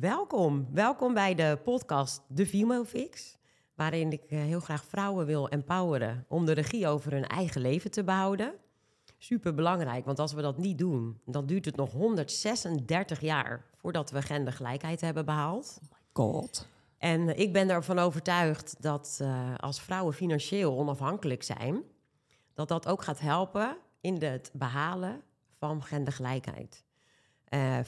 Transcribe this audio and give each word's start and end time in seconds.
Welkom, 0.00 0.68
welkom 0.72 1.14
bij 1.14 1.34
de 1.34 1.58
podcast 1.64 2.22
De 2.28 2.46
Female 2.46 2.84
Fix, 2.84 3.36
waarin 3.74 4.12
ik 4.12 4.22
eh, 4.22 4.38
heel 4.38 4.60
graag 4.60 4.84
vrouwen 4.84 5.26
wil 5.26 5.48
empoweren 5.48 6.24
om 6.28 6.46
de 6.46 6.52
regie 6.52 6.88
over 6.88 7.12
hun 7.12 7.26
eigen 7.26 7.60
leven 7.60 7.90
te 7.90 8.04
behouden. 8.04 8.54
Super 9.18 9.54
belangrijk, 9.54 10.04
want 10.04 10.18
als 10.18 10.32
we 10.32 10.42
dat 10.42 10.58
niet 10.58 10.78
doen, 10.78 11.20
dan 11.24 11.46
duurt 11.46 11.64
het 11.64 11.76
nog 11.76 11.92
136 11.92 13.20
jaar 13.20 13.64
voordat 13.76 14.10
we 14.10 14.22
gendergelijkheid 14.22 15.00
hebben 15.00 15.24
behaald. 15.24 15.80
God. 16.12 16.66
En 16.98 17.28
eh, 17.28 17.38
ik 17.38 17.52
ben 17.52 17.68
ervan 17.70 17.98
overtuigd 17.98 18.76
dat 18.82 19.18
uh, 19.22 19.54
als 19.56 19.80
vrouwen 19.80 20.14
financieel 20.14 20.78
onafhankelijk 20.78 21.42
zijn, 21.42 21.82
dat 22.54 22.68
dat 22.68 22.86
ook 22.86 23.02
gaat 23.02 23.20
helpen 23.20 23.76
in 24.00 24.22
het 24.22 24.50
behalen 24.52 25.22
van 25.58 25.82
gendergelijkheid. 25.82 26.84
Uh, 27.50 27.78
50% 27.78 27.82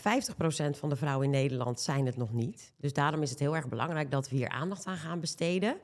van 0.71 0.89
de 0.89 0.97
vrouwen 0.97 1.25
in 1.25 1.31
Nederland 1.31 1.81
zijn 1.81 2.07
het 2.07 2.17
nog 2.17 2.33
niet. 2.33 2.73
Dus 2.77 2.93
daarom 2.93 3.23
is 3.23 3.31
het 3.31 3.39
heel 3.39 3.57
erg 3.57 3.69
belangrijk 3.69 4.11
dat 4.11 4.29
we 4.29 4.37
hier 4.37 4.49
aandacht 4.49 4.87
aan 4.87 4.97
gaan 4.97 5.21
besteden. 5.21 5.77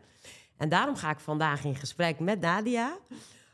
En 0.56 0.69
daarom 0.69 0.96
ga 0.96 1.10
ik 1.10 1.20
vandaag 1.20 1.64
in 1.64 1.74
gesprek 1.74 2.19
met 2.19 2.41
Nadia 2.41 2.98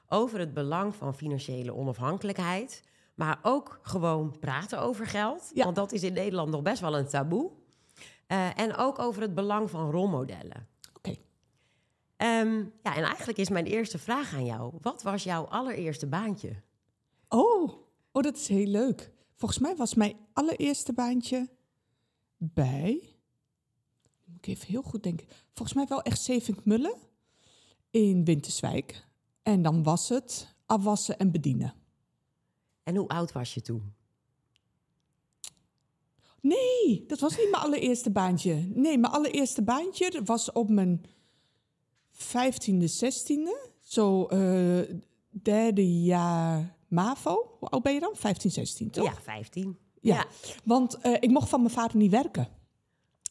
over 0.08 0.38
het 0.38 0.54
belang 0.54 0.94
van 0.94 1.14
financiële 1.14 1.74
onafhankelijkheid. 1.74 2.82
Maar 3.14 3.38
ook 3.42 3.78
gewoon 3.82 4.38
praten 4.38 4.80
over 4.80 5.06
geld. 5.06 5.50
Ja. 5.54 5.64
Want 5.64 5.76
dat 5.76 5.92
is 5.92 6.02
in 6.02 6.12
Nederland 6.12 6.50
nog 6.50 6.62
best 6.62 6.80
wel 6.80 6.96
een 6.96 7.08
taboe. 7.08 7.50
Uh, 8.28 8.58
en 8.58 8.76
ook 8.76 8.98
over 8.98 9.22
het 9.22 9.34
belang 9.34 9.70
van 9.70 9.90
rolmodellen. 9.90 10.68
Oké. 10.96 11.16
Um, 12.16 12.72
ja, 12.82 12.96
en 12.96 13.02
eigenlijk 13.02 13.38
is 13.38 13.48
mijn 13.48 13.66
eerste 13.66 13.98
vraag 13.98 14.34
aan 14.34 14.44
jou: 14.44 14.72
wat 14.80 15.02
was 15.02 15.24
jouw 15.24 15.44
allereerste 15.44 16.06
baantje? 16.06 16.52
Oh, 17.28 17.72
oh, 18.12 18.22
dat 18.22 18.36
is 18.36 18.48
heel 18.48 18.66
leuk. 18.66 19.12
Volgens 19.34 19.60
mij 19.60 19.76
was 19.76 19.94
mijn 19.94 20.16
allereerste 20.32 20.92
baantje 20.92 21.48
bij. 22.36 23.16
Moet 24.24 24.36
ik 24.36 24.46
even 24.46 24.66
heel 24.66 24.82
goed 24.82 25.02
denken. 25.02 25.26
Volgens 25.52 25.76
mij 25.76 25.86
wel 25.86 26.02
echt 26.02 26.22
Sevink 26.22 26.64
Mullen 26.64 26.96
in 27.90 28.24
Winterswijk. 28.24 29.06
En 29.42 29.62
dan 29.62 29.82
was 29.82 30.08
het 30.08 30.54
afwassen 30.66 31.18
en 31.18 31.30
bedienen. 31.30 31.74
En 32.82 32.96
hoe 32.96 33.08
oud 33.08 33.32
was 33.32 33.54
je 33.54 33.60
toen? 33.60 33.94
Nee, 36.40 37.04
dat 37.06 37.20
was 37.20 37.36
niet 37.36 37.50
mijn 37.50 37.62
allereerste 37.62 38.10
baantje. 38.10 38.54
Nee, 38.54 38.98
mijn 38.98 39.12
allereerste 39.12 39.62
baantje 39.62 40.22
was 40.24 40.52
op 40.52 40.70
mijn 40.70 41.04
vijftiende, 42.10 42.86
zestiende. 42.86 43.68
Zo 43.80 44.28
uh, 44.30 44.80
derde 45.28 46.02
jaar 46.02 46.76
MAVO. 46.94 47.56
Hoe 47.58 47.68
oud 47.68 47.82
ben 47.82 47.94
je 47.94 48.00
dan? 48.00 48.12
15, 48.14 48.50
16, 48.50 48.90
toch? 48.90 49.04
Ja, 49.04 49.14
15. 49.22 49.76
Ja, 50.00 50.14
Ja. 50.16 50.26
want 50.64 50.98
uh, 51.02 51.12
ik 51.20 51.30
mocht 51.30 51.48
van 51.48 51.60
mijn 51.62 51.72
vader 51.74 51.96
niet 51.96 52.10
werken. 52.10 52.48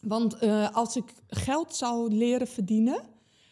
Want 0.02 0.44
uh, 0.44 0.76
als 0.76 0.96
ik 0.96 1.14
geld 1.28 1.76
zou 1.76 2.14
leren 2.14 2.48
verdienen, 2.48 3.02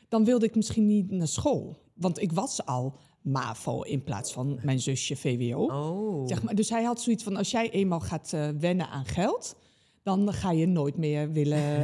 dan 0.10 0.26
wilde 0.26 0.46
ik 0.46 0.56
misschien 0.56 0.86
niet 0.86 1.12
naar 1.12 1.28
school. 1.28 1.78
Want 1.94 2.22
ik 2.22 2.32
was 2.32 2.66
al 2.66 2.96
MAVO 3.22 3.82
in 3.82 4.04
plaats 4.04 4.34
van 4.34 4.60
mijn 4.64 4.80
zusje 4.80 5.16
VWO. 5.16 5.66
Oh. 5.66 6.28
Zeg 6.28 6.44
maar, 6.44 6.56
dus 6.56 6.70
hij 6.70 6.84
had 6.84 7.02
zoiets 7.02 7.24
van, 7.24 7.36
als 7.36 7.52
jij 7.52 7.70
eenmaal 7.70 8.00
gaat 8.00 8.32
uh, 8.36 8.48
wennen 8.60 8.88
aan 8.90 9.06
geld... 9.06 9.56
dan 10.04 10.34
ga 10.34 10.52
je 10.52 10.66
nooit 10.66 10.98
meer 10.98 11.32
willen 11.32 11.60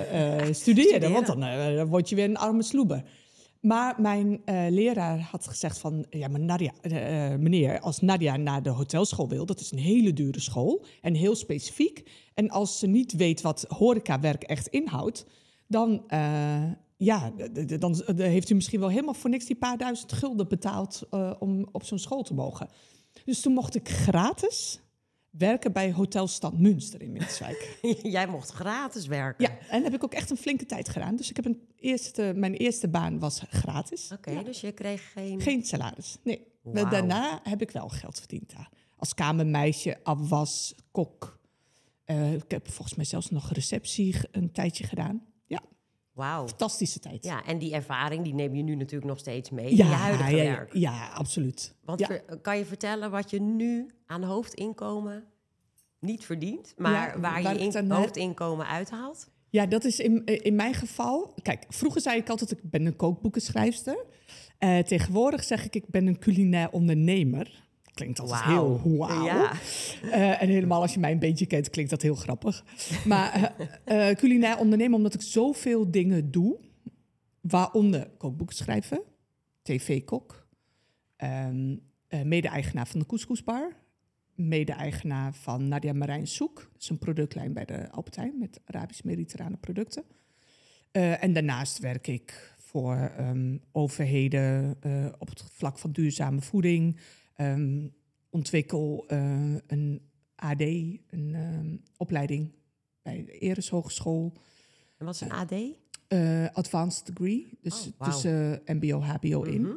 studeren, 0.56 0.56
Studeren. 0.56 1.12
Want 1.12 1.25
dan 1.28 1.88
word 1.88 2.09
je 2.09 2.16
weer 2.16 2.25
een 2.25 2.38
arme 2.38 2.64
sloeber. 2.64 3.03
Maar 3.61 4.02
mijn 4.02 4.41
leraar 4.69 5.19
had 5.19 5.47
gezegd 5.47 5.80
van... 5.80 6.05
ja, 6.09 6.27
maar 6.27 6.39
Nadia, 6.39 6.72
meneer, 7.38 7.80
als 7.80 8.02
Nadia 8.02 8.38
naar 8.38 8.63
de 8.63 8.69
hotelschool 8.69 9.30
wil... 9.30 9.45
dat 9.45 9.59
is 9.59 9.72
een 9.72 9.77
hele 9.77 10.13
dure 10.13 10.39
school 10.39 10.86
en 11.02 11.13
heel 11.13 11.36
specifiek. 11.36 12.09
En 12.33 12.50
als 12.50 12.80
ze 12.80 12.88
niet 12.88 13.13
weet 13.13 13.41
wat 13.41 13.66
horecawerk 13.67 14.44
echt 14.44 14.67
inhoudt... 14.67 15.25
dan 15.67 16.03
ja, 17.00 17.31
dan 17.80 18.02
heeft 18.16 18.50
u 18.50 18.55
misschien 18.55 18.80
wel 18.80 18.89
helemaal 18.89 19.13
voor 19.13 19.30
niks 19.30 19.45
die 19.45 19.55
paar 19.55 19.78
duizend 19.78 20.13
gulden 20.13 20.47
betaald 20.47 21.02
om 21.39 21.67
op 21.72 21.83
zo'n 21.83 22.00
school 22.00 22.23
te 22.23 22.34
mogen. 22.34 22.69
Dus 23.25 23.41
toen 23.41 23.53
mocht 23.53 23.75
ik 23.75 23.90
gratis 23.90 24.79
werken 25.38 25.72
bij 25.72 25.94
Hotel 25.94 26.28
Stad 26.28 26.58
Münster 26.58 27.02
in 27.02 27.12
Winterswijk. 27.12 27.80
Jij 28.03 28.28
mocht 28.28 28.50
gratis 28.50 29.08
werken? 29.08 29.46
Ja, 29.46 29.58
en 29.70 29.84
heb 29.84 29.94
ik 29.94 30.03
ook 30.03 30.14
echt 30.14 30.30
een 30.30 30.38
flinke 30.38 30.66
tijd 30.66 30.90
gedaan. 30.90 31.16
Dus 31.16 31.30
ik 31.30 31.36
heb 31.36 31.46
een 31.46 31.62
eerste, 31.75 32.34
mijn 32.36 32.53
eerste 32.53 32.88
baan 32.88 33.20
was 33.20 33.42
gratis. 33.50 34.12
Oké, 34.12 34.14
okay, 34.14 34.34
ja. 34.34 34.44
dus 34.44 34.62
je 34.62 34.72
kreeg 34.72 35.12
geen... 35.12 35.42
Geen 35.42 35.64
salaris, 35.64 36.18
nee. 36.24 36.47
Wow. 36.62 36.74
Maar 36.74 36.90
daarna 36.90 37.40
heb 37.44 37.62
ik 37.62 37.72
wel 37.72 37.88
geld 37.90 38.20
verdiend 38.20 38.53
daar. 38.56 38.70
Als 38.96 39.14
kamermeisje, 39.14 40.03
afwas, 40.03 40.76
kok. 40.92 41.40
Uh, 42.06 42.34
ik 42.34 42.52
heb 42.52 42.72
volgens 42.72 42.96
mij 42.96 43.06
zelfs 43.06 43.30
nog 43.30 43.52
receptie 43.52 44.16
een 44.31 44.52
tijdje 44.52 44.84
gedaan. 44.84 45.22
Wauw. 46.17 46.47
Fantastische 46.47 47.00
tijd. 47.00 47.25
Ja, 47.25 47.45
en 47.45 47.57
die 47.57 47.73
ervaring 47.73 48.23
die 48.23 48.33
neem 48.33 48.55
je 48.55 48.63
nu 48.63 48.75
natuurlijk 48.75 49.09
nog 49.09 49.19
steeds 49.19 49.50
mee 49.50 49.75
ja, 49.75 49.83
in 49.83 49.89
je 49.89 49.95
huidige 49.95 50.35
ja, 50.35 50.44
werk. 50.44 50.73
Ja, 50.73 51.09
absoluut. 51.13 51.75
Want 51.85 52.00
ja. 52.00 52.19
kan 52.41 52.57
je 52.57 52.66
vertellen 52.66 53.11
wat 53.11 53.29
je 53.29 53.41
nu 53.41 53.91
aan 54.05 54.23
hoofdinkomen 54.23 55.23
niet 56.00 56.25
verdient, 56.25 56.73
maar 56.78 57.19
waar, 57.19 57.41
waar 57.44 57.53
je 57.53 57.59
in, 57.59 57.72
dan, 57.72 57.91
eh, 57.91 57.97
hoofdinkomen 57.97 58.67
uithaalt? 58.67 59.29
Ja, 59.50 59.66
dat 59.66 59.83
is 59.83 60.00
in, 60.00 60.25
in 60.25 60.55
mijn 60.55 60.73
geval. 60.73 61.33
Kijk, 61.41 61.66
vroeger 61.69 62.01
zei 62.01 62.17
ik 62.17 62.29
altijd: 62.29 62.51
ik 62.51 62.59
ben 62.61 62.85
een 62.85 62.95
kookboekenschrijfster. 62.95 64.05
Uh, 64.59 64.79
tegenwoordig 64.79 65.44
zeg 65.44 65.66
ik: 65.66 65.75
ik 65.75 65.88
ben 65.88 66.07
een 66.07 66.19
culinair 66.19 66.69
ondernemer. 66.69 67.66
Klinkt 67.97 68.19
altijd 68.19 68.46
Wauw. 68.46 68.81
heel 68.84 68.97
wauw. 68.97 69.25
Ja. 69.25 69.52
Uh, 70.03 70.41
en 70.41 70.50
helemaal 70.50 70.81
als 70.81 70.94
je 70.94 71.00
mij 71.00 71.12
een 71.12 71.19
beetje 71.19 71.46
kent, 71.46 71.69
klinkt 71.69 71.91
dat 71.91 72.02
heel 72.02 72.16
grappig. 72.16 72.63
Maar 73.06 73.56
uh, 73.85 74.09
culinair 74.09 74.58
ondernemer, 74.58 74.97
omdat 74.97 75.13
ik 75.13 75.22
zoveel 75.22 75.91
dingen 75.91 76.31
doe. 76.31 76.59
Waaronder 77.41 78.09
kookboeken 78.18 78.56
schrijven, 78.56 79.02
tv-kok, 79.62 80.47
um, 81.18 81.81
mede-eigenaar 82.24 82.88
van 82.88 83.00
de 83.00 83.06
Couscousbar, 83.06 83.75
mede-eigenaar 84.35 85.34
van 85.34 85.68
Nadia 85.68 85.94
Marijn 85.94 86.28
Soek. 86.28 86.56
Dat 86.56 86.81
is 86.81 86.90
een 86.90 86.97
productlijn 86.97 87.53
bij 87.53 87.66
de 87.66 87.90
Albertijn 87.91 88.38
met 88.40 88.59
Arabisch-Mediterrane 88.66 89.58
producten. 89.58 90.03
Uh, 90.91 91.24
en 91.24 91.34
daarnaast 91.34 91.79
werk 91.79 92.08
ik 92.08 92.56
voor 92.58 93.12
um, 93.19 93.62
overheden 93.72 94.78
uh, 94.85 95.06
op 95.18 95.29
het 95.29 95.44
vlak 95.53 95.79
van 95.79 95.91
duurzame 95.91 96.41
voeding. 96.41 97.00
Um, 97.38 97.94
ontwikkel 98.30 99.06
uh, 99.12 99.56
een 99.68 100.02
AD, 100.36 100.62
een 100.62 101.36
um, 101.36 101.81
opleiding 101.98 102.52
bij 103.02 103.24
de 103.25 103.31
Eres 103.31 103.70
Hogeschool. 103.70 104.34
En 104.98 105.06
wat 105.06 105.16
is 105.16 105.22
een 105.22 105.31
AD? 105.31 105.53
advanced 106.53 107.06
degree, 107.06 107.47
dus 107.62 107.88
oh, 107.88 107.94
wow. 107.97 108.09
tussen 108.09 108.62
MBO, 108.66 109.00
HBO 109.00 109.44
in. 109.44 109.62
Mhm. 109.62 109.76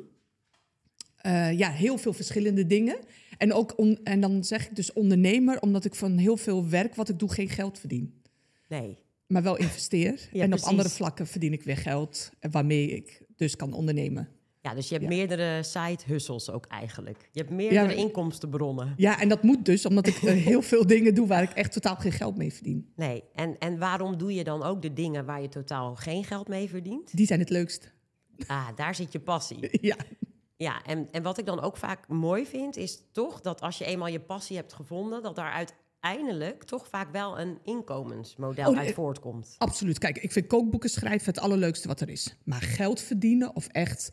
Uh, 1.27 1.59
ja, 1.59 1.71
heel 1.71 1.99
veel 1.99 2.13
verschillende 2.13 2.67
dingen. 2.67 2.99
En, 3.39 3.53
ook 3.53 3.79
on, 3.79 3.99
en 4.05 4.21
dan 4.21 4.45
zeg 4.45 4.69
ik 4.69 4.77
dus 4.77 4.93
ondernemer, 4.93 5.61
omdat 5.61 5.85
ik 5.85 5.95
van 5.95 6.17
heel 6.17 6.37
veel 6.37 6.69
werk 6.69 6.95
wat 6.95 7.09
ik 7.09 7.19
doe 7.19 7.33
geen 7.33 7.49
geld 7.49 7.79
verdien. 7.79 8.23
Nee. 8.69 8.99
Maar 9.27 9.43
wel 9.43 9.57
investeer. 9.57 10.13
Ja, 10.33 10.43
en 10.43 10.49
precies. 10.49 10.67
op 10.67 10.71
andere 10.71 10.89
vlakken 10.89 11.27
verdien 11.27 11.53
ik 11.53 11.63
weer 11.63 11.77
geld, 11.77 12.31
eh, 12.39 12.51
waarmee 12.51 12.91
ik 12.91 13.23
dus 13.37 13.57
kan 13.57 13.73
ondernemen. 13.73 14.29
Ja, 14.63 14.75
dus 14.75 14.89
je 14.89 14.95
hebt 14.95 15.11
Ja. 15.11 15.17
meerdere 15.17 15.63
side 15.63 15.99
hustles 16.07 16.51
ook 16.51 16.67
eigenlijk. 16.67 17.29
Je 17.33 17.41
hebt 17.41 17.53
meerdere 17.53 17.89
Ja. 17.89 17.97
inkomstenbronnen. 17.97 18.95
Ja, 18.97 19.21
en 19.21 19.29
dat 19.29 19.43
moet 19.43 19.65
dus, 19.65 19.87
omdat 19.87 20.07
ik 20.07 20.17
eh, 20.23 20.35
heel 20.35 20.63
veel 20.63 20.87
dingen 20.97 21.15
doe 21.15 21.27
waar 21.27 21.43
ik 21.43 21.51
echt 21.51 21.73
totaal 21.73 21.97
geen 21.97 22.13
geld 22.13 22.37
mee 22.37 22.53
verdien. 22.53 22.93
Nee, 22.97 23.23
en, 23.35 23.59
en 23.59 23.79
waarom 23.79 24.19
doe 24.19 24.35
je 24.35 24.45
dan 24.45 24.63
ook 24.63 24.83
de 24.83 24.93
dingen 24.93 25.25
waar 25.25 25.43
je 25.43 25.49
totaal 25.49 25.95
geen 25.97 26.25
geld 26.25 26.49
mee 26.49 26.69
verdient? 26.69 27.17
Die 27.17 27.27
zijn 27.27 27.41
het 27.41 27.51
leukst. 27.51 27.93
Ah, 28.47 28.69
daar 28.75 28.95
zit 28.95 29.13
je 29.13 29.21
passie. 29.21 29.69
Ja, 29.81 29.97
Ja, 30.57 30.83
en, 30.85 31.09
en 31.11 31.23
wat 31.23 31.39
ik 31.39 31.47
dan 31.47 31.61
ook 31.61 31.77
vaak 31.77 32.09
mooi 32.09 32.47
vind, 32.47 32.77
is 32.77 33.03
toch 33.13 33.41
dat 33.41 33.61
als 33.61 33.79
je 33.79 33.85
eenmaal 33.85 34.09
je 34.09 34.21
passie 34.21 34.57
hebt 34.57 34.73
gevonden, 34.73 35.23
dat 35.23 35.37
daar 35.37 35.53
uiteindelijk 35.53 36.63
toch 36.65 36.89
vaak 36.89 37.13
wel 37.13 37.39
een 37.41 37.59
inkomensmodel 37.65 38.71
Oh, 38.71 38.79
uit 38.79 38.93
voortkomt. 38.95 39.55
absoluut. 39.59 39.99
Kijk, 39.99 40.19
ik 40.19 40.33
vind 40.33 40.47
kookboeken 40.47 40.91
schrijven 40.91 41.27
het 41.27 41.39
allerleukste 41.43 41.89
wat 41.89 42.01
er 42.01 42.09
is. 42.09 42.37
Maar 42.45 42.61
geld 42.63 43.01
verdienen 43.01 43.55
of 43.57 43.67
echt 43.67 44.11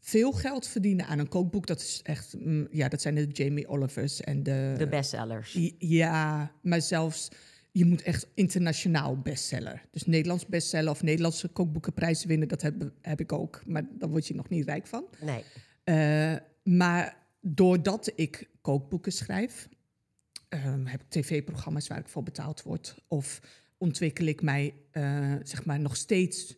veel 0.00 0.32
geld 0.32 0.66
verdienen 0.66 1.06
aan 1.06 1.18
een 1.18 1.28
kookboek, 1.28 1.66
dat 1.66 1.80
is 1.80 2.00
echt, 2.02 2.34
mm, 2.38 2.68
ja, 2.70 2.88
dat 2.88 3.00
zijn 3.00 3.14
de 3.14 3.26
Jamie 3.26 3.68
Olivers 3.68 4.20
en 4.20 4.42
de... 4.42 4.74
De 4.78 4.88
bestsellers. 4.88 5.58
Ja, 5.78 6.52
maar 6.62 6.82
zelfs 6.82 7.28
je 7.72 7.84
moet 7.84 8.02
echt 8.02 8.26
internationaal 8.34 9.18
bestseller. 9.18 9.82
Dus 9.90 10.06
Nederlands 10.06 10.46
bestseller 10.46 10.90
of 10.90 11.02
Nederlandse 11.02 11.48
kookboekenprijzen 11.48 12.28
winnen, 12.28 12.48
dat 12.48 12.62
heb, 12.62 12.90
heb 13.00 13.20
ik 13.20 13.32
ook. 13.32 13.62
Maar 13.66 13.82
daar 13.90 14.08
word 14.08 14.26
je 14.26 14.34
nog 14.34 14.48
niet 14.48 14.64
rijk 14.64 14.86
van. 14.86 15.04
Nee. 15.20 15.44
Eh, 15.84 16.36
maar 16.62 17.16
doordat 17.40 18.12
ik 18.14 18.48
kookboeken 18.60 19.12
schrijf, 19.12 19.68
ehm, 20.48 20.86
heb 20.86 21.00
ik 21.00 21.08
tv-programma's 21.08 21.86
waar 21.86 21.98
ik 21.98 22.08
voor 22.08 22.22
betaald 22.22 22.62
word. 22.62 22.94
Of 23.08 23.40
ontwikkel 23.78 24.26
ik 24.26 24.42
mij 24.42 24.74
eh, 24.90 25.34
zeg 25.42 25.64
maar 25.64 25.80
nog 25.80 25.96
steeds 25.96 26.56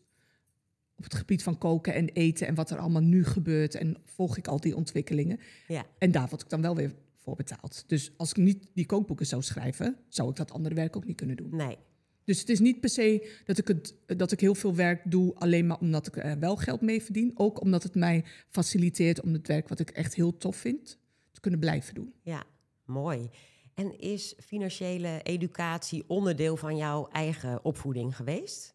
op 1.05 1.11
het 1.11 1.21
gebied 1.21 1.43
van 1.43 1.59
koken 1.59 1.95
en 1.95 2.09
eten 2.09 2.47
en 2.47 2.55
wat 2.55 2.71
er 2.71 2.79
allemaal 2.79 3.03
nu 3.03 3.25
gebeurt. 3.25 3.75
En 3.75 3.97
volg 4.05 4.37
ik 4.37 4.49
al 4.49 4.61
die 4.61 4.77
ontwikkelingen. 4.77 5.41
Ja. 5.69 5.87
En 5.99 6.11
daar 6.11 6.29
word 6.29 6.43
ik 6.43 6.49
dan 6.49 6.63
wel 6.63 6.77
weer 6.77 6.95
voor 7.17 7.37
betaald. 7.37 7.85
Dus 7.87 8.13
als 8.17 8.31
ik 8.31 8.37
niet 8.37 8.67
die 8.75 8.87
kookboeken 8.87 9.27
zou 9.27 9.43
schrijven, 9.43 9.97
zou 10.09 10.31
ik 10.31 10.37
dat 10.37 10.53
andere 10.53 10.75
werk 10.75 10.97
ook 10.97 11.05
niet 11.05 11.17
kunnen 11.17 11.37
doen. 11.37 11.57
Nee. 11.57 11.77
Dus 12.25 12.41
het 12.41 12.49
is 12.49 12.61
niet 12.61 12.81
per 12.81 12.89
se 12.89 13.41
dat 13.45 13.59
ik, 13.59 13.69
het, 13.69 13.95
dat 14.07 14.33
ik 14.33 14.41
heel 14.41 14.55
veel 14.55 14.75
werk 14.75 15.11
doe 15.11 15.35
alleen 15.35 15.67
maar 15.67 15.79
omdat 15.79 16.07
ik 16.07 16.17
er 16.17 16.39
wel 16.39 16.57
geld 16.57 16.81
mee 16.81 17.03
verdien. 17.03 17.33
Ook 17.35 17.61
omdat 17.61 17.83
het 17.83 17.95
mij 17.95 18.25
faciliteert 18.49 19.21
om 19.21 19.33
het 19.33 19.47
werk 19.47 19.69
wat 19.69 19.79
ik 19.79 19.91
echt 19.91 20.15
heel 20.15 20.37
tof 20.37 20.57
vind 20.57 20.99
te 21.31 21.41
kunnen 21.41 21.61
blijven 21.61 21.95
doen. 21.95 22.13
Ja, 22.23 22.45
mooi. 22.85 23.31
En 23.75 23.99
is 23.99 24.35
financiële 24.45 25.21
educatie 25.23 26.05
onderdeel 26.07 26.57
van 26.57 26.77
jouw 26.77 27.09
eigen 27.09 27.65
opvoeding 27.65 28.17
geweest? 28.17 28.75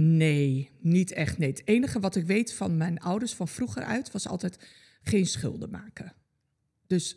Nee, 0.00 0.70
niet 0.80 1.12
echt. 1.12 1.38
Nee. 1.38 1.48
Het 1.48 1.62
enige 1.64 2.00
wat 2.00 2.16
ik 2.16 2.26
weet 2.26 2.52
van 2.52 2.76
mijn 2.76 2.98
ouders 2.98 3.34
van 3.34 3.48
vroeger 3.48 3.82
uit 3.82 4.12
was 4.12 4.28
altijd 4.28 4.58
geen 5.02 5.26
schulden 5.26 5.70
maken. 5.70 6.12
Dus 6.86 7.16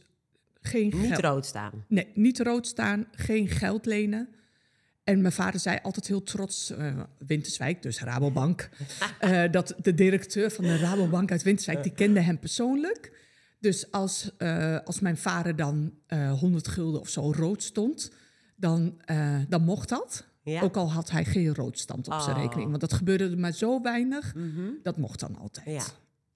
geen 0.61 0.93
Niet 0.95 1.07
geld. 1.07 1.21
rood 1.21 1.45
staan. 1.45 1.85
Nee, 1.87 2.07
niet 2.13 2.39
rood 2.39 2.67
staan, 2.67 3.07
geen 3.11 3.47
geld 3.47 3.85
lenen. 3.85 4.29
En 5.03 5.21
mijn 5.21 5.33
vader 5.33 5.59
zei 5.59 5.79
altijd 5.81 6.07
heel 6.07 6.23
trots, 6.23 6.69
eh, 6.69 6.99
Winterswijk, 7.17 7.81
dus 7.81 7.99
Rabobank, 7.99 8.69
eh, 9.19 9.51
dat 9.51 9.75
de 9.81 9.93
directeur 9.93 10.51
van 10.51 10.63
de 10.63 10.77
Rabobank 10.77 11.31
uit 11.31 11.43
Winterswijk, 11.43 11.83
die 11.83 11.93
kende 11.93 12.19
hem 12.19 12.39
persoonlijk. 12.39 13.11
Dus 13.59 13.91
als, 13.91 14.31
eh, 14.37 14.79
als 14.83 14.99
mijn 14.99 15.17
vader 15.17 15.55
dan 15.55 15.93
eh 16.07 16.39
100 16.39 16.67
gulden 16.67 17.01
of 17.01 17.09
zo 17.09 17.31
rood 17.31 17.63
stond, 17.63 18.11
dan, 18.55 19.01
dan 19.49 19.63
mocht 19.63 19.89
dat. 19.89 20.29
Ja. 20.43 20.61
Ook 20.61 20.75
al 20.77 20.91
had 20.91 21.09
hij 21.11 21.25
geen 21.25 21.55
roodstand 21.55 22.07
op 22.07 22.19
zijn 22.19 22.35
Oh. 22.35 22.41
rekening. 22.41 22.69
Want 22.69 22.81
dat 22.81 22.93
gebeurde 22.93 23.29
er 23.29 23.37
maar 23.39 23.51
zo 23.51 23.81
weinig, 23.81 24.33
dat 24.83 24.97
mocht 24.97 25.19
dan 25.19 25.37
altijd. 25.37 25.65
Ja, 25.65 25.83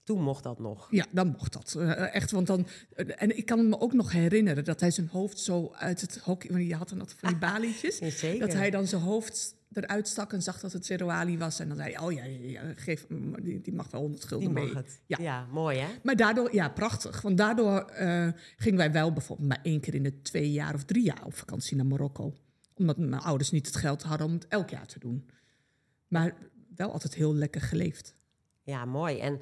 toen 0.03 0.21
mocht 0.21 0.43
dat 0.43 0.59
nog. 0.59 0.87
Ja, 0.91 1.05
dan 1.11 1.27
mocht 1.27 1.53
dat. 1.53 1.75
Eh, 1.79 2.15
echt, 2.15 2.31
want 2.31 2.47
dan... 2.47 2.67
eh, 2.95 3.05
en 3.21 3.37
ik 3.37 3.45
kan 3.45 3.69
me 3.69 3.79
ook 3.79 3.93
nog 3.93 4.11
herinneren 4.11 4.63
dat 4.63 4.79
hij 4.79 4.91
zijn 4.91 5.07
hoofd 5.07 5.39
zo 5.39 5.71
uit 5.73 6.01
het 6.01 6.17
hockey... 6.23 6.49
Want 6.51 6.67
je 6.67 6.75
had 6.75 6.89
dan 6.89 6.99
altijd 6.99 7.19
van 7.19 7.29
die 7.29 7.37
balietjes. 7.49 7.99
Ja. 8.21 8.37
Dat 8.39 8.53
hij 8.53 8.69
dan 8.69 8.87
zijn 8.87 9.01
hoofd 9.01 9.55
eruit 9.71 10.07
stak 10.07 10.33
en 10.33 10.41
zag 10.41 10.59
dat 10.59 10.73
het 10.73 10.85
Zeroali 10.85 11.37
was. 11.37 11.59
En 11.59 11.67
dan 11.67 11.77
zei 11.77 11.93
hij, 11.93 12.03
oh 12.03 12.11
ja, 12.11 12.23
ja, 12.23 12.49
ja, 12.49 12.73
geef, 12.75 13.05
die, 13.41 13.61
die 13.61 13.73
mag 13.73 13.91
wel 13.91 14.01
100 14.01 14.23
gulden 14.25 14.47
Die 14.47 14.55
mee. 14.63 14.73
mag 14.73 14.83
het. 14.83 14.99
Ja. 15.05 15.17
Ja. 15.21 15.45
mooi 15.51 15.77
hè? 15.79 15.87
Maar 16.03 16.15
daardoor, 16.15 16.53
ja, 16.55 16.69
prachtig. 16.69 17.21
Want 17.21 17.37
daardoor 17.37 17.79
eh, 17.79 18.27
gingen 18.57 18.77
wij 18.77 18.91
wel 18.91 19.13
bijvoorbeeld 19.13 19.47
maar 19.47 19.59
één 19.63 19.79
keer 19.79 19.95
in 19.95 20.03
de 20.03 20.21
twee 20.21 20.51
jaar 20.51 20.73
of 20.73 20.83
drie 20.83 21.03
jaar 21.03 21.25
op 21.25 21.33
vakantie 21.35 21.75
naar 21.75 21.85
Marokko. 21.85 22.33
Omdat 22.75 22.97
mijn 22.97 23.21
ouders 23.21 23.51
niet 23.51 23.65
het 23.65 23.75
geld 23.75 24.03
hadden 24.03 24.27
om 24.27 24.33
het 24.33 24.47
elk 24.47 24.69
jaar 24.69 24.87
te 24.87 24.99
doen. 24.99 25.29
Maar 26.07 26.35
wel 26.75 26.91
altijd 26.91 27.13
heel 27.15 27.35
lekker 27.35 27.61
geleefd. 27.61 28.15
Ja, 28.63 28.85
mooi. 28.85 29.19
En 29.19 29.39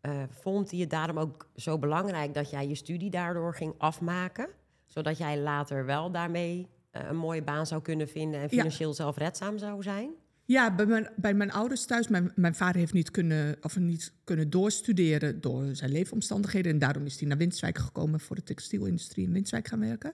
eh, 0.00 0.22
vond 0.30 0.70
hij 0.70 0.80
het 0.80 0.90
daarom 0.90 1.18
ook 1.18 1.48
zo 1.56 1.78
belangrijk 1.78 2.34
dat 2.34 2.50
jij 2.50 2.68
je 2.68 2.74
studie 2.74 3.10
daardoor 3.10 3.54
ging 3.54 3.74
afmaken? 3.78 4.48
Zodat 4.86 5.18
jij 5.18 5.38
later 5.40 5.84
wel 5.84 6.10
daarmee 6.10 6.68
eh, 6.90 7.06
een 7.08 7.16
mooie 7.16 7.42
baan 7.42 7.66
zou 7.66 7.82
kunnen 7.82 8.08
vinden 8.08 8.40
en 8.40 8.42
Ja. 8.42 8.48
financieel 8.48 8.94
zelfredzaam 8.94 9.58
zou 9.58 9.82
zijn? 9.82 10.10
Ja, 10.44 10.74
bij 10.74 10.86
mijn, 10.86 11.08
bij 11.16 11.34
mijn 11.34 11.52
ouders 11.52 11.84
thuis. 11.84 12.08
Mijn, 12.08 12.32
mijn 12.34 12.54
vader 12.54 12.76
heeft 12.76 12.92
niet 12.92 13.10
kunnen, 13.10 13.56
of 13.62 13.78
niet 13.78 14.12
kunnen 14.24 14.50
doorstuderen 14.50 15.40
door 15.40 15.74
zijn 15.74 15.90
leefomstandigheden. 15.90 16.72
En 16.72 16.78
daarom 16.78 17.04
is 17.04 17.18
hij 17.18 17.28
naar 17.28 17.36
Winterswijk 17.36 17.78
gekomen 17.78 18.20
voor 18.20 18.36
de 18.36 18.42
textielindustrie 18.42 19.24
in 19.24 19.32
Winterswijk 19.32 19.68
gaan 19.68 19.80
werken. 19.80 20.12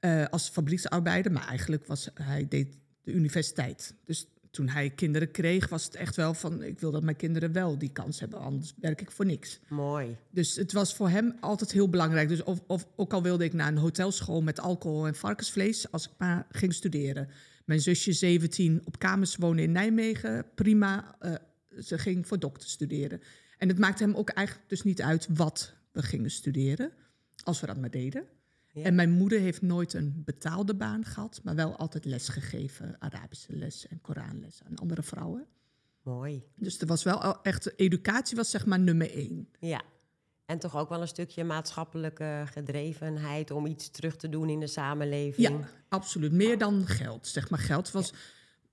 Eh, 0.00 0.24
als 0.26 0.48
fabrieksarbeider, 0.48 1.32
maar 1.32 1.46
eigenlijk 1.46 1.86
was 1.86 2.10
hij 2.14 2.46
deed 2.48 2.78
de 3.02 3.12
universiteit. 3.12 3.94
Dus 4.04 4.26
toen 4.50 4.68
hij 4.68 4.90
kinderen 4.90 5.30
kreeg, 5.30 5.68
was 5.68 5.84
het 5.84 5.94
echt 5.94 6.16
wel 6.16 6.34
van... 6.34 6.62
ik 6.62 6.80
wil 6.80 6.90
dat 6.90 7.02
mijn 7.02 7.16
kinderen 7.16 7.52
wel 7.52 7.78
die 7.78 7.92
kans 7.92 8.20
hebben, 8.20 8.38
anders 8.38 8.74
werk 8.80 9.00
ik 9.00 9.10
voor 9.10 9.24
niks. 9.26 9.60
Mooi. 9.68 10.16
Dus 10.30 10.56
het 10.56 10.72
was 10.72 10.94
voor 10.94 11.08
hem 11.08 11.36
altijd 11.40 11.72
heel 11.72 11.88
belangrijk. 11.88 12.28
Dus 12.28 12.42
of, 12.42 12.60
of, 12.66 12.86
ook 12.96 13.12
al 13.12 13.22
wilde 13.22 13.44
ik 13.44 13.52
naar 13.52 13.68
een 13.68 13.78
hotelschool 13.78 14.42
met 14.42 14.60
alcohol 14.60 15.06
en 15.06 15.14
varkensvlees, 15.14 15.92
als 15.92 16.06
ik 16.06 16.12
maar 16.18 16.46
ging 16.50 16.74
studeren. 16.74 17.28
Mijn 17.64 17.80
zusje 17.80 18.12
17 18.12 18.82
op 18.84 18.98
kamers 18.98 19.36
wonen 19.36 19.64
in 19.64 19.72
Nijmegen, 19.72 20.46
prima. 20.54 21.16
eh, 21.18 21.34
ze 21.82 21.98
ging 21.98 22.26
voor 22.26 22.38
dokter 22.38 22.68
studeren. 22.68 23.20
En 23.58 23.68
het 23.68 23.78
maakte 23.78 24.02
hem 24.02 24.14
ook 24.14 24.28
eigenlijk 24.30 24.68
dus 24.68 24.82
niet 24.82 25.02
uit 25.02 25.28
wat 25.34 25.74
we 25.92 26.02
gingen 26.02 26.30
studeren, 26.30 26.92
als 27.42 27.60
we 27.60 27.66
dat 27.66 27.76
maar 27.76 27.90
deden. 27.90 28.24
Ja. 28.72 28.82
En 28.82 28.94
mijn 28.94 29.10
moeder 29.10 29.40
heeft 29.40 29.62
nooit 29.62 29.92
een 29.92 30.22
betaalde 30.24 30.74
baan 30.74 31.04
gehad, 31.04 31.40
maar 31.44 31.54
wel 31.54 31.76
altijd 31.76 32.04
les 32.04 32.28
gegeven, 32.28 32.96
Arabische 32.98 33.56
les 33.56 33.86
en 33.88 34.00
Koranles 34.00 34.60
aan 34.64 34.76
andere 34.76 35.02
vrouwen. 35.02 35.46
Mooi. 36.02 36.44
Dus 36.56 36.78
er 36.78 36.86
was 36.86 37.02
wel 37.02 37.42
echt, 37.42 37.78
educatie 37.78 38.36
was 38.36 38.50
zeg 38.50 38.66
maar 38.66 38.80
nummer 38.80 39.14
één. 39.14 39.48
Ja. 39.60 39.82
En 40.46 40.58
toch 40.58 40.76
ook 40.76 40.88
wel 40.88 41.00
een 41.00 41.08
stukje 41.08 41.44
maatschappelijke 41.44 42.42
gedrevenheid 42.52 43.50
om 43.50 43.66
iets 43.66 43.90
terug 43.90 44.16
te 44.16 44.28
doen 44.28 44.48
in 44.48 44.60
de 44.60 44.66
samenleving. 44.66 45.48
Ja, 45.48 45.68
absoluut. 45.88 46.32
Meer 46.32 46.58
dan 46.58 46.86
geld. 46.86 47.26
Zeg 47.26 47.50
maar, 47.50 47.58
geld 47.58 47.90
was 47.90 48.12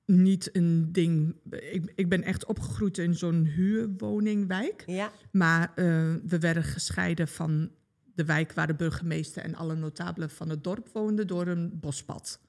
niet 0.05 0.49
een 0.55 0.91
ding. 0.91 1.35
Ik, 1.49 1.91
ik 1.95 2.09
ben 2.09 2.23
echt 2.23 2.45
opgegroeid 2.45 2.97
in 2.97 3.15
zo'n 3.15 3.45
huurwoningwijk. 3.45 4.83
Ja. 4.85 5.11
Maar 5.31 5.71
eh, 5.75 5.85
we 6.23 6.39
werden 6.39 6.63
gescheiden 6.63 7.27
van 7.27 7.71
de 8.17 8.25
wijk 8.25 8.53
waar 8.53 8.67
de 8.67 8.75
burgemeester 8.75 9.43
en 9.43 9.55
alle 9.55 9.75
notabelen 9.75 10.29
van 10.29 10.49
het 10.49 10.63
dorp 10.63 10.89
woonden 10.93 11.27
door 11.27 11.47
een 11.47 11.79
bospad. 11.79 12.39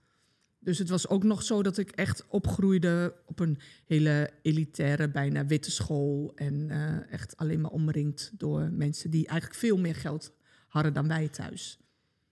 Dus 0.58 0.78
het 0.78 0.88
was 0.88 1.08
ook 1.08 1.22
nog 1.22 1.42
zo 1.42 1.62
dat 1.62 1.78
ik 1.78 1.90
echt 1.90 2.24
opgroeide 2.28 3.14
op 3.26 3.40
een 3.40 3.58
hele 3.86 4.30
elitaire, 4.42 5.10
bijna 5.10 5.46
witte 5.46 5.70
school. 5.70 6.32
En 6.34 6.70
eh, 6.70 7.12
echt 7.12 7.36
alleen 7.36 7.60
maar 7.60 7.70
omringd 7.70 8.30
door 8.34 8.70
mensen 8.72 9.10
die 9.10 9.26
eigenlijk 9.26 9.60
veel 9.60 9.78
meer 9.78 9.94
geld 9.94 10.32
hadden 10.68 10.92
dan 10.92 11.08
wij 11.08 11.28
thuis. 11.28 11.78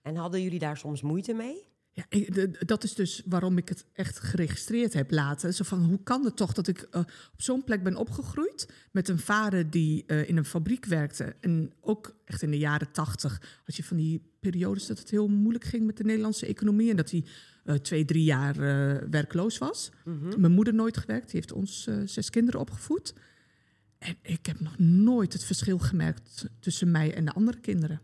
En 0.01 0.15
hadden 0.15 0.41
jullie 0.41 0.59
daar 0.59 0.77
soms 0.77 1.01
moeite 1.01 1.33
mee? 1.33 1.67
Ja, 1.97 2.47
dat 2.65 2.83
is 2.83 2.93
dus 2.95 3.21
waarom 3.25 3.57
ik 3.57 3.69
het 3.69 3.85
echt 3.93 4.19
geregistreerd 4.19 4.93
heb 4.93 5.11
laten. 5.11 5.53
Zo 5.53 5.63
van, 5.63 5.83
hoe 5.83 6.03
kan 6.03 6.25
het 6.25 6.35
toch 6.35 6.53
dat 6.53 6.67
ik 6.67 6.81
eh, 6.81 6.99
op 7.33 7.41
zo'n 7.41 7.63
plek 7.63 7.83
ben 7.83 7.95
opgegroeid... 7.95 8.73
met 8.91 9.09
een 9.09 9.19
vader 9.19 9.69
die 9.69 10.03
eh, 10.05 10.29
in 10.29 10.37
een 10.37 10.45
fabriek 10.45 10.85
werkte. 10.85 11.35
En 11.39 11.73
ook 11.81 12.15
echt 12.25 12.41
in 12.41 12.51
de 12.51 12.57
jaren 12.57 12.91
tachtig 12.91 13.41
had 13.65 13.75
je 13.75 13.83
van 13.83 13.97
die 13.97 14.31
periodes... 14.39 14.87
dat 14.87 14.99
het 14.99 15.09
heel 15.09 15.27
moeilijk 15.27 15.63
ging 15.63 15.85
met 15.85 15.97
de 15.97 16.03
Nederlandse 16.03 16.45
economie... 16.45 16.89
en 16.89 16.95
dat 16.95 17.11
hij 17.11 17.25
eh, 17.63 17.75
twee, 17.75 18.05
drie 18.05 18.23
jaar 18.23 18.55
werkloos 19.09 19.57
was. 19.57 19.91
Mijn 20.37 20.51
moeder 20.51 20.73
nooit 20.73 20.97
gewerkt, 20.97 21.31
die 21.31 21.39
heeft 21.39 21.51
ons 21.51 21.89
zes 22.05 22.29
kinderen 22.29 22.59
opgevoed. 22.59 23.13
En 23.97 24.15
ik 24.21 24.45
heb 24.45 24.59
nog 24.59 24.77
nooit 24.79 25.33
het 25.33 25.43
verschil 25.43 25.77
gemerkt 25.79 26.45
tussen 26.59 26.91
mij 26.91 27.13
en 27.13 27.25
de 27.25 27.33
andere 27.33 27.59
kinderen. 27.59 28.01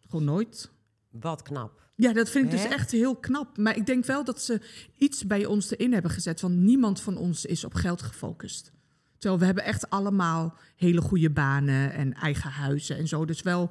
Gewoon 0.00 0.24
nooit. 0.24 0.72
Wat 1.20 1.42
knap. 1.42 1.82
Ja, 1.96 2.12
dat 2.12 2.30
vind 2.30 2.44
ik 2.44 2.50
dus 2.50 2.62
Hè? 2.62 2.68
echt 2.68 2.90
heel 2.90 3.16
knap. 3.16 3.56
Maar 3.58 3.76
ik 3.76 3.86
denk 3.86 4.04
wel 4.04 4.24
dat 4.24 4.42
ze 4.42 4.60
iets 4.96 5.26
bij 5.26 5.46
ons 5.46 5.70
erin 5.70 5.92
hebben 5.92 6.10
gezet. 6.10 6.40
Want 6.40 6.54
niemand 6.56 7.00
van 7.00 7.16
ons 7.16 7.44
is 7.44 7.64
op 7.64 7.74
geld 7.74 8.02
gefocust. 8.02 8.72
Terwijl 9.18 9.40
we 9.40 9.46
hebben 9.46 9.64
echt 9.64 9.90
allemaal 9.90 10.56
hele 10.76 11.00
goede 11.00 11.30
banen 11.30 11.92
en 11.92 12.12
eigen 12.14 12.50
huizen 12.50 12.96
en 12.96 13.08
zo. 13.08 13.24
Dus 13.24 13.42
wel, 13.42 13.70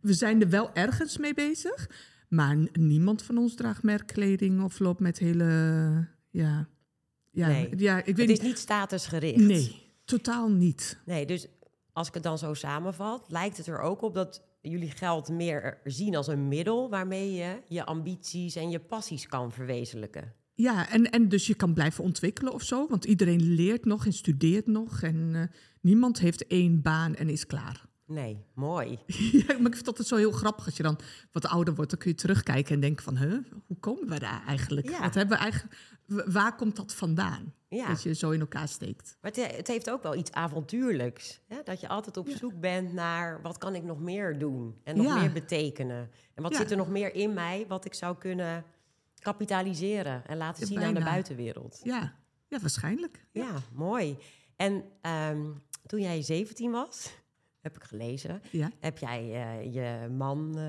we 0.00 0.12
zijn 0.14 0.40
er 0.42 0.48
wel 0.48 0.74
ergens 0.74 1.18
mee 1.18 1.34
bezig. 1.34 1.90
Maar 2.28 2.56
niemand 2.72 3.22
van 3.22 3.38
ons 3.38 3.54
draagt 3.54 3.82
merkkleding 3.82 4.62
of 4.62 4.78
loopt 4.78 5.00
met 5.00 5.18
hele... 5.18 5.44
Ja, 6.30 6.68
ja, 7.30 7.46
Nee. 7.46 7.72
ja 7.76 7.98
ik 8.04 8.16
weet 8.16 8.18
Het 8.18 8.28
is 8.30 8.38
niet. 8.38 8.42
niet 8.42 8.58
statusgericht. 8.58 9.36
Nee, 9.36 9.92
totaal 10.04 10.50
niet. 10.50 10.98
Nee, 11.04 11.26
dus 11.26 11.46
als 11.92 12.08
ik 12.08 12.14
het 12.14 12.22
dan 12.22 12.38
zo 12.38 12.54
samenvat, 12.54 13.24
lijkt 13.28 13.56
het 13.56 13.66
er 13.66 13.80
ook 13.80 14.02
op 14.02 14.14
dat 14.14 14.42
jullie 14.60 14.90
geld 14.90 15.28
meer 15.28 15.80
zien 15.84 16.16
als 16.16 16.26
een 16.26 16.48
middel 16.48 16.90
waarmee 16.90 17.32
je 17.32 17.62
je 17.68 17.84
ambities 17.84 18.56
en 18.56 18.70
je 18.70 18.80
passies 18.80 19.26
kan 19.26 19.52
verwezenlijken. 19.52 20.34
Ja, 20.54 20.90
en, 20.90 21.10
en 21.10 21.28
dus 21.28 21.46
je 21.46 21.54
kan 21.54 21.74
blijven 21.74 22.04
ontwikkelen 22.04 22.52
of 22.52 22.62
zo. 22.62 22.86
Want 22.88 23.04
iedereen 23.04 23.42
leert 23.42 23.84
nog 23.84 24.06
en 24.06 24.12
studeert 24.12 24.66
nog. 24.66 25.02
En 25.02 25.30
eh, 25.34 25.42
niemand 25.80 26.18
heeft 26.18 26.46
één 26.46 26.82
baan 26.82 27.14
en 27.14 27.28
is 27.28 27.46
klaar. 27.46 27.86
Nee, 28.08 28.44
mooi. 28.54 28.98
ja, 29.46 29.46
maar 29.46 29.56
ik 29.56 29.56
vind 29.56 29.76
het 29.76 29.86
altijd 29.86 30.08
zo 30.08 30.16
heel 30.16 30.32
grappig 30.32 30.66
als 30.66 30.76
je 30.76 30.82
dan 30.82 30.98
wat 31.32 31.46
ouder 31.46 31.74
wordt. 31.74 31.90
Dan 31.90 31.98
kun 31.98 32.10
je 32.10 32.16
terugkijken 32.16 32.74
en 32.74 32.80
denken 32.80 33.04
van... 33.04 33.16
Huh, 33.16 33.38
hoe 33.66 33.76
komen 33.80 34.08
we 34.08 34.18
daar 34.18 34.42
eigenlijk? 34.46 34.88
Ja. 34.90 35.00
Wat 35.00 35.14
hebben 35.14 35.36
we 35.36 35.42
eigenlijk 35.42 35.76
waar 36.06 36.56
komt 36.56 36.76
dat 36.76 36.94
vandaan? 36.94 37.54
Ja. 37.68 37.88
Dat 37.88 38.02
je 38.02 38.14
zo 38.14 38.30
in 38.30 38.40
elkaar 38.40 38.68
steekt. 38.68 39.16
Maar 39.20 39.30
het, 39.30 39.56
het 39.56 39.66
heeft 39.66 39.90
ook 39.90 40.02
wel 40.02 40.14
iets 40.14 40.32
avontuurlijks. 40.32 41.40
Hè? 41.48 41.56
Dat 41.64 41.80
je 41.80 41.88
altijd 41.88 42.16
op 42.16 42.28
zoek 42.28 42.60
bent 42.60 42.92
naar 42.92 43.42
wat 43.42 43.58
kan 43.58 43.74
ik 43.74 43.82
nog 43.82 44.00
meer 44.00 44.38
doen 44.38 44.80
en 44.84 44.96
nog 44.96 45.20
meer 45.20 45.32
betekenen. 45.32 46.10
En 46.34 46.42
wat 46.42 46.56
zit 46.56 46.70
er 46.70 46.76
nog 46.76 46.88
meer 46.88 47.14
in 47.14 47.34
mij 47.34 47.64
wat 47.68 47.84
ik 47.84 47.94
zou 47.94 48.16
kunnen 48.16 48.64
kapitaliseren 49.18 50.26
en 50.26 50.36
laten 50.36 50.66
zien 50.66 50.82
aan 50.82 50.94
de 50.94 51.04
buitenwereld. 51.04 51.80
Ja, 51.82 52.14
ja 52.46 52.58
waarschijnlijk. 52.60 53.26
Ja, 53.32 53.52
mooi. 53.74 54.16
En 54.56 54.84
ehm, 55.00 55.50
toen 55.86 56.00
jij 56.00 56.22
17 56.22 56.70
was, 56.70 57.10
heb 57.72 57.82
ik 57.82 57.88
gelezen, 57.88 58.42
Ja. 58.50 58.70
heb 58.80 58.98
jij 58.98 59.20
eh, 59.32 59.74
je 59.74 60.08
man, 60.08 60.48
eh, 60.58 60.62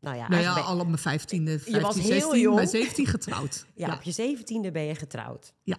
nou 0.00 0.16
ja, 0.16 0.28
Nou 0.28 0.42
ja, 0.42 0.52
al 0.52 0.80
op 0.80 0.86
mijn 0.86 0.98
vijftiende, 0.98 1.50
Je 1.64 1.80
was 1.80 1.94
15, 1.94 2.02
heel 2.02 2.20
16, 2.20 2.40
jong. 2.40 2.56
bij 2.56 2.66
17 2.66 3.06
getrouwd. 3.06 3.66
ja, 3.74 3.86
ja. 3.86 3.94
op 3.94 4.02
je 4.02 4.10
zeventiende 4.12 4.70
ben 4.70 4.82
je 4.82 4.94
getrouwd. 4.94 5.52
ja. 5.62 5.76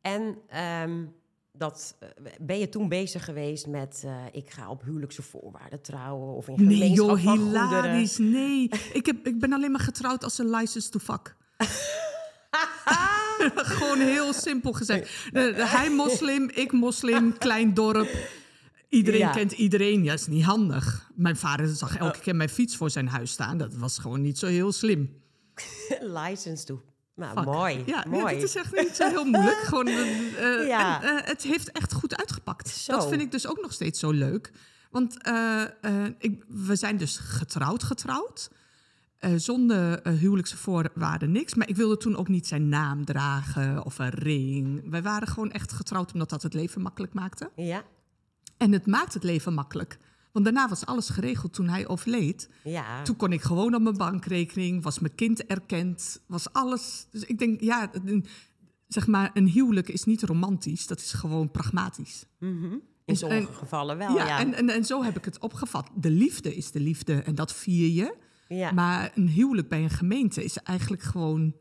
En 0.00 0.38
ehm, 0.48 1.04
dat, 1.52 1.96
eh, 2.00 2.08
ben 2.40 2.58
je 2.58 2.68
toen 2.68 2.88
bezig 2.88 3.24
geweest 3.24 3.66
met... 3.66 4.04
ik 4.32 4.50
ga 4.50 4.70
op 4.70 4.82
huwelijkse 4.82 5.22
voorwaarden 5.22 5.82
trouwen 5.82 6.34
of 6.34 6.48
in 6.48 6.54
Nee 6.56 6.76
gemeenschap 6.78 7.08
joh, 7.08 7.24
van 7.24 7.36
goederen. 7.38 7.68
hilarisch. 7.68 8.18
Nee, 8.18 8.68
ik, 8.92 9.06
heb, 9.06 9.26
ik 9.26 9.38
ben 9.38 9.52
alleen 9.52 9.70
maar 9.70 9.80
getrouwd 9.80 10.24
als 10.24 10.38
een 10.38 10.50
license 10.50 10.90
to 10.90 10.98
fuck. 10.98 11.36
Gewoon 13.54 13.98
heel 13.98 14.32
simpel 14.32 14.72
gezegd. 14.72 15.10
Hij 15.56 15.90
moslim, 15.90 16.50
ik 16.54 16.72
moslim, 16.72 17.38
klein 17.38 17.74
dorp. 17.74 18.08
Iedereen 18.88 19.20
Ja. 19.20 19.30
kent 19.30 19.52
iedereen. 19.52 20.04
Ja, 20.04 20.12
is 20.12 20.26
niet 20.26 20.44
handig. 20.44 21.10
Mijn 21.14 21.36
vader 21.36 21.68
zag 21.68 21.96
elke 21.96 22.18
keer 22.18 22.36
mijn 22.36 22.48
fiets 22.48 22.76
voor 22.76 22.90
zijn 22.90 23.08
huis 23.08 23.30
staan. 23.30 23.58
Dat 23.58 23.74
was 23.74 23.98
gewoon 23.98 24.20
niet 24.22 24.38
zo 24.38 24.46
heel 24.46 24.72
slim. 24.72 25.10
License 26.00 26.64
toe. 26.64 26.80
Nou, 27.14 27.36
Fuck. 27.36 27.44
mooi. 27.44 27.82
Ja, 27.86 28.04
mooi. 28.08 28.36
Ja, 28.36 28.42
is 28.42 28.56
echt 28.56 28.74
niet 28.76 28.96
zo 28.96 29.08
heel 29.08 29.24
moeilijk. 29.24 29.56
Gewoon, 29.68 29.86
eh, 29.86 30.60
eh, 30.60 30.66
Ja. 30.66 31.02
en, 31.02 31.16
eh, 31.18 31.28
het 31.28 31.42
heeft 31.42 31.72
echt 31.72 31.92
goed 31.92 32.16
uitgepakt. 32.16 32.68
Zo. 32.68 32.92
Dat 32.92 33.08
vind 33.08 33.20
ik 33.20 33.30
dus 33.30 33.46
ook 33.46 33.60
nog 33.60 33.72
steeds 33.72 34.00
zo 34.00 34.10
leuk. 34.10 34.52
Want 34.90 35.16
ik, 36.18 36.44
we 36.48 36.76
zijn 36.76 36.96
dus 36.96 37.16
getrouwd 37.16 37.82
getrouwd. 37.82 38.50
Zonder 39.36 40.08
huwelijkse 40.08 40.56
voorwaarden 40.56 41.32
niks. 41.32 41.54
Maar 41.54 41.68
ik 41.68 41.76
wilde 41.76 41.96
toen 41.96 42.16
ook 42.16 42.28
niet 42.28 42.46
zijn 42.46 42.68
naam 42.68 43.04
dragen 43.04 43.84
of 43.84 43.98
een 43.98 44.08
ring. 44.10 44.90
Wij 44.90 45.02
waren 45.02 45.28
gewoon 45.28 45.50
echt 45.50 45.72
getrouwd 45.72 46.12
omdat 46.12 46.30
dat 46.30 46.42
het 46.42 46.54
leven 46.54 46.80
makkelijk 46.82 47.14
maakte. 47.14 47.50
Ja, 47.56 47.82
En 48.56 48.72
het 48.72 48.86
maakt 48.86 49.14
het 49.14 49.22
leven 49.22 49.54
makkelijk. 49.54 49.98
Want 50.32 50.44
daarna 50.44 50.68
was 50.68 50.86
alles 50.86 51.08
geregeld 51.08 51.52
toen 51.52 51.68
hij 51.68 51.88
overleed. 51.88 52.48
ja. 52.64 53.02
Toen 53.02 53.16
kon 53.16 53.32
ik 53.32 53.42
gewoon 53.42 53.74
op 53.74 53.82
mijn 53.82 53.96
bankrekening, 53.96 54.82
was 54.82 54.98
mijn 54.98 55.14
kind 55.14 55.46
erkend, 55.46 56.20
was 56.26 56.52
alles. 56.52 57.06
Dus 57.10 57.22
ik 57.24 57.38
denk, 57.38 57.60
ja, 57.60 57.90
een- 58.04 58.26
zeg 58.88 59.06
maar, 59.06 59.30
een 59.34 59.48
huwelijk 59.48 59.88
is 59.88 60.04
niet 60.04 60.22
romantisch, 60.22 60.86
dat 60.86 60.98
is 61.00 61.12
gewoon 61.12 61.50
pragmatisch. 61.50 62.26
Mhm. 62.38 62.74
In 63.04 63.16
sommige 63.16 63.48
en- 63.48 63.54
gevallen 63.54 63.98
wel, 63.98 64.16
ja, 64.16 64.26
ja. 64.26 64.38
En, 64.38 64.54
en, 64.54 64.68
en 64.68 64.84
zo 64.84 65.02
heb 65.02 65.16
ik 65.16 65.24
het 65.24 65.38
opgevat. 65.38 65.90
De 65.94 66.10
liefde 66.10 66.54
is 66.56 66.70
de 66.70 66.80
liefde 66.80 67.14
en 67.14 67.34
dat 67.34 67.52
vier 67.54 67.88
je. 67.88 68.16
ja. 68.48 68.72
Maar 68.72 69.12
een 69.14 69.28
huwelijk 69.28 69.68
bij 69.68 69.82
een 69.82 69.90
gemeente 69.90 70.44
is 70.44 70.56
eigenlijk 70.56 71.02
gewoon, 71.02 71.54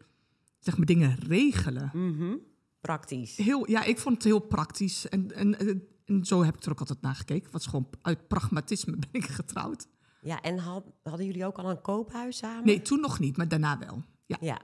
zeg 0.60 0.78
maar, 0.78 0.86
dingen 0.86 1.18
regelen. 1.28 1.90
Mhm. 1.94 2.36
Praktisch. 2.82 3.38
Heel, 3.38 3.70
ja, 3.70 3.84
ik 3.84 3.98
vond 4.00 4.16
het 4.16 4.24
heel 4.24 4.40
praktisch. 4.40 5.10
En, 5.10 5.32
en, 5.36 5.84
en 6.06 6.26
zo 6.26 6.44
heb 6.44 6.56
ik 6.56 6.64
er 6.64 6.72
ook 6.72 6.80
altijd 6.80 7.02
naar 7.02 7.16
gekeken. 7.16 7.52
Was 7.52 7.66
gewoon 7.66 7.88
uit 8.02 8.28
pragmatisme 8.28 8.92
ben 8.98 9.10
ik 9.12 9.26
getrouwd. 9.26 9.88
Ja, 10.22 10.42
en 10.42 10.58
had- 10.58 10.92
hadden 11.04 11.26
jullie 11.26 11.46
ook 11.46 11.58
al 11.58 11.70
een 11.70 11.82
koophuis 11.82 12.38
samen? 12.38 12.66
Nee, 12.66 12.82
toen 12.82 13.00
nog 13.00 13.20
niet, 13.20 13.38
maar 13.38 13.48
daarna 13.48 13.80
wel. 13.80 14.04
Ja. 14.26 14.38
Ja. 14.40 14.62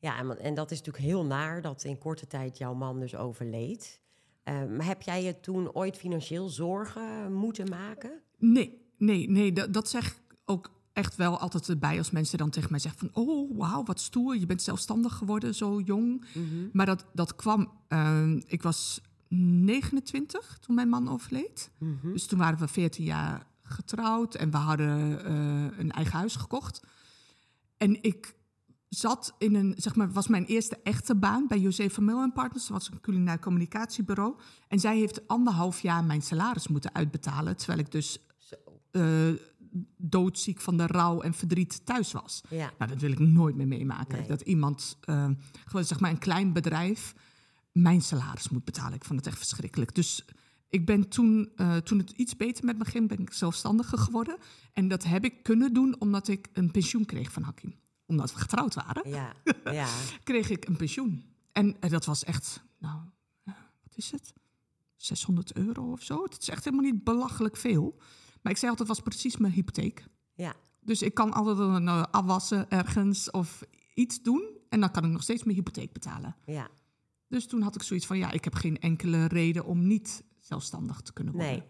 Ja, 0.00 0.18
en, 0.18 0.38
en 0.40 0.54
dat 0.54 0.70
is 0.70 0.78
natuurlijk 0.78 1.04
heel 1.04 1.24
naar 1.24 1.62
dat 1.62 1.84
in 1.84 1.98
korte 1.98 2.26
tijd 2.26 2.58
jouw 2.58 2.74
man 2.74 3.00
dus 3.00 3.16
overleed. 3.16 4.00
Eh, 4.42 4.64
maar 4.64 4.86
heb 4.86 5.02
jij 5.02 5.22
je 5.22 5.40
toen 5.40 5.72
ooit 5.74 5.96
financieel 5.96 6.48
zorgen 6.48 7.32
moeten 7.32 7.68
maken? 7.68 8.22
Nee, 8.36 8.86
nee, 8.98 9.30
nee. 9.30 9.52
Dat, 9.52 9.72
dat 9.72 9.88
zeg 9.88 10.06
ik 10.06 10.36
ook 10.44 10.70
echt 10.92 11.16
wel 11.16 11.38
altijd 11.38 11.68
erbij 11.68 11.98
als 11.98 12.10
mensen 12.10 12.38
dan 12.38 12.50
tegen 12.50 12.70
mij 12.70 12.80
zeggen 12.80 13.00
van... 13.12 13.22
oh, 13.24 13.58
wauw, 13.58 13.84
wat 13.84 14.00
stoer, 14.00 14.36
je 14.36 14.46
bent 14.46 14.62
zelfstandig 14.62 15.14
geworden, 15.14 15.54
zo 15.54 15.80
jong. 15.80 16.24
Maar 16.72 16.86
dat, 16.86 17.04
dat 17.12 17.36
kwam... 17.36 17.72
eh, 17.88 18.32
ik 18.46 18.62
was 18.62 19.00
29 19.28 20.58
toen 20.60 20.74
mijn 20.74 20.88
man 20.88 21.08
overleed. 21.08 21.70
Dus 22.02 22.26
toen 22.26 22.38
waren 22.38 22.58
we 22.58 22.68
14 22.68 23.04
jaar 23.04 23.46
getrouwd 23.62 24.34
en 24.34 24.50
we 24.50 24.56
hadden 24.56 25.24
eh, 25.24 25.78
een 25.78 25.90
eigen 25.90 26.18
huis 26.18 26.36
gekocht. 26.36 26.82
En 27.76 28.02
ik 28.02 28.36
zat 28.88 29.34
in 29.38 29.54
een, 29.54 29.74
zeg 29.76 29.94
maar, 29.94 30.12
was 30.12 30.28
mijn 30.28 30.44
eerste 30.44 30.78
echte 30.82 31.14
baan 31.14 31.46
bij 31.48 31.58
José 31.58 31.90
Vermeulen 31.90 32.32
Partners. 32.32 32.66
Dat 32.66 32.76
was 32.78 32.90
een 32.90 33.00
culinair 33.00 33.38
communicatiebureau. 33.38 34.36
En 34.68 34.80
zij 34.80 34.96
heeft 34.96 35.28
anderhalf 35.28 35.80
jaar 35.80 36.04
mijn 36.04 36.22
salaris 36.22 36.68
moeten 36.68 36.94
uitbetalen. 36.94 37.56
Terwijl 37.56 37.78
ik 37.78 37.90
dus 37.90 38.26
eh, 38.90 39.28
doodziek 39.96 40.60
van 40.60 40.76
de 40.76 40.86
rouw 40.86 41.20
en 41.20 41.34
verdriet 41.34 41.86
thuis 41.86 42.12
was. 42.12 42.40
Ja. 42.48 42.72
Nou, 42.78 42.90
dat 42.90 43.00
wil 43.00 43.12
ik 43.12 43.18
nooit 43.18 43.56
meer 43.56 43.68
meemaken. 43.68 44.18
Nee. 44.18 44.28
Dat 44.28 44.40
iemand, 44.40 44.98
eh, 45.00 45.28
gewoon 45.64 45.84
zeg 45.84 46.00
maar 46.00 46.10
een 46.10 46.18
klein 46.18 46.52
bedrijf, 46.52 47.14
mijn 47.82 48.02
salaris 48.02 48.48
moet 48.48 48.64
betalen. 48.64 48.94
Ik 48.94 49.04
vond 49.04 49.18
het 49.18 49.28
echt 49.28 49.38
verschrikkelijk. 49.38 49.94
Dus 49.94 50.24
ik 50.68 50.86
ben 50.86 51.08
toen, 51.08 51.52
eh, 51.56 51.76
toen 51.76 51.98
het 51.98 52.10
iets 52.10 52.36
beter 52.36 52.64
met 52.64 52.78
me 52.78 52.84
ging, 52.84 53.08
ben 53.08 53.18
ik 53.18 53.32
zelfstandiger 53.32 53.98
geworden. 53.98 54.36
En 54.72 54.88
dat 54.88 55.04
heb 55.04 55.24
ik 55.24 55.42
kunnen 55.42 55.72
doen 55.72 55.96
omdat 56.00 56.28
ik 56.28 56.48
een 56.52 56.70
pensioen 56.70 57.04
kreeg 57.04 57.32
van 57.32 57.42
Hakim. 57.42 57.74
Omdat 58.06 58.32
we 58.32 58.38
getrouwd 58.38 58.74
waren, 58.74 59.08
Ja, 59.10 59.32
ja. 59.72 59.88
kreeg 60.24 60.50
ik 60.50 60.66
een 60.68 60.76
pensioen. 60.76 61.24
En 61.52 61.76
eh, 61.80 61.90
dat 61.90 62.04
was 62.04 62.24
echt, 62.24 62.62
nou, 62.78 63.00
eh, 63.44 63.54
wat 63.82 63.96
is 63.96 64.10
het? 64.10 64.32
600 64.96 65.52
euro 65.56 65.92
of 65.92 66.02
zo. 66.02 66.22
Het 66.22 66.38
is 66.42 66.48
echt 66.48 66.64
helemaal 66.64 66.90
niet 66.92 67.04
belachelijk 67.04 67.56
veel. 67.56 67.96
Maar 68.42 68.52
ik 68.52 68.58
zei 68.58 68.70
altijd, 68.70 68.88
het 68.88 68.98
was 68.98 69.00
precies 69.00 69.36
mijn 69.36 69.52
hypotheek. 69.52 70.04
ja. 70.34 70.54
Dus 70.80 71.02
ik 71.02 71.14
kan 71.14 71.32
altijd 71.32 71.58
een 71.58 71.88
afwassen 71.88 72.70
ergens 72.70 73.30
of 73.30 73.62
iets 73.94 74.22
doen. 74.22 74.56
En 74.68 74.80
dan 74.80 74.90
kan 74.90 75.04
ik 75.04 75.10
nog 75.10 75.22
steeds 75.22 75.44
mijn 75.44 75.56
hypotheek 75.56 75.92
betalen. 75.92 76.36
ja. 76.46 76.68
Dus 77.28 77.46
toen 77.46 77.62
had 77.62 77.74
ik 77.74 77.82
zoiets 77.82 78.06
van, 78.06 78.18
ja, 78.18 78.30
ik 78.30 78.44
heb 78.44 78.54
geen 78.54 78.78
enkele 78.78 79.24
reden 79.26 79.64
om 79.64 79.86
niet 79.86 80.24
zelfstandig 80.40 81.00
te 81.00 81.12
kunnen 81.12 81.32
worden. 81.34 81.52
Nee. 81.52 81.62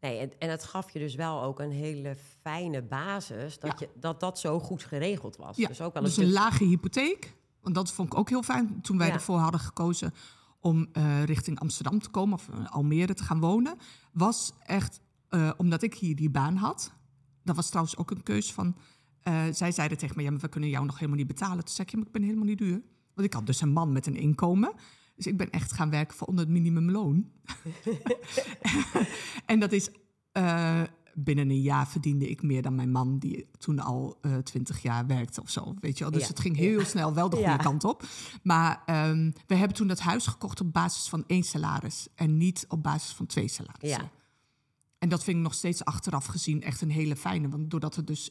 Nee, 0.00 0.18
en, 0.18 0.32
en 0.38 0.50
het 0.50 0.64
gaf 0.64 0.90
je 0.90 0.98
dus 0.98 1.14
wel 1.14 1.42
ook 1.42 1.60
een 1.60 1.70
hele 1.70 2.16
fijne 2.40 2.82
basis 2.82 3.58
dat 3.58 3.80
Ja. 3.80 3.86
je, 3.86 4.00
dat, 4.00 4.20
dat 4.20 4.38
zo 4.38 4.60
goed 4.60 4.84
geregeld 4.84 5.36
was. 5.36 5.56
Ja, 5.56 5.68
dus 5.68 5.80
ook 5.80 5.92
wel 5.94 6.02
dus 6.02 6.16
een 6.16 6.32
lage 6.32 6.64
hypotheek. 6.64 7.34
Want 7.60 7.74
dat 7.74 7.92
vond 7.92 8.12
ik 8.12 8.18
ook 8.18 8.28
heel 8.28 8.42
fijn 8.42 8.80
toen 8.82 8.98
wij 8.98 9.06
Ja. 9.06 9.12
ervoor 9.12 9.38
hadden 9.38 9.60
gekozen 9.60 10.14
om 10.60 10.88
eh, 10.92 11.24
richting 11.24 11.58
Amsterdam 11.60 11.98
te 11.98 12.10
komen 12.10 12.34
of 12.34 12.48
eh, 12.48 12.72
Almere 12.72 13.14
te 13.14 13.24
gaan 13.24 13.40
wonen. 13.40 13.76
Was 14.12 14.52
echt 14.66 15.00
eh, 15.28 15.50
omdat 15.56 15.82
ik 15.82 15.94
hier 15.94 16.16
die 16.16 16.30
baan 16.30 16.56
had. 16.56 16.92
Dat 17.42 17.56
was 17.56 17.68
trouwens 17.68 17.96
ook 17.96 18.10
een 18.10 18.22
keus 18.22 18.52
van. 18.52 18.76
zij 19.52 19.72
zeiden 19.72 19.98
tegen 19.98 20.16
me: 20.16 20.22
ja, 20.22 20.30
maar 20.30 20.40
we 20.40 20.48
kunnen 20.48 20.70
jou 20.70 20.84
nog 20.86 20.94
helemaal 20.94 21.16
niet 21.18 21.26
betalen. 21.26 21.64
Toen 21.64 21.74
zei 21.74 21.86
ik: 21.86 21.92
ja, 21.92 21.98
maar 21.98 22.06
ik 22.06 22.12
ben 22.12 22.22
helemaal 22.22 22.44
niet 22.44 22.58
duur. 22.58 22.82
Want 23.14 23.26
ik 23.26 23.32
had 23.32 23.46
dus 23.46 23.60
een 23.60 23.72
man 23.72 23.92
met 23.92 24.06
een 24.06 24.16
inkomen. 24.16 24.72
Dus 25.16 25.26
ik 25.26 25.36
ben 25.36 25.50
echt 25.50 25.72
gaan 25.72 25.90
werken 25.90 26.16
voor 26.16 26.26
onder 26.26 26.44
het 26.44 26.52
minimumloon. 26.54 27.30
en 29.46 29.58
dat 29.60 29.72
is 29.72 29.90
eh, 30.32 30.82
binnen 31.14 31.50
een 31.50 31.60
jaar 31.60 31.88
verdiende 31.88 32.28
ik 32.28 32.42
meer 32.42 32.62
dan 32.62 32.74
mijn 32.74 32.90
man, 32.90 33.18
die 33.18 33.46
toen 33.58 33.78
al 33.78 34.20
twintig 34.42 34.82
jaar 34.82 35.06
werkte 35.06 35.40
of 35.42 35.50
zo. 35.50 35.74
Weet 35.80 35.98
je 35.98 36.04
wel? 36.04 36.12
Dus 36.12 36.22
Ja. 36.22 36.28
het 36.28 36.40
ging 36.40 36.56
heel 36.56 36.84
snel 36.84 37.14
wel 37.14 37.28
de 37.28 37.36
goede 37.36 37.50
Ja. 37.50 37.56
kant 37.56 37.84
op. 37.84 38.04
Maar 38.42 38.82
ehm, 38.86 39.30
we 39.46 39.54
hebben 39.54 39.76
toen 39.76 39.86
dat 39.88 40.00
huis 40.00 40.26
gekocht 40.26 40.60
op 40.60 40.72
basis 40.72 41.08
van 41.08 41.24
één 41.26 41.42
salaris 41.42 42.08
en 42.14 42.36
niet 42.36 42.64
op 42.68 42.82
basis 42.82 43.12
van 43.12 43.26
twee 43.26 43.48
salarissen. 43.48 44.10
En 44.98 45.08
dat 45.08 45.24
vind 45.24 45.36
ik 45.36 45.42
nog 45.42 45.54
steeds 45.54 45.84
achteraf 45.84 46.26
gezien 46.26 46.62
echt 46.62 46.80
een 46.80 46.90
hele 46.90 47.16
fijne. 47.16 47.48
Want 47.48 47.70
doordat 47.70 47.96
er 47.96 48.04
dus 48.04 48.30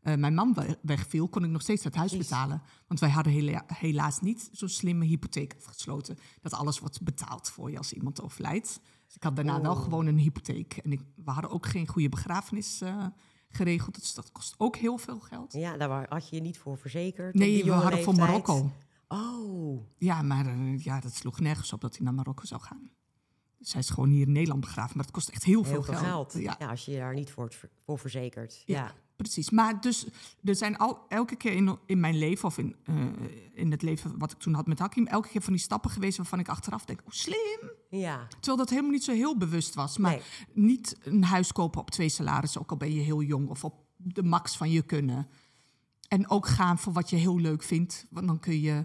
eh, 0.00 0.14
mijn 0.14 0.34
man 0.34 0.54
we- 0.54 0.78
wegviel, 0.82 1.28
kon 1.28 1.44
ik 1.44 1.50
nog 1.50 1.62
steeds 1.62 1.84
het 1.84 1.94
huis 1.94 2.16
betalen. 2.16 2.62
Want 2.86 3.00
wij 3.00 3.10
hadden 3.10 3.32
hela- 3.32 3.64
helaas 3.66 4.20
niet 4.20 4.48
zo'n 4.52 4.68
slimme 4.68 5.04
hypotheek 5.04 5.54
afgesloten. 5.56 6.18
Dat 6.40 6.52
alles 6.54 6.78
wordt 6.78 7.02
betaald 7.02 7.50
voor 7.50 7.70
je 7.70 7.78
als 7.78 7.92
iemand 7.92 8.22
overlijdt. 8.22 8.80
Dus 9.06 9.14
ik 9.16 9.22
had 9.22 9.36
daarna 9.36 9.60
wel 9.60 9.72
Oh. 9.74 9.82
gewoon 9.82 10.06
een 10.06 10.18
hypotheek. 10.18 10.76
En 10.76 10.92
ik, 10.92 11.00
we 11.24 11.30
hadden 11.30 11.50
ook 11.50 11.66
geen 11.66 11.86
goede 11.86 12.08
begrafenis 12.08 12.80
eh, 12.80 13.06
geregeld. 13.48 13.94
Dus 14.00 14.14
dat 14.14 14.32
kost 14.32 14.54
ook 14.58 14.76
heel 14.76 14.98
veel 14.98 15.20
geld. 15.20 15.52
Ja, 15.52 15.76
daar 15.76 16.06
had 16.08 16.28
je 16.28 16.36
je 16.36 16.42
niet 16.42 16.58
voor 16.58 16.78
verzekerd. 16.78 17.34
Nee, 17.34 17.64
we 17.64 17.70
hadden 17.70 18.02
voor 18.02 18.14
leeftijd. 18.14 18.28
Marokko. 18.46 18.72
Oh, 19.08 19.86
Ja, 19.98 20.22
maar 20.22 20.46
eh, 20.46 20.78
ja, 20.78 21.00
dat 21.00 21.14
sloeg 21.14 21.40
nergens 21.40 21.72
op 21.72 21.80
dat 21.80 21.96
hij 21.96 22.04
naar 22.04 22.14
Marokko 22.14 22.44
zou 22.44 22.60
gaan. 22.60 22.90
Dus 23.58 23.72
hij 23.72 23.80
is 23.82 23.90
gewoon 23.90 24.08
hier 24.08 24.26
in 24.26 24.32
Nederland 24.32 24.60
begraven. 24.60 24.96
Maar 24.96 25.04
het 25.04 25.14
kost 25.14 25.28
echt 25.28 25.44
heel, 25.44 25.64
heel 25.64 25.82
veel 25.82 25.94
geld. 25.94 26.32
Ja, 26.32 26.56
Ja. 26.58 26.66
als 26.70 26.84
je 26.84 26.96
daar 26.96 27.14
niet 27.14 27.30
voor, 27.30 27.52
voor 27.84 27.98
verzekert. 27.98 28.62
Ja. 28.66 28.74
Ja. 28.84 28.94
Precies. 29.18 29.50
Maar 29.50 29.80
dus 29.80 30.06
er 30.44 30.54
zijn 30.56 30.76
al, 30.76 30.98
elke 31.08 31.36
keer 31.36 31.52
in, 31.52 31.78
in 31.86 32.00
mijn 32.00 32.18
leven, 32.18 32.44
of 32.48 32.58
in, 32.58 32.76
eh, 32.84 32.94
in 33.54 33.70
het 33.70 33.82
leven 33.82 34.18
wat 34.18 34.32
ik 34.32 34.38
toen 34.38 34.54
had 34.54 34.66
met 34.66 34.78
Hakim, 34.78 35.06
elke 35.06 35.28
keer 35.28 35.40
van 35.40 35.52
die 35.52 35.62
stappen 35.62 35.90
geweest 35.90 36.16
waarvan 36.16 36.38
ik 36.38 36.48
achteraf 36.48 36.84
denk, 36.84 37.00
oh 37.04 37.10
slim. 37.10 37.70
Ja. 37.90 38.26
Terwijl 38.28 38.56
dat 38.56 38.70
helemaal 38.70 38.90
niet 38.90 39.04
zo 39.04 39.12
heel 39.12 39.36
bewust 39.36 39.74
was. 39.74 39.98
Maar 39.98 40.10
Nee. 40.10 40.22
niet 40.66 40.96
een 41.02 41.24
huis 41.24 41.52
kopen 41.52 41.80
op 41.80 41.90
twee 41.90 42.08
salarissen, 42.08 42.60
ook 42.60 42.70
al 42.70 42.76
ben 42.76 42.92
je 42.94 43.00
heel 43.00 43.22
jong, 43.22 43.48
of 43.48 43.64
op 43.64 43.74
de 43.96 44.22
max 44.22 44.56
van 44.56 44.70
je 44.70 44.82
kunnen. 44.82 45.28
En 46.08 46.30
ook 46.30 46.46
gaan 46.46 46.78
voor 46.78 46.92
wat 46.92 47.10
je 47.10 47.16
heel 47.16 47.38
leuk 47.38 47.62
vindt, 47.62 48.06
want 48.10 48.26
dan 48.26 48.38
kun 48.40 48.60
je 48.60 48.84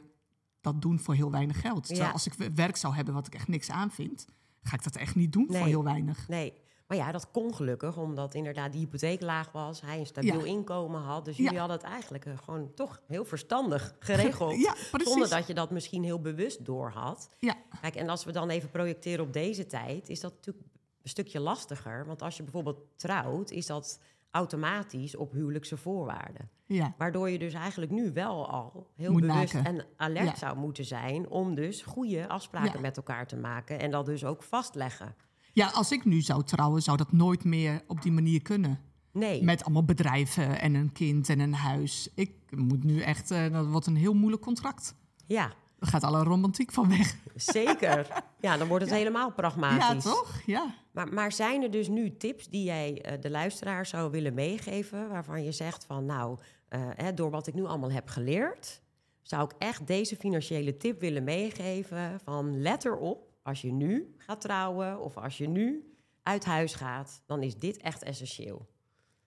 dat 0.62 0.82
doen 0.82 1.00
voor 1.00 1.14
heel 1.14 1.32
weinig 1.32 1.62
geld. 1.62 1.84
Terwijl 1.86 2.08
Ja. 2.08 2.14
als 2.14 2.26
ik 2.28 2.34
werk 2.56 2.78
zou 2.78 2.96
hebben 2.96 3.14
wat 3.14 3.28
ik 3.28 3.36
echt 3.36 3.48
niks 3.48 3.70
aan 3.70 3.92
vind, 3.92 4.26
ga 4.62 4.76
ik 4.76 4.84
dat 4.84 4.96
echt 4.96 5.16
niet 5.16 5.34
doen 5.34 5.46
voor 5.48 5.66
heel 5.66 5.84
weinig. 5.84 6.28
Nee. 6.28 6.54
Maar 6.94 7.06
ja, 7.06 7.12
dat 7.12 7.32
kon 7.32 7.56
gelukkig, 7.56 7.98
omdat 7.98 8.34
inderdaad 8.34 8.72
die 8.72 8.82
hypotheek 8.82 9.22
laag 9.22 9.52
was. 9.52 9.82
Hij 9.82 10.00
een 10.00 10.06
stabiel 10.06 10.40
Ja. 10.40 10.46
inkomen 10.46 11.02
had. 11.02 11.26
Dus 11.26 11.38
Ja. 11.38 11.44
jullie 11.44 11.60
hadden 11.60 11.78
het 11.78 11.86
eigenlijk 11.86 12.26
eh, 12.26 12.34
gewoon 12.44 12.74
toch 12.74 13.02
heel 13.08 13.26
verstandig 13.26 13.96
geregeld. 14.00 14.56
Ja. 14.62 14.76
Zonder 15.04 15.30
dat 15.30 15.48
je 15.48 15.54
dat 15.54 15.72
misschien 15.72 16.04
heel 16.04 16.20
bewust 16.22 16.66
door 16.66 16.90
had. 16.90 17.30
Ja, 17.40 17.56
Kijk, 17.82 17.96
en 17.96 18.10
als 18.10 18.24
we 18.26 18.32
dan 18.32 18.50
even 18.50 18.70
projecteren 18.70 19.26
op 19.26 19.34
deze 19.34 19.66
tijd, 19.66 20.10
is 20.10 20.20
dat 20.20 20.32
natuurlijk 20.34 20.66
een 21.04 21.10
stukje 21.10 21.40
lastiger. 21.40 22.06
Want 22.06 22.22
als 22.22 22.38
je 22.38 22.44
bijvoorbeeld 22.44 22.80
trouwt, 22.96 23.52
is 23.52 23.66
dat 23.66 24.00
automatisch 24.32 25.16
op 25.16 25.32
huwelijkse 25.32 25.78
voorwaarden. 25.78 26.50
ja. 26.66 26.94
Waardoor 26.98 27.30
je 27.30 27.40
dus 27.40 27.54
eigenlijk 27.54 27.92
nu 27.92 28.12
wel 28.14 28.50
al 28.50 28.88
heel 28.96 29.12
Moet 29.12 29.22
bewust 29.22 29.54
maken. 29.54 29.66
en 29.80 29.86
alert 29.98 30.26
Ja. 30.26 30.36
zou 30.36 30.58
moeten 30.58 30.86
zijn 30.86 31.30
om 31.30 31.56
dus 31.56 31.82
goede 31.82 32.28
afspraken 32.28 32.82
met 32.82 32.98
elkaar 32.98 33.28
te 33.28 33.36
maken 33.38 33.80
en 33.80 33.92
dat 33.92 34.06
dus 34.06 34.26
ook 34.26 34.44
vastleggen. 34.44 35.16
Ja, 35.54 35.68
als 35.68 35.92
ik 35.92 36.06
nu 36.06 36.22
zou 36.22 36.44
trouwen, 36.44 36.82
zou 36.82 36.98
dat 36.98 37.12
nooit 37.12 37.44
meer 37.44 37.82
op 37.88 38.02
die 38.02 38.12
manier 38.12 38.42
kunnen. 38.42 38.80
Nee, 39.12 39.44
Met 39.44 39.64
allemaal 39.64 39.84
bedrijven 39.86 40.60
en 40.60 40.74
een 40.74 40.92
kind 40.92 41.30
en 41.30 41.40
een 41.40 41.54
huis. 41.54 42.10
Ik 42.16 42.32
moet 42.50 42.84
nu 42.84 43.00
echt, 43.02 43.32
eh, 43.32 43.52
dat 43.52 43.68
wordt 43.68 43.88
een 43.88 43.96
heel 43.96 44.14
moeilijk 44.14 44.42
contract. 44.42 44.96
ja, 45.28 45.52
Er 45.80 45.88
gaat 45.88 46.04
alle 46.04 46.24
romantiek 46.24 46.72
van 46.72 46.90
weg. 46.90 47.16
Zeker. 47.36 48.08
Ja, 48.40 48.58
dan 48.58 48.68
wordt 48.68 48.84
het 48.86 48.94
helemaal 48.94 49.28
Ja, 49.28 49.34
pragmatisch. 49.34 50.04
toch? 50.04 50.42
Ja. 50.46 50.76
Maar, 50.92 51.14
maar 51.14 51.32
zijn 51.32 51.64
er 51.64 51.72
dus 51.72 51.88
nu 51.88 52.18
tips 52.18 52.48
die 52.50 52.64
jij 52.64 53.02
eh, 53.02 53.22
de 53.22 53.30
luisteraar 53.30 53.86
zou 53.86 54.12
willen 54.12 54.34
meegeven, 54.34 55.10
waarvan 55.10 55.44
je 55.44 55.52
zegt 55.52 55.86
van 55.86 56.06
nou, 56.06 56.38
eh, 56.68 56.82
hè, 56.96 57.14
door 57.14 57.30
wat 57.30 57.48
ik 57.48 57.54
nu 57.54 57.66
allemaal 57.66 57.92
heb 57.92 58.08
geleerd, 58.10 58.82
zou 59.22 59.44
ik 59.44 59.52
echt 59.58 59.88
deze 59.88 60.16
financiële 60.16 60.78
tip 60.78 61.00
willen 61.00 61.24
meegeven 61.24 62.20
van 62.24 62.62
let 62.62 62.86
erop, 62.86 63.33
als 63.44 63.62
je 63.62 63.72
nu 63.72 64.16
gaat 64.18 64.42
trouwen 64.42 65.02
of 65.02 65.18
als 65.18 65.38
je 65.38 65.48
nu 65.48 65.94
uit 66.24 66.46
huis 66.46 66.74
gaat, 66.74 67.22
dan 67.26 67.44
is 67.44 67.58
dit 67.58 67.78
echt 67.78 68.04
essentieel. 68.04 68.72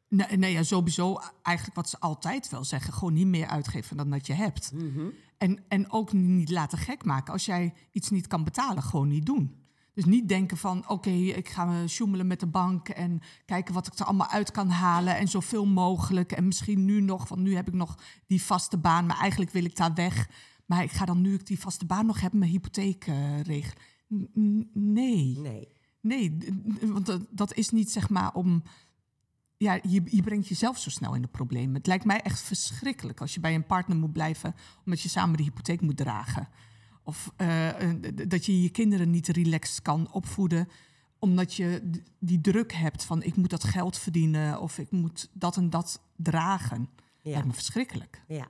Nee, 0.09 0.37
nee 0.37 0.53
ja, 0.53 0.63
sowieso 0.63 1.21
eigenlijk 1.43 1.77
wat 1.77 1.89
ze 1.89 1.99
altijd 1.99 2.49
wel 2.49 2.65
zeggen. 2.65 2.93
Gewoon 2.93 3.13
niet 3.13 3.27
meer 3.27 3.47
uitgeven 3.47 3.97
dan 3.97 4.11
dat 4.11 4.27
je 4.27 4.33
hebt. 4.33 4.73
En, 5.39 5.65
en 5.69 5.93
ook 5.93 6.13
niet 6.13 6.51
laten 6.51 6.79
gek 6.79 7.05
maken. 7.05 7.33
Als 7.33 7.45
jij 7.45 7.75
iets 7.91 8.11
niet 8.11 8.27
kan 8.27 8.45
betalen, 8.45 8.83
gewoon 8.83 9.09
niet 9.09 9.27
doen. 9.27 9.65
Dus 9.95 10.05
niet 10.05 10.29
denken 10.29 10.57
van, 10.57 10.89
oké, 10.89 11.11
ik 11.11 11.49
ga 11.49 11.65
me 11.65 11.89
sjoemelen 11.89 12.27
met 12.27 12.41
de 12.41 12.47
bank... 12.47 12.89
en 12.89 13.21
kijken 13.47 13.75
wat 13.75 13.87
ik 13.87 13.99
er 13.99 14.05
allemaal 14.05 14.29
uit 14.29 14.51
kan 14.51 14.69
halen 14.69 15.17
en 15.17 15.29
zoveel 15.29 15.67
mogelijk. 15.67 16.33
En 16.33 16.47
misschien 16.47 16.85
nu 16.85 17.01
nog, 17.01 17.29
want 17.29 17.41
nu 17.41 17.55
heb 17.55 17.69
ik 17.69 17.75
nog 17.75 17.99
die 18.27 18.43
vaste 18.43 18.77
baan... 18.77 19.07
maar 19.07 19.19
eigenlijk 19.19 19.51
wil 19.51 19.65
ik 19.65 19.77
daar 19.77 19.95
weg. 19.95 20.31
Maar 20.67 20.83
ik 20.83 20.91
ga 20.91 21.05
dan, 21.05 21.21
nu 21.21 21.35
ik 21.35 21.47
die 21.47 21.61
vaste 21.61 21.87
baan 21.87 22.07
nog 22.07 22.21
heb, 22.21 22.33
mijn 22.33 22.51
hypotheek 22.51 23.07
eh, 23.07 23.41
regelen. 23.41 23.83
Nee. 24.07 25.39
Nee. 25.39 25.69
Nee, 26.01 26.39
want 26.81 27.07
dat, 27.07 27.21
dat 27.31 27.55
is 27.55 27.71
niet 27.71 27.91
zeg 27.91 28.09
maar 28.09 28.35
om. 28.35 28.63
Ja, 29.57 29.79
je, 29.83 30.03
je 30.05 30.23
brengt 30.23 30.49
jezelf 30.49 30.79
zo 30.79 30.91
snel 30.91 31.15
in 31.15 31.23
de 31.23 31.29
problemen. 31.29 31.75
Het 31.75 31.87
lijkt 31.87 32.05
mij 32.05 32.21
echt 32.21 32.41
verschrikkelijk 32.41 33.21
als 33.21 33.35
je 33.35 33.41
bij 33.41 33.55
een 33.55 33.67
partner 33.67 33.97
moet 33.97 34.13
blijven 34.13 34.55
omdat 34.85 35.01
je 35.01 35.09
samen 35.09 35.37
de 35.37 35.43
hypotheek 35.43 35.81
moet 35.81 35.97
dragen. 35.97 36.49
Of 37.03 37.33
eh, 37.37 37.69
eh, 37.69 37.97
dat 38.29 38.47
je 38.47 38.63
je 38.63 38.69
kinderen 38.69 39.11
niet 39.11 39.29
relaxed 39.29 39.83
kan 39.83 40.13
opvoeden 40.13 40.69
omdat 41.19 41.55
je 41.55 41.91
die 42.19 42.41
druk 42.41 42.73
hebt 42.73 43.05
van 43.05 43.23
ik 43.23 43.37
moet 43.37 43.51
dat 43.51 43.65
geld 43.65 43.99
verdienen 43.99 44.61
of 44.61 44.79
ik 44.79 44.91
moet 44.91 45.29
dat 45.33 45.57
en 45.57 45.71
dat 45.71 46.01
dragen. 46.17 46.89
Ja. 47.21 47.31
Lijkt 47.31 47.47
me 47.47 47.53
verschrikkelijk. 47.53 48.23
Ja. 48.29 48.49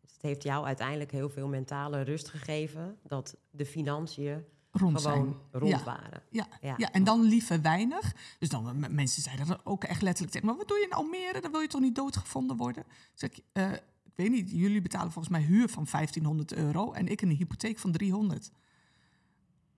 Dus 0.00 0.12
het 0.12 0.22
heeft 0.22 0.42
jou 0.42 0.66
uiteindelijk 0.66 1.10
heel 1.10 1.30
veel 1.30 1.48
mentale 1.48 2.02
rust 2.02 2.28
gegeven 2.28 2.96
dat 3.06 3.36
de 3.50 3.66
financiën 3.66 4.44
Rond 4.72 5.00
gewoon 5.00 5.24
zijn. 5.24 5.34
rond 5.62 5.70
Ja. 5.72 5.84
waren. 5.84 6.22
Ja, 6.30 6.46
Ja. 6.60 6.74
ja. 6.76 6.92
en 6.92 7.04
dan 7.04 7.20
liever 7.22 7.62
weinig. 7.62 8.14
Dus 8.38 8.48
dan, 8.48 8.86
mensen 8.94 9.22
zeiden 9.22 9.46
dat 9.46 9.60
ook 9.66 9.84
echt 9.84 10.02
letterlijk 10.02 10.32
tegen. 10.32 10.46
Maar 10.48 10.56
wat 10.56 10.68
doe 10.68 10.78
je 10.78 10.84
in 10.84 10.92
Almere? 10.92 11.40
Dan 11.40 11.50
wil 11.50 11.60
je 11.60 11.66
toch 11.66 11.80
niet 11.80 11.94
doodgevonden 11.94 12.56
worden? 12.56 12.84
Zeg 13.14 13.30
ik, 13.30 13.44
eh, 13.52 13.72
ik 14.04 14.12
weet 14.14 14.30
niet, 14.30 14.50
jullie 14.50 14.82
betalen 14.82 15.12
volgens 15.12 15.34
mij 15.34 15.42
huur 15.42 15.68
van 15.68 15.86
1500 15.90 16.52
euro... 16.52 16.92
en 16.92 17.08
ik 17.08 17.20
een 17.22 17.30
hypotheek 17.30 17.78
van 17.78 17.92
300. 17.92 18.50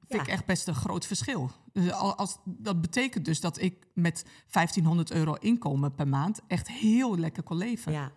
Vind 0.09 0.23
ik 0.23 0.29
echt 0.29 0.47
best 0.47 0.69
een 0.69 0.75
groot 0.75 1.07
verschil. 1.07 1.51
Dus 1.73 1.91
al- 1.93 2.15
als, 2.17 2.39
dat 2.45 2.81
betekent 2.81 3.25
dus 3.25 3.41
dat 3.41 3.61
ik 3.61 3.87
met 3.95 4.25
1500 4.51 5.11
euro 5.11 5.35
inkomen 5.35 5.95
per 5.95 6.09
maand... 6.09 6.41
echt 6.47 6.69
heel 6.69 7.19
lekker 7.19 7.43
kon 7.43 7.57
leven. 7.57 7.93
Ja. 7.93 8.13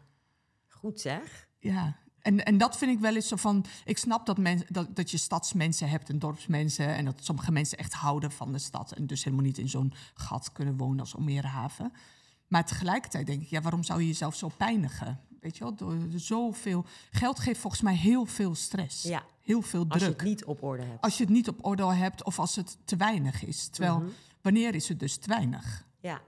Goed 0.68 1.00
zeg. 1.00 1.48
Ja, 1.60 1.98
en, 2.28 2.46
en 2.46 2.58
dat 2.58 2.78
vind 2.78 2.92
ik 2.92 3.00
wel 3.00 3.16
eens 3.16 3.28
zo 3.28 3.36
van. 3.36 3.66
Ik 3.86 3.98
snap 3.98 4.26
dat, 4.26 4.38
men, 4.38 4.62
dat, 4.70 4.96
dat 4.96 5.12
je 5.12 5.18
stadsmensen 5.18 5.90
hebt 5.90 6.10
en 6.10 6.20
dorpsmensen. 6.20 6.88
En 6.96 7.06
dat 7.06 7.20
sommige 7.24 7.52
mensen 7.52 7.78
echt 7.78 7.94
houden 7.94 8.32
van 8.32 8.52
de 8.52 8.60
stad. 8.60 8.92
En 8.92 9.08
dus 9.08 9.24
helemaal 9.24 9.46
niet 9.46 9.58
in 9.58 9.70
zo'n 9.70 9.94
gat 10.14 10.52
kunnen 10.52 10.78
wonen 10.78 11.00
als 11.00 11.16
Almerehaven. 11.16 11.94
Maar 12.48 12.66
tegelijkertijd 12.66 13.26
denk 13.26 13.42
ik, 13.42 13.48
ja, 13.48 13.62
waarom 13.62 13.84
zou 13.84 14.02
je 14.02 14.08
jezelf 14.08 14.36
zo 14.36 14.52
pijnigen? 14.58 15.20
Weet 15.40 15.58
je 15.58 15.64
wel, 15.64 15.76
door 15.76 15.96
zoveel. 16.16 16.86
Geld 17.12 17.40
geeft 17.40 17.60
volgens 17.60 17.82
mij 17.82 17.96
heel 17.96 18.26
veel 18.26 18.56
stress. 18.56 19.04
Ja. 19.04 19.24
Heel 19.42 19.62
veel 19.62 19.86
Als 19.88 20.00
je 20.02 20.06
druk. 20.08 20.20
het 20.20 20.30
niet 20.30 20.46
op 20.46 20.64
orde 20.64 20.84
hebt. 20.84 21.02
Als 21.02 21.18
je 21.18 21.24
het 21.24 21.34
niet 21.34 21.48
op 21.48 21.66
orde 21.66 21.84
hebt 21.94 22.24
of 22.24 22.40
als 22.40 22.56
het 22.56 22.78
te 22.86 22.96
weinig 22.96 23.46
is. 23.46 23.68
Terwijl, 23.68 24.00
Mhm. 24.00 24.08
wanneer 24.42 24.76
is 24.76 24.88
het 24.90 25.00
dus 25.00 25.18
te 25.18 25.28
weinig? 25.28 25.86
Ja, 26.00 26.22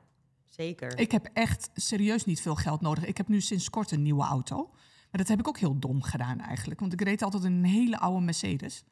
zeker. 0.50 0.98
Ik 1.00 1.12
heb 1.12 1.30
echt 1.34 1.70
serieus 1.76 2.26
niet 2.26 2.42
veel 2.42 2.56
geld 2.56 2.82
nodig. 2.82 3.06
Ik 3.06 3.18
heb 3.18 3.28
nu 3.28 3.42
sinds 3.42 3.70
kort 3.70 3.92
een 3.92 4.02
nieuwe 4.02 4.24
auto. 4.24 4.70
Maar 5.12 5.22
dat 5.22 5.28
heb 5.28 5.40
ik 5.40 5.48
ook 5.48 5.58
heel 5.58 5.80
dom 5.80 6.04
gedaan 6.04 6.40
eigenlijk. 6.40 6.80
Want 6.80 6.94
ik 6.94 7.02
reed 7.02 7.22
altijd 7.22 7.44
een 7.44 7.64
hele 7.64 8.00
oude 8.00 8.26
Mercedes. 8.26 8.84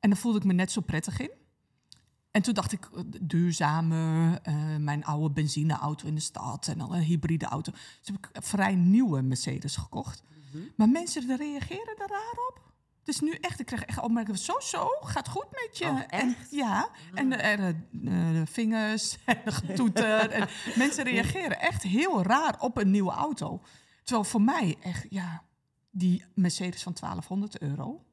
En 0.00 0.10
daar 0.10 0.18
voelde 0.18 0.38
ik 0.38 0.44
me 0.44 0.52
net 0.52 0.72
zo 0.72 0.80
prettig 0.80 1.20
in. 1.20 1.30
En 2.30 2.42
toen 2.42 2.54
dacht 2.54 2.72
ik, 2.72 2.88
eh, 2.94 3.02
duurzamer, 3.20 4.40
eh, 4.42 4.76
mijn 4.76 5.04
oude 5.04 5.34
benzineauto 5.34 6.06
in 6.06 6.14
de 6.14 6.20
stad 6.20 6.68
en 6.68 6.78
dan 6.78 6.92
een 6.92 7.02
hybride 7.02 7.46
auto. 7.46 7.72
Dus 7.72 7.80
heb 8.02 8.16
ik 8.16 8.28
een 8.32 8.42
vrij 8.42 8.74
nieuwe 8.74 9.22
Mercedes 9.22 9.76
gekocht. 9.76 10.22
Maar 10.76 10.88
mensen 10.88 11.36
reageren 11.36 11.96
er 11.98 12.08
raar 12.08 12.34
op. 12.48 12.64
Dus 13.04 13.20
nu 13.20 13.32
echt, 13.40 13.60
ik 13.60 13.66
krijg 13.66 13.84
echt 13.84 14.00
opmerkingen 14.00 14.40
van 14.40 14.60
zo, 14.60 14.78
zo, 14.78 14.88
gaat 15.00 15.28
goed 15.28 15.46
met 15.50 15.78
je. 15.78 15.84
Oh, 15.84 16.00
en, 16.08 16.36
ja, 16.50 16.88
en 17.14 17.28
de, 17.28 17.36
eh, 17.36 17.66
de 18.32 18.42
vingers 18.44 19.16
en 19.24 19.40
de 19.44 19.52
getoeter. 19.52 20.30
en 20.30 20.48
mensen 20.76 21.04
reageren 21.04 21.60
echt 21.60 21.82
heel 21.82 22.22
raar 22.22 22.60
op 22.60 22.76
een 22.76 22.90
nieuwe 22.90 23.12
auto. 23.12 23.60
Terwijl 24.04 24.24
voor 24.28 24.42
mij 24.42 24.76
echt, 24.82 25.06
ja, 25.10 25.42
die 25.90 26.24
Mercedes 26.34 26.82
van 26.82 26.92
1200 26.92 27.58
euro... 27.60 28.04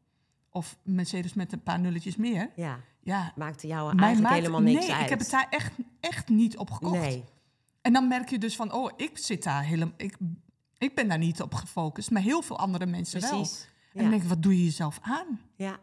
of 0.50 0.78
Mercedes 0.84 1.34
met 1.34 1.52
een 1.54 1.64
paar 1.64 1.80
nulletjes 1.80 2.16
meer... 2.16 2.52
Ja, 2.56 2.80
ja, 3.04 3.34
maakte 3.36 3.68
jou 3.68 3.82
eigenlijk 3.82 4.22
maakt- 4.22 4.36
helemaal 4.36 4.62
niks 4.62 4.86
nee, 4.86 4.94
uit. 4.96 5.04
ik 5.04 5.10
heb 5.10 5.20
het 5.20 5.30
daar 5.30 5.48
echt, 5.50 5.74
echt 6.00 6.30
niet 6.30 6.58
op 6.58 6.72
gekocht. 6.72 7.00
Nee, 7.00 7.24
En 7.82 7.94
dan 7.94 8.08
merk 8.08 8.30
je 8.30 8.38
dus 8.38 8.56
van, 8.56 8.74
oh, 8.74 8.92
ik 8.96 9.18
zit 9.18 9.44
daar 9.44 9.64
helemaal... 9.64 9.94
Ik, 9.98 10.18
ik 10.78 10.96
ben 10.96 11.08
daar 11.08 11.18
niet 11.18 11.42
op 11.42 11.54
gefocust, 11.54 12.12
maar 12.12 12.22
heel 12.22 12.42
veel 12.42 12.58
andere 12.60 12.86
mensen 12.86 13.22
wel. 13.22 13.30
precies. 13.30 13.64
En 13.64 13.70
dan 13.94 14.04
Ja. 14.04 14.10
denk 14.10 14.22
ik, 14.22 14.30
wat 14.30 14.44
doe 14.44 14.58
je 14.58 14.64
jezelf 14.64 15.00
aan? 15.02 15.40
ja. 15.56 15.80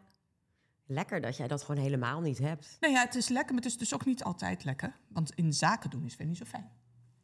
Lekker 0.90 1.20
dat 1.20 1.36
jij 1.36 1.48
dat 1.48 1.62
gewoon 1.62 1.82
helemaal 1.82 2.20
niet 2.20 2.38
hebt. 2.38 2.76
Nou 2.80 2.92
ja, 2.92 3.00
het 3.00 3.14
is 3.14 3.28
lekker, 3.28 3.54
maar 3.54 3.62
het 3.62 3.72
is 3.72 3.78
dus 3.78 3.94
ook 3.94 4.04
niet 4.04 4.24
altijd 4.24 4.64
lekker. 4.64 4.96
Want 5.08 5.32
in 5.34 5.52
zaken 5.52 5.90
doen 5.90 6.04
is 6.04 6.16
weer 6.16 6.26
niet 6.26 6.36
zo 6.36 6.44
fijn. 6.44 6.70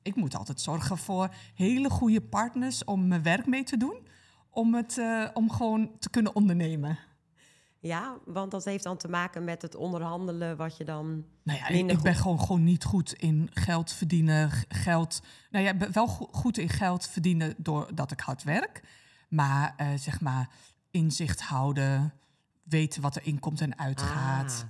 Ik 0.05 0.15
moet 0.15 0.37
altijd 0.37 0.61
zorgen 0.61 0.99
voor 0.99 1.35
hele 1.55 1.91
goede 1.91 2.21
partners 2.21 2.85
om 2.85 3.09
mijn 3.09 3.23
werk 3.23 3.47
mee 3.47 3.65
te 3.65 3.77
doen. 3.77 4.07
Om, 4.51 4.75
het, 4.75 4.99
eh, 4.99 5.29
om 5.35 5.51
gewoon 5.51 5.91
te 5.99 6.11
kunnen 6.11 6.35
ondernemen. 6.35 6.99
Ja, 7.81 8.19
want 8.25 8.51
dat 8.51 8.65
heeft 8.65 8.85
dan 8.85 8.97
te 8.97 9.09
maken 9.09 9.45
met 9.45 9.63
het 9.63 9.75
onderhandelen 9.75 10.57
wat 10.57 10.77
je 10.77 10.85
dan... 10.85 11.25
Nou 11.43 11.59
ja, 11.59 11.69
ik, 11.69 11.91
ik 11.91 12.01
ben 12.01 12.15
gewoon, 12.15 12.41
gewoon 12.41 12.65
niet 12.65 12.85
goed 12.85 13.13
in 13.13 13.51
geld 13.53 13.93
verdienen. 13.93 14.51
Geld, 14.69 15.23
nou 15.51 15.65
ja, 15.65 15.77
wel 15.93 16.07
go- 16.07 16.29
goed 16.33 16.59
in 16.59 16.69
geld 16.69 17.07
verdienen 17.09 17.55
doordat 17.59 18.11
ik 18.11 18.21
hard 18.21 18.43
werk. 18.43 18.83
Maar 19.29 19.75
eh, 19.77 19.89
zeg 19.97 20.21
maar, 20.21 20.49
inzicht 20.91 21.41
houden, 21.43 22.13
weten 22.63 23.03
wat 23.03 23.17
er 23.17 23.27
inkomt 23.27 23.61
en 23.61 23.79
uitgaat. 23.79 24.67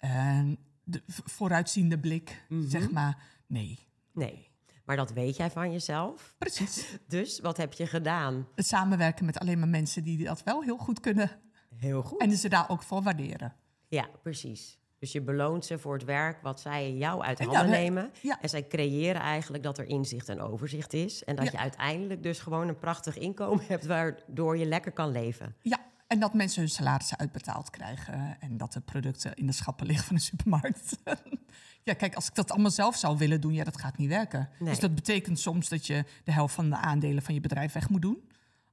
Ah, 0.00 0.10
En 0.10 0.58
de 0.84 1.02
vooruitziende 1.06 1.98
blik, 1.98 2.44
Mhm. 2.48 2.68
zeg 2.68 2.90
maar, 2.90 3.18
nee. 3.46 3.78
nee, 4.12 4.45
maar 4.86 4.96
dat 4.96 5.12
weet 5.12 5.36
jij 5.36 5.50
van 5.50 5.72
jezelf. 5.72 6.34
Precies. 6.38 6.86
Dus 7.08 7.40
wat 7.40 7.56
heb 7.56 7.72
je 7.72 7.86
gedaan? 7.86 8.48
Het 8.54 8.66
samenwerken 8.66 9.24
met 9.24 9.38
alleen 9.38 9.58
maar 9.58 9.68
mensen 9.68 10.02
die 10.04 10.24
dat 10.24 10.42
wel 10.42 10.62
heel 10.62 10.76
goed 10.76 11.00
kunnen. 11.00 11.30
Heel 11.76 12.02
goed. 12.02 12.20
En 12.20 12.36
ze 12.36 12.48
daar 12.48 12.68
ook 12.70 12.82
voor 12.82 13.02
waarderen. 13.02 13.54
Ja, 13.88 14.08
precies. 14.22 14.78
Dus 14.98 15.12
je 15.12 15.22
beloont 15.22 15.64
ze 15.64 15.78
voor 15.78 15.94
het 15.94 16.04
werk 16.04 16.42
wat 16.42 16.60
zij 16.60 16.92
jou 16.92 17.22
uit 17.22 17.38
handen 17.40 17.70
nemen. 17.70 18.10
ja. 18.22 18.40
En 18.40 18.48
zij 18.48 18.66
creëren 18.66 19.20
eigenlijk 19.20 19.62
dat 19.62 19.78
er 19.78 19.84
inzicht 19.88 20.28
en 20.28 20.40
overzicht 20.40 20.92
is. 20.92 21.24
En 21.24 21.36
dat 21.36 21.44
Ja. 21.44 21.50
je 21.52 21.58
uiteindelijk 21.58 22.22
dus 22.22 22.38
gewoon 22.38 22.68
een 22.68 22.78
prachtig 22.78 23.18
inkomen 23.18 23.64
hebt... 23.68 23.86
waardoor 23.86 24.56
je 24.58 24.66
lekker 24.66 24.92
kan 24.92 25.10
leven. 25.10 25.56
Ja, 25.62 25.78
en 26.06 26.20
dat 26.20 26.34
mensen 26.34 26.60
hun 26.60 26.70
salarissen 26.70 27.18
uitbetaald 27.18 27.70
krijgen. 27.70 28.40
En 28.40 28.56
dat 28.56 28.72
de 28.72 28.80
producten 28.80 29.34
in 29.34 29.46
de 29.46 29.52
schappen 29.52 29.86
liggen 29.86 30.06
van 30.06 30.16
de 30.16 30.22
supermarkt. 30.22 30.98
ja, 31.82 31.94
kijk, 31.94 32.14
als 32.14 32.28
ik 32.28 32.34
dat 32.34 32.50
allemaal 32.50 32.70
zelf 32.70 32.96
zou 32.96 33.18
willen 33.18 33.40
doen, 33.40 33.52
ja, 33.52 33.64
dat 33.64 33.80
gaat 33.80 33.96
niet 33.96 34.08
werken. 34.08 34.48
Nee. 34.58 34.68
Dus 34.68 34.78
dat 34.78 34.94
betekent 34.94 35.38
soms 35.38 35.68
dat 35.68 35.86
je 35.86 36.04
de 36.24 36.32
helft 36.32 36.54
van 36.54 36.70
de 36.70 36.76
aandelen 36.76 37.22
van 37.22 37.34
je 37.34 37.40
bedrijf 37.40 37.72
weg 37.72 37.88
moet 37.88 38.02
doen. 38.02 38.28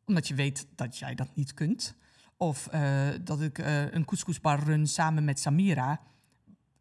Omdat 0.06 0.28
je 0.28 0.36
weet 0.36 0.68
dat 0.76 0.98
jij 0.98 1.16
dat 1.16 1.36
niet 1.36 1.54
kunt. 1.54 1.96
Of 2.38 2.68
eh, 2.68 3.08
dat 3.22 3.42
ik 3.42 3.58
eh, 3.58 3.92
een 3.92 4.06
couscousbar 4.06 4.60
run 4.64 4.88
samen 4.88 5.24
met 5.24 5.40
Samira. 5.40 6.02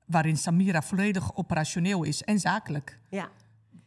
Waarin 0.06 0.36
Samira 0.36 0.82
volledig 0.82 1.36
operationeel 1.36 2.02
is 2.02 2.22
en 2.22 2.40
zakelijk. 2.40 2.98
Ja, 3.08 3.30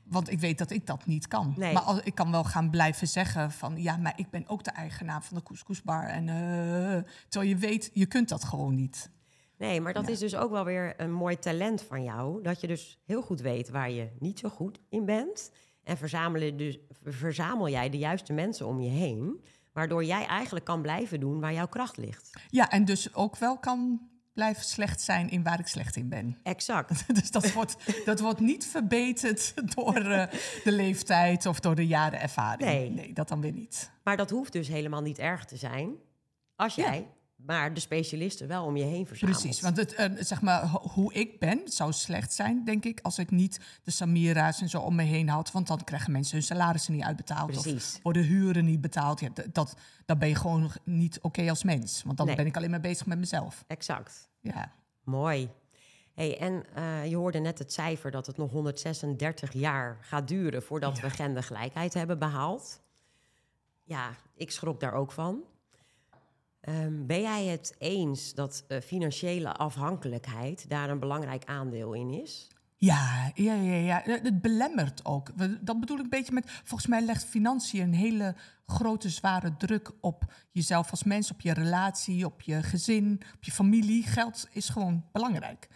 Want 0.05 0.31
ik 0.31 0.39
weet 0.39 0.57
dat 0.57 0.71
ik 0.71 0.85
dat 0.85 1.05
niet 1.05 1.27
kan. 1.27 1.53
Nee. 1.57 1.73
Maar 1.73 1.81
als, 1.81 1.99
ik 2.03 2.15
kan 2.15 2.31
wel 2.31 2.43
gaan 2.43 2.69
blijven 2.69 3.07
zeggen 3.07 3.51
van... 3.51 3.81
ja, 3.81 3.97
maar 3.97 4.13
ik 4.15 4.29
ben 4.29 4.47
ook 4.47 4.63
de 4.63 4.71
eigenaar 4.71 5.23
van 5.23 5.37
de 5.37 5.43
couscousbar. 5.43 6.03
En, 6.03 6.29
eh, 6.29 7.11
terwijl 7.29 7.51
je 7.51 7.57
weet, 7.57 7.91
je 7.93 8.05
kunt 8.05 8.29
dat 8.29 8.43
gewoon 8.43 8.75
niet. 8.75 9.09
nee, 9.57 9.81
maar 9.81 9.93
dat 9.93 10.07
is 10.07 10.19
dus 10.19 10.35
ook 10.35 10.51
wel 10.51 10.65
weer 10.65 10.93
een 10.97 11.13
mooi 11.13 11.39
talent 11.39 11.81
van 11.81 12.03
jou. 12.03 12.43
Dat 12.43 12.61
je 12.61 12.67
dus 12.67 12.99
heel 13.05 13.21
goed 13.21 13.41
weet 13.41 13.69
waar 13.69 13.91
je 13.91 14.09
niet 14.19 14.39
zo 14.39 14.49
goed 14.49 14.79
in 14.89 15.05
bent. 15.05 15.51
En 15.83 15.97
verzamelen 15.97 16.57
dus, 16.57 16.79
verzamel 17.03 17.69
jij 17.69 17.89
de 17.89 17.97
juiste 17.97 18.33
mensen 18.33 18.67
om 18.67 18.81
je 18.81 18.89
heen. 18.89 19.43
Waardoor 19.73 20.03
jij 20.03 20.25
eigenlijk 20.25 20.65
kan 20.65 20.81
blijven 20.81 21.19
doen 21.19 21.39
waar 21.39 21.53
jouw 21.53 21.67
kracht 21.67 21.97
ligt. 21.97 22.29
Ja, 22.49 22.69
en 22.69 22.85
dus 22.85 23.13
ook 23.13 23.37
wel 23.37 23.57
kan 23.57 23.99
blijven 24.35 24.63
slecht 24.63 25.01
zijn 25.01 25.29
in 25.29 25.43
waar 25.43 25.59
ik 25.59 25.67
slecht 25.67 25.95
in 25.95 26.09
ben. 26.09 26.37
Exact. 26.43 27.03
Dus 27.19 27.31
dat 27.31 27.51
wordt, 27.51 27.75
dat 28.05 28.19
wordt 28.19 28.39
niet 28.39 28.67
verbeterd 28.67 29.53
door 29.75 29.95
eh, 29.95 30.31
de 30.63 30.71
leeftijd 30.71 31.45
of 31.45 31.59
door 31.59 31.75
de 31.75 31.87
jaren 31.87 32.21
ervaring. 32.21 32.69
Nee. 32.69 32.89
nee, 32.89 33.13
dat 33.13 33.27
dan 33.27 33.41
weer 33.41 33.51
niet. 33.51 33.91
Maar 34.03 34.17
dat 34.17 34.29
hoeft 34.29 34.51
dus 34.51 34.67
helemaal 34.67 35.01
niet 35.01 35.19
erg 35.19 35.45
te 35.45 35.57
zijn. 35.57 35.95
Als 36.55 36.75
Ja. 36.75 37.01
Maar 37.35 37.73
de 37.73 37.79
specialisten 37.79 38.47
wel 38.47 38.65
om 38.65 38.77
je 38.77 38.83
heen 38.83 39.07
verzamelt. 39.07 39.39
Precies, 39.41 39.61
want 39.61 39.77
het, 39.77 39.93
eh, 39.93 40.09
zeg 40.19 40.41
maar, 40.41 40.65
ho- 40.67 40.87
hoe 40.89 41.13
ik 41.13 41.39
ben, 41.39 41.61
zou 41.65 41.93
slecht 41.93 42.33
zijn, 42.33 42.63
denk 42.65 42.85
ik, 42.85 42.99
als 43.01 43.19
ik 43.19 43.31
niet 43.31 43.59
de 43.83 43.91
Samira's 43.91 44.61
en 44.61 44.69
zo 44.69 44.79
om 44.79 44.95
me 44.95 45.03
heen 45.03 45.29
had. 45.29 45.51
Want 45.51 45.67
dan 45.67 45.83
krijgen 45.83 46.11
mensen 46.11 46.35
hun 46.35 46.43
salarissen 46.45 46.93
niet 46.93 47.03
uitbetaald. 47.03 47.51
Precies. 47.51 47.95
Of 47.95 47.99
worden 48.03 48.23
huren 48.23 48.65
niet 48.65 48.81
betaald. 48.81 49.19
Ja, 49.19 49.29
dat, 49.51 49.75
dan 50.05 50.17
ben 50.19 50.27
je 50.27 50.35
gewoon 50.35 50.71
niet 50.83 51.19
oké 51.21 51.49
als 51.49 51.63
mens. 51.63 52.03
Want 52.03 52.17
dan 52.17 52.25
Nee. 52.25 52.35
ben 52.35 52.45
ik 52.45 52.57
alleen 52.57 52.69
maar 52.69 52.79
bezig 52.79 53.05
met 53.05 53.17
mezelf. 53.19 53.63
Exact. 53.67 54.29
Ja. 54.41 54.71
Mooi. 55.03 55.49
Hey, 56.13 56.39
en 56.39 56.63
eh, 56.73 57.05
je 57.09 57.15
hoorde 57.15 57.39
net 57.39 57.59
het 57.59 57.73
cijfer 57.73 58.11
dat 58.11 58.25
het 58.27 58.37
nog 58.37 58.51
136 58.51 59.53
jaar 59.53 59.97
gaat 60.01 60.27
duren 60.27 60.63
voordat 60.63 60.99
we 60.99 61.09
gendergelijkheid 61.09 61.93
hebben 61.93 62.19
behaald. 62.19 62.81
Ja, 63.83 64.09
ik 64.35 64.51
schrok 64.51 64.79
daar 64.79 64.93
ook 64.93 65.11
van. 65.11 65.39
Ehm, 66.65 67.05
ben 67.05 67.21
jij 67.21 67.45
het 67.45 67.75
eens 67.77 68.33
dat 68.33 68.63
eh, 68.67 68.81
financiële 68.81 69.53
afhankelijkheid 69.53 70.69
daar 70.69 70.89
een 70.89 70.99
belangrijk 70.99 71.45
aandeel 71.45 71.93
in 71.93 72.09
is? 72.09 72.47
Ja, 72.75 73.31
ja, 73.33 73.53
ja, 73.53 73.75
ja. 73.75 74.01
Het 74.03 74.23
het 74.23 74.41
belemmert 74.41 75.05
ook. 75.05 75.31
Dat 75.61 75.79
bedoel 75.79 75.97
ik 75.97 76.03
een 76.03 76.09
beetje 76.09 76.33
met. 76.33 76.51
Volgens 76.63 76.87
mij 76.87 77.01
legt 77.01 77.25
financiën 77.25 77.81
een 77.81 77.93
hele 77.93 78.35
grote, 78.65 79.09
zware 79.09 79.57
druk 79.57 79.91
op 80.01 80.33
jezelf 80.51 80.91
als 80.91 81.03
mens, 81.03 81.31
op 81.31 81.41
je 81.41 81.53
relatie, 81.53 82.25
op 82.25 82.41
je 82.41 82.63
gezin, 82.63 83.21
op 83.35 83.43
je 83.43 83.51
familie. 83.51 84.03
Geld 84.03 84.47
is 84.51 84.69
gewoon 84.69 85.05
belangrijk. 85.11 85.67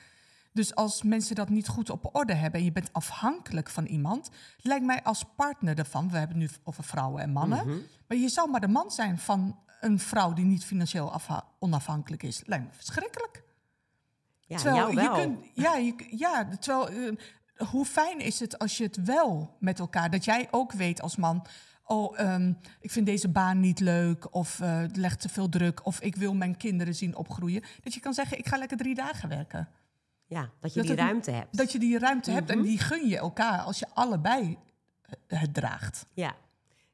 Dus 0.54 0.76
als 0.76 1.04
mensen 1.04 1.36
dat 1.36 1.50
niet 1.50 1.68
goed 1.68 1.90
op 1.90 2.10
orde 2.16 2.34
hebben 2.34 2.60
en 2.60 2.66
je 2.66 2.72
bent 2.72 2.94
afhankelijk 2.94 3.70
van 3.70 3.86
iemand, 3.86 4.30
lijkt 4.62 4.86
mij 4.86 5.04
als 5.04 5.26
partner 5.36 5.78
ervan, 5.78 6.10
we 6.10 6.18
hebben 6.18 6.42
het 6.42 6.52
nu 6.52 6.58
over 6.64 6.84
vrouwen 6.84 7.22
en 7.22 7.32
mannen, 7.32 7.84
maar 8.08 8.18
je 8.18 8.30
zou 8.30 8.50
maar 8.50 8.62
de 8.62 8.68
man 8.68 8.92
zijn 8.92 9.18
van 9.18 9.58
een 9.80 10.00
vrouw 10.00 10.34
die 10.34 10.46
niet 10.46 10.66
financieel 10.66 11.12
afha- 11.12 11.48
onafhankelijk 11.60 12.24
is. 12.24 12.42
Lijkt 12.46 12.66
me 12.66 12.72
verschrikkelijk. 12.74 13.44
Ja, 14.40 14.58
Terwijl 14.58 14.94
wel. 14.96 15.04
je 15.04 15.22
kunt, 15.22 15.46
ja, 15.54 15.76
je, 15.76 16.06
ja, 16.18 16.48
terwijl, 16.60 16.90
eh, 16.90 17.68
hoe 17.70 17.86
fijn 17.86 18.20
is 18.20 18.40
het 18.40 18.60
als 18.60 18.78
je 18.78 18.84
het 18.84 19.04
wel 19.04 19.56
met 19.60 19.80
elkaar, 19.80 20.10
dat 20.10 20.26
jij 20.26 20.48
ook 20.52 20.72
weet 20.72 21.02
als 21.02 21.16
man, 21.16 21.46
oh, 21.84 22.20
ehm, 22.20 22.54
ik 22.80 22.92
vind 22.92 23.06
deze 23.06 23.30
baan 23.30 23.60
niet 23.60 23.80
leuk, 23.80 24.34
of 24.36 24.60
eh, 24.60 24.78
het 24.80 24.96
legt 24.98 25.20
te 25.22 25.30
veel 25.30 25.50
druk, 25.50 25.86
of 25.86 26.00
ik 26.00 26.16
wil 26.16 26.34
mijn 26.36 26.58
kinderen 26.58 26.96
zien 26.96 27.16
opgroeien, 27.16 27.64
dat 27.82 27.94
je 27.94 28.00
kan 28.00 28.14
zeggen, 28.14 28.38
ik 28.38 28.48
ga 28.48 28.58
lekker 28.58 28.78
drie 28.78 28.96
dagen 28.96 29.30
werken. 29.30 29.70
Ja, 30.26 30.50
dat 30.60 30.74
je 30.74 30.80
Dat 30.80 30.88
die 30.90 30.98
het- 30.98 31.06
ruimte 31.06 31.32
hebt. 31.32 31.58
Dat 31.58 31.72
je 31.72 31.80
die 31.80 32.00
ruimte 32.00 32.32
hebt 32.32 32.48
Mhm. 32.50 32.58
en 32.58 32.64
die 32.64 32.78
gun 32.80 33.08
je 33.08 33.18
elkaar 33.18 33.60
als 33.60 33.80
je 33.80 33.88
allebei 33.94 34.58
eh, 35.28 35.40
het 35.40 35.54
draagt. 35.54 36.06
Ja, 36.14 36.36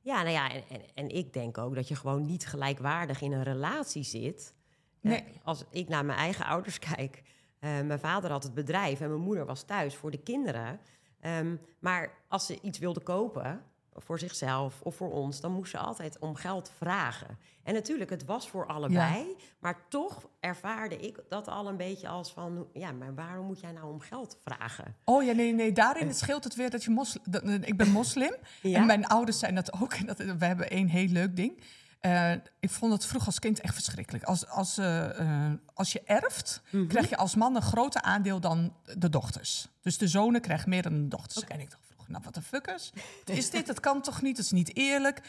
ja 0.06 0.22
nou 0.22 0.34
ja, 0.34 0.52
en, 0.52 0.64
en, 0.70 0.82
en 0.94 1.10
ik 1.10 1.34
denk 1.34 1.58
ook 1.58 1.76
dat 1.76 1.88
je 1.88 1.96
gewoon 1.96 2.26
niet 2.26 2.48
gelijkwaardig 2.48 3.22
in 3.22 3.32
een 3.32 3.44
relatie 3.44 4.04
zit. 4.04 4.54
Eh, 5.02 5.12
Nee. 5.12 5.24
als 5.44 5.66
ik 5.70 5.88
naar 5.88 6.06
mijn 6.06 6.18
eigen 6.18 6.46
ouders 6.46 6.80
kijk, 6.96 7.24
eh, 7.60 7.82
mijn 7.82 8.00
vader 8.00 8.32
had 8.32 8.44
het 8.44 8.54
bedrijf 8.54 9.02
en 9.02 9.10
mijn 9.10 9.22
moeder 9.22 9.46
was 9.46 9.64
thuis 9.64 9.96
voor 9.96 10.12
de 10.12 10.18
kinderen. 10.24 10.80
Ehm, 11.20 11.56
maar 11.80 12.12
als 12.28 12.46
ze 12.46 12.60
iets 12.62 12.80
wilde 12.80 13.00
kopen, 13.00 13.64
voor 13.98 14.20
zichzelf 14.20 14.82
of 14.82 14.96
voor 14.96 15.12
ons, 15.12 15.40
dan 15.42 15.52
moest 15.52 15.72
ze 15.72 15.78
altijd 15.78 16.20
om 16.20 16.36
geld 16.36 16.72
vragen. 16.78 17.38
En 17.64 17.74
natuurlijk, 17.74 18.10
het 18.10 18.26
was 18.26 18.50
voor 18.50 18.68
allebei, 18.68 19.36
maar 19.60 19.78
toch 19.90 20.26
ervaarde 20.40 20.98
ik 20.98 21.20
dat 21.30 21.48
al 21.48 21.68
een 21.68 21.78
beetje 21.78 22.08
als 22.08 22.32
van, 22.32 22.68
ja, 22.74 22.92
maar 22.92 23.16
waarom 23.16 23.46
moet 23.46 23.60
jij 23.60 23.72
nou 23.72 23.94
om 23.94 24.00
geld 24.00 24.38
vragen? 24.44 24.96
Oh 25.04 25.24
ja, 25.24 25.34
nee, 25.34 25.54
nee, 25.54 25.72
daarin 25.72 26.14
scheelt 26.14 26.44
het 26.44 26.56
weer 26.56 26.70
dat 26.70 26.84
je 26.84 26.90
moslim... 26.92 27.24
dat- 27.30 27.44
eh, 27.44 27.54
Ik 27.54 27.78
ben 27.78 27.92
moslim 27.92 28.36
Ja? 28.62 28.80
en 28.80 28.86
mijn 28.86 29.06
ouders 29.08 29.40
zijn 29.40 29.56
dat 29.56 29.74
ook. 29.82 29.94
En 29.94 30.06
dat, 30.06 30.18
we 30.18 30.46
hebben 30.46 30.70
één 30.70 30.88
heel 30.88 31.08
leuk 31.08 31.36
ding. 31.36 31.62
Eh, 32.00 32.32
ik 32.60 32.70
vond 32.70 32.94
het 32.94 33.06
vroeger 33.06 33.28
als 33.28 33.40
kind 33.40 33.60
echt 33.62 33.74
verschrikkelijk. 33.74 34.24
Als, 34.24 34.48
als, 34.48 34.78
eh, 34.78 35.20
eh, 35.20 35.54
als 35.74 35.92
je 35.92 36.02
erft, 36.06 36.62
Mhm. 36.72 36.88
krijg 36.88 37.10
je 37.10 37.18
als 37.18 37.36
man 37.36 37.56
een 37.56 37.62
groter 37.62 38.02
aandeel 38.02 38.40
dan 38.40 38.74
de 38.98 39.10
dochters. 39.10 39.68
Dus 39.82 39.98
de 39.98 40.08
zonen 40.08 40.42
krijgen 40.42 40.70
meer 40.70 40.82
dan 40.82 40.94
de 40.94 41.08
dochters. 41.08 41.46
En 41.48 41.60
ik 41.60 41.70
dacht 41.72 41.94
nou 42.08 42.24
wat 42.24 42.34
de 42.34 42.42
fuckers? 42.42 42.92
Is 43.26 43.50
dit? 43.50 43.68
Dat 43.68 43.80
kan 43.80 44.02
toch 44.02 44.22
niet? 44.22 44.36
Dat 44.36 44.46
is 44.46 44.52
niet 44.52 44.76
eerlijk. 44.76 45.22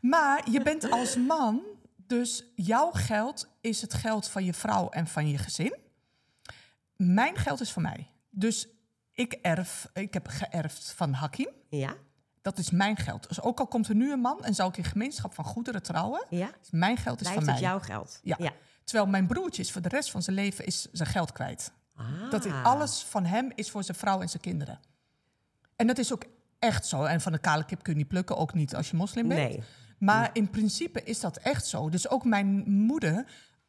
Maar 0.00 0.50
je 0.50 0.62
bent 0.62 0.90
als 0.90 1.16
man, 1.16 1.60
dus 1.96 2.44
jouw 2.54 2.90
geld 2.90 3.48
is 3.60 3.80
het 3.82 3.94
geld 3.94 4.28
van 4.28 4.44
je 4.44 4.52
vrouw 4.54 4.88
en 4.88 5.06
van 5.06 5.28
je 5.28 5.38
gezin. 5.38 5.76
Mijn 6.96 7.36
geld 7.36 7.60
is 7.60 7.72
van 7.72 7.82
mij. 7.82 8.10
Dus 8.30 8.68
ik 9.12 9.32
erf, 9.32 9.88
ik 9.92 10.14
heb 10.14 10.26
geërfd 10.28 10.92
van 10.96 11.12
Hakim. 11.12 11.48
Ja? 11.68 11.94
Dat 12.42 12.58
is 12.58 12.70
mijn 12.70 12.96
geld. 12.96 13.28
Dus 13.28 13.40
ook 13.40 13.58
al 13.60 13.66
komt 13.66 13.88
er 13.88 13.94
nu 13.94 14.12
een 14.12 14.20
man 14.20 14.44
en 14.44 14.54
zou 14.54 14.68
ik 14.68 14.76
in 14.76 14.84
gemeenschap 14.84 15.34
van 15.34 15.44
goederen 15.44 15.82
trouwen, 15.82 16.26
Ja? 16.30 16.46
is 16.62 16.70
mijn 16.70 16.96
geld 16.96 17.20
is 17.20 17.26
Blijft 17.28 17.44
van 17.44 17.52
het 17.52 17.60
mij. 17.62 17.70
jouw 17.70 17.80
geld? 17.80 18.20
Ja. 18.22 18.36
Terwijl 18.84 19.06
mijn 19.10 19.26
broertje 19.26 19.62
is 19.62 19.72
voor 19.72 19.82
de 19.82 19.88
rest 19.88 20.10
van 20.10 20.22
zijn 20.22 20.36
leven 20.36 20.66
is 20.66 20.88
zijn 20.92 21.08
geld 21.08 21.32
kwijt. 21.32 21.72
Ah. 21.96 22.30
Dat 22.30 22.44
is, 22.44 22.52
alles 22.62 23.02
van 23.02 23.24
hem 23.24 23.52
is 23.54 23.70
voor 23.70 23.84
zijn 23.84 23.96
vrouw 23.96 24.20
en 24.20 24.28
zijn 24.28 24.42
kinderen. 24.42 24.80
En 25.76 25.86
dat 25.86 25.98
is 25.98 26.12
ook 26.12 26.24
echt 26.58 26.86
zo. 26.86 27.04
En 27.04 27.20
van 27.20 27.32
de 27.32 27.38
kale 27.38 27.64
kip 27.64 27.82
kun 27.82 27.92
je 27.92 27.98
niet 27.98 28.08
plukken, 28.08 28.36
ook 28.36 28.54
niet 28.54 28.74
als 28.74 28.90
je 28.90 28.96
moslim 28.96 29.28
bent. 29.28 29.40
Nee. 29.48 29.62
Maar 29.98 30.30
in 30.32 30.50
principe 30.50 31.02
is 31.02 31.20
dat 31.20 31.36
echt 31.36 31.66
zo. 31.66 31.88
Dus 31.88 32.08
ook 32.08 32.24
mijn 32.24 32.70
moeder, 32.70 33.24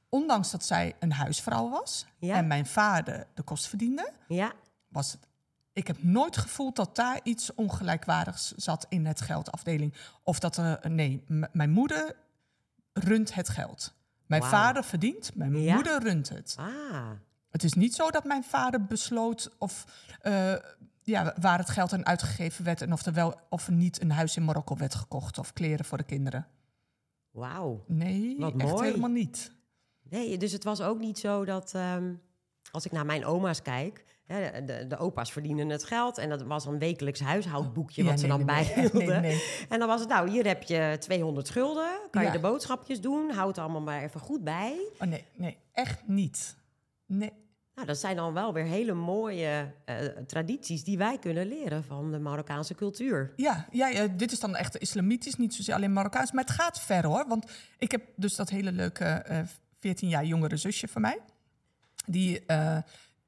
ondanks 0.10 0.52
dat 0.52 0.66
zij 0.66 0.96
een 1.00 1.12
huisvrouw 1.12 1.70
was 1.70 2.06
Ja. 2.20 2.36
en 2.36 2.48
mijn 2.48 2.66
vader 2.66 3.28
de 3.34 3.42
kost 3.44 3.68
verdiende, 3.68 4.12
Ja? 4.28 4.52
was 4.88 5.12
het. 5.12 5.28
Ik 5.74 5.88
heb 5.88 6.04
nooit 6.04 6.38
gevoeld 6.38 6.76
dat 6.76 6.96
daar 6.96 7.20
iets 7.24 7.54
ongelijkwaardigs 7.56 8.52
zat 8.56 8.86
in 8.90 9.06
het 9.06 9.22
geldafdeling. 9.22 9.94
Of 10.24 10.40
dat 10.40 10.58
er. 10.58 10.80
Nee, 10.92 11.24
mijn 11.52 11.72
moeder 11.72 12.16
runt 12.94 13.34
het 13.34 13.50
geld. 13.50 13.94
Mijn 14.26 14.44
vader 14.44 14.84
verdient, 14.84 15.36
mijn 15.36 15.62
Ja? 15.62 15.74
moeder 15.74 16.04
runt 16.04 16.30
het. 16.30 16.56
Ah. 16.60 17.10
Het 17.50 17.64
is 17.64 17.74
niet 17.74 17.96
zo 17.96 18.10
dat 18.12 18.24
mijn 18.24 18.44
vader 18.44 18.86
besloot 18.86 19.50
of, 19.58 19.86
eh, 20.22 20.54
ja, 21.04 21.34
waar 21.40 21.58
het 21.58 21.70
geld 21.70 21.94
aan 21.94 22.06
uitgegeven 22.06 22.66
werd 22.66 22.82
en 22.82 22.94
of 22.94 23.06
er 23.06 23.14
wel 23.14 23.40
of 23.50 23.68
er 23.68 23.74
niet 23.74 24.02
een 24.02 24.12
huis 24.12 24.36
in 24.36 24.46
Marokko 24.46 24.78
werd 24.78 24.96
gekocht 24.96 25.38
of 25.38 25.54
kleren 25.54 25.86
voor 25.86 25.98
de 25.98 26.04
kinderen. 26.04 26.48
Wauw. 27.32 27.84
Nee, 27.88 28.36
Wat 28.40 28.54
echt 28.58 28.72
mooi. 28.72 28.86
helemaal 28.86 29.10
niet. 29.10 29.52
Nee, 30.10 30.38
dus 30.38 30.52
het 30.52 30.64
was 30.64 30.82
ook 30.82 31.00
niet 31.00 31.20
zo 31.20 31.46
dat... 31.46 31.74
ehm, 31.76 32.14
als 32.72 32.86
ik 32.86 32.92
naar 32.92 33.06
mijn 33.06 33.26
oma's 33.26 33.62
kijk... 33.62 34.06
Hè, 34.24 34.64
de, 34.66 34.88
de 34.88 34.98
opa's 34.98 35.32
verdienen 35.32 35.70
het 35.70 35.84
geld... 35.84 36.18
en 36.18 36.30
dat 36.30 36.42
was 36.42 36.66
een 36.66 36.80
wekelijks 36.80 37.20
huishoudboekje... 37.20 38.04
Ja, 38.04 38.10
wat 38.10 38.20
ze 38.20 38.28
dan 38.28 38.38
nee, 38.38 38.46
bijhielden. 38.56 39.08
nee, 39.08 39.20
nee. 39.20 39.66
En 39.70 39.80
dan 39.80 39.88
was 39.88 40.00
het, 40.00 40.10
nou, 40.10 40.30
hier 40.30 40.46
heb 40.46 40.64
je 40.64 40.96
200 41.00 41.50
gulden... 41.50 42.00
kan 42.12 42.24
je 42.24 42.32
de 42.32 42.40
boodschapjes 42.40 43.02
doen, 43.02 43.32
houd 43.32 43.48
het 43.48 43.58
allemaal 43.58 43.82
maar 43.82 44.04
even 44.04 44.20
goed 44.20 44.44
bij. 44.44 44.88
Oh 45.00 45.08
nee, 45.08 45.26
nee, 45.36 45.58
echt 45.72 46.08
niet. 46.08 46.56
Nee. 47.06 47.32
Nou, 47.76 47.88
dat 47.88 47.98
zijn 47.98 48.16
dan 48.16 48.34
wel 48.34 48.54
weer 48.54 48.66
hele 48.66 48.94
mooie 48.94 49.74
eh, 49.86 49.96
tradities... 50.28 50.84
die 50.84 50.98
wij 50.98 51.20
kunnen 51.20 51.48
leren 51.48 51.84
van 51.84 52.12
de 52.12 52.20
Marokkaanse 52.20 52.76
cultuur. 52.76 53.34
Ja, 53.36 53.68
ja, 53.72 53.88
ja, 53.88 54.08
dit 54.08 54.32
is 54.32 54.40
dan 54.40 54.56
echt 54.56 54.78
islamitisch, 54.78 55.36
niet 55.36 55.54
zozeer 55.54 55.76
alleen 55.76 55.94
Marokkaans. 55.94 56.32
Maar 56.32 56.44
het 56.44 56.54
gaat 56.54 56.80
ver 56.80 57.06
hoor. 57.06 57.28
Want 57.28 57.52
ik 57.78 57.92
heb 57.92 58.04
dus 58.16 58.36
dat 58.36 58.50
hele 58.50 58.72
leuke 58.72 59.06
eh 59.06 59.40
14 59.80 60.10
jaar 60.10 60.26
jongere 60.26 60.58
zusje 60.58 60.88
van 60.88 61.02
mij. 61.02 61.20
Die 62.06 62.46
eh, 62.46 62.78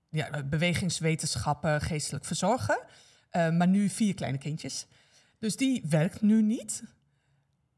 ja, 0.09 0.43
bewegingswetenschappen, 0.43 1.81
geestelijk 1.81 2.25
verzorgen. 2.25 2.79
Eh, 3.29 3.49
maar 3.49 3.67
nu 3.67 3.89
vier 3.89 4.13
kleine 4.13 4.37
kindjes. 4.37 4.85
Dus 5.39 5.55
die 5.55 5.85
werkt 5.89 6.21
nu 6.21 6.41
niet. 6.41 6.83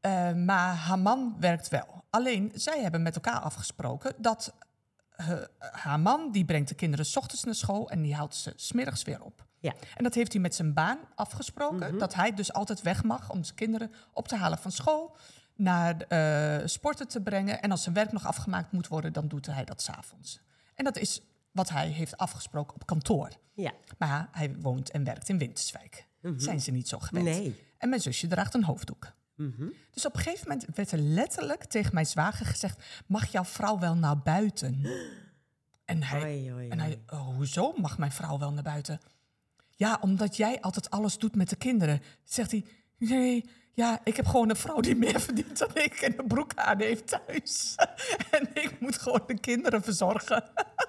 Eh, 0.00 0.32
maar 0.32 0.74
haar 0.74 0.98
man 0.98 1.36
werkt 1.40 1.68
wel. 1.68 2.04
Alleen, 2.10 2.52
zij 2.54 2.82
hebben 2.82 3.02
met 3.02 3.14
elkaar 3.14 3.40
afgesproken 3.40 4.14
dat 4.18 4.54
eh, 4.58 4.67
haar 5.58 6.00
man... 6.00 6.32
die 6.32 6.44
brengt 6.44 6.68
de 6.68 6.74
kinderen 6.74 7.06
s 7.06 7.16
ochtends 7.16 7.44
naar 7.44 7.54
school 7.54 7.90
en 7.90 8.02
die 8.02 8.14
haalt 8.14 8.34
ze 8.34 8.52
smiddags 8.56 9.02
weer 9.02 9.22
op. 9.22 9.46
Ja. 9.60 9.74
En 9.96 10.04
dat 10.04 10.14
heeft 10.14 10.32
hij 10.32 10.40
met 10.40 10.54
zijn 10.54 10.74
baan 10.74 10.98
afgesproken. 11.14 11.98
Dat 11.98 12.14
hij 12.14 12.34
dus 12.34 12.52
altijd 12.52 12.82
weg 12.82 13.04
mag 13.04 13.30
om 13.30 13.44
zijn 13.44 13.56
kinderen 13.56 13.92
op 14.12 14.28
te 14.28 14.36
halen 14.36 14.58
van 14.58 14.72
school. 14.72 15.16
Naar 15.56 16.00
eh, 16.00 16.66
sporten 16.66 17.08
te 17.08 17.20
brengen. 17.20 17.62
En 17.62 17.70
als 17.70 17.82
zijn 17.82 17.94
werk 17.94 18.12
nog 18.12 18.26
afgemaakt 18.26 18.72
moet 18.72 18.88
worden, 18.88 19.12
dan 19.12 19.28
doet 19.28 19.46
hij 19.46 19.64
dat 19.64 19.82
s'avonds. 19.82 20.40
En 20.74 20.84
dat 20.84 20.96
is 20.96 21.22
wat 21.52 21.68
hij 21.68 21.88
heeft 21.88 22.16
afgesproken 22.16 22.74
op 22.74 22.86
kantoor. 22.86 23.28
Ja. 23.54 23.72
Maar 23.98 24.28
hij 24.32 24.54
woont 24.60 24.90
en 24.90 25.04
werkt 25.04 25.28
in 25.28 25.38
Winterswijk. 25.38 26.06
Zijn 26.36 26.60
ze 26.60 26.70
niet 26.70 26.88
zo 26.88 26.98
gewend. 26.98 27.24
Nee. 27.24 27.66
En 27.78 27.88
mijn 27.88 28.00
zusje 28.00 28.26
draagt 28.26 28.54
een 28.54 28.64
hoofddoek. 28.64 29.12
Mhm. 29.38 29.68
Dus 29.90 30.06
op 30.06 30.14
een 30.14 30.20
gegeven 30.20 30.48
moment 30.48 30.66
werd 30.74 30.90
er 30.90 30.98
letterlijk 30.98 31.64
tegen 31.64 31.94
mijn 31.94 32.06
zwager 32.06 32.46
gezegd... 32.46 33.02
mag 33.06 33.32
jouw 33.32 33.44
vrouw 33.44 33.78
wel 33.78 33.94
naar 33.94 34.18
buiten? 34.18 34.82
En 35.84 36.02
hij, 36.02 36.22
Oei, 36.22 36.52
oei, 36.52 36.68
en 36.68 36.80
hij 36.80 37.00
oh, 37.06 37.34
hoezo 37.34 37.72
mag 37.76 37.98
mijn 37.98 38.12
vrouw 38.12 38.38
wel 38.38 38.52
naar 38.52 38.62
buiten? 38.62 39.00
Ja, 39.76 39.98
omdat 40.00 40.36
jij 40.36 40.60
altijd 40.60 40.90
alles 40.90 41.18
doet 41.18 41.36
met 41.36 41.48
de 41.48 41.56
kinderen. 41.56 42.02
Zegt 42.24 42.50
hij, 42.50 42.64
nee, 42.98 43.44
ja, 43.72 44.00
ik 44.04 44.16
heb 44.16 44.26
gewoon 44.26 44.50
een 44.50 44.56
vrouw 44.56 44.80
die 44.80 44.96
meer 44.96 45.20
verdient 45.28 45.58
dan 45.58 45.70
ik... 45.74 46.00
en 46.00 46.18
een 46.18 46.26
broek 46.26 46.54
aan 46.54 46.80
heeft 46.80 47.06
thuis. 47.06 47.74
en 48.30 48.48
ik 48.54 48.80
moet 48.80 48.98
gewoon 48.98 49.22
de 49.26 49.38
kinderen 49.38 49.82
verzorgen. 49.82 50.44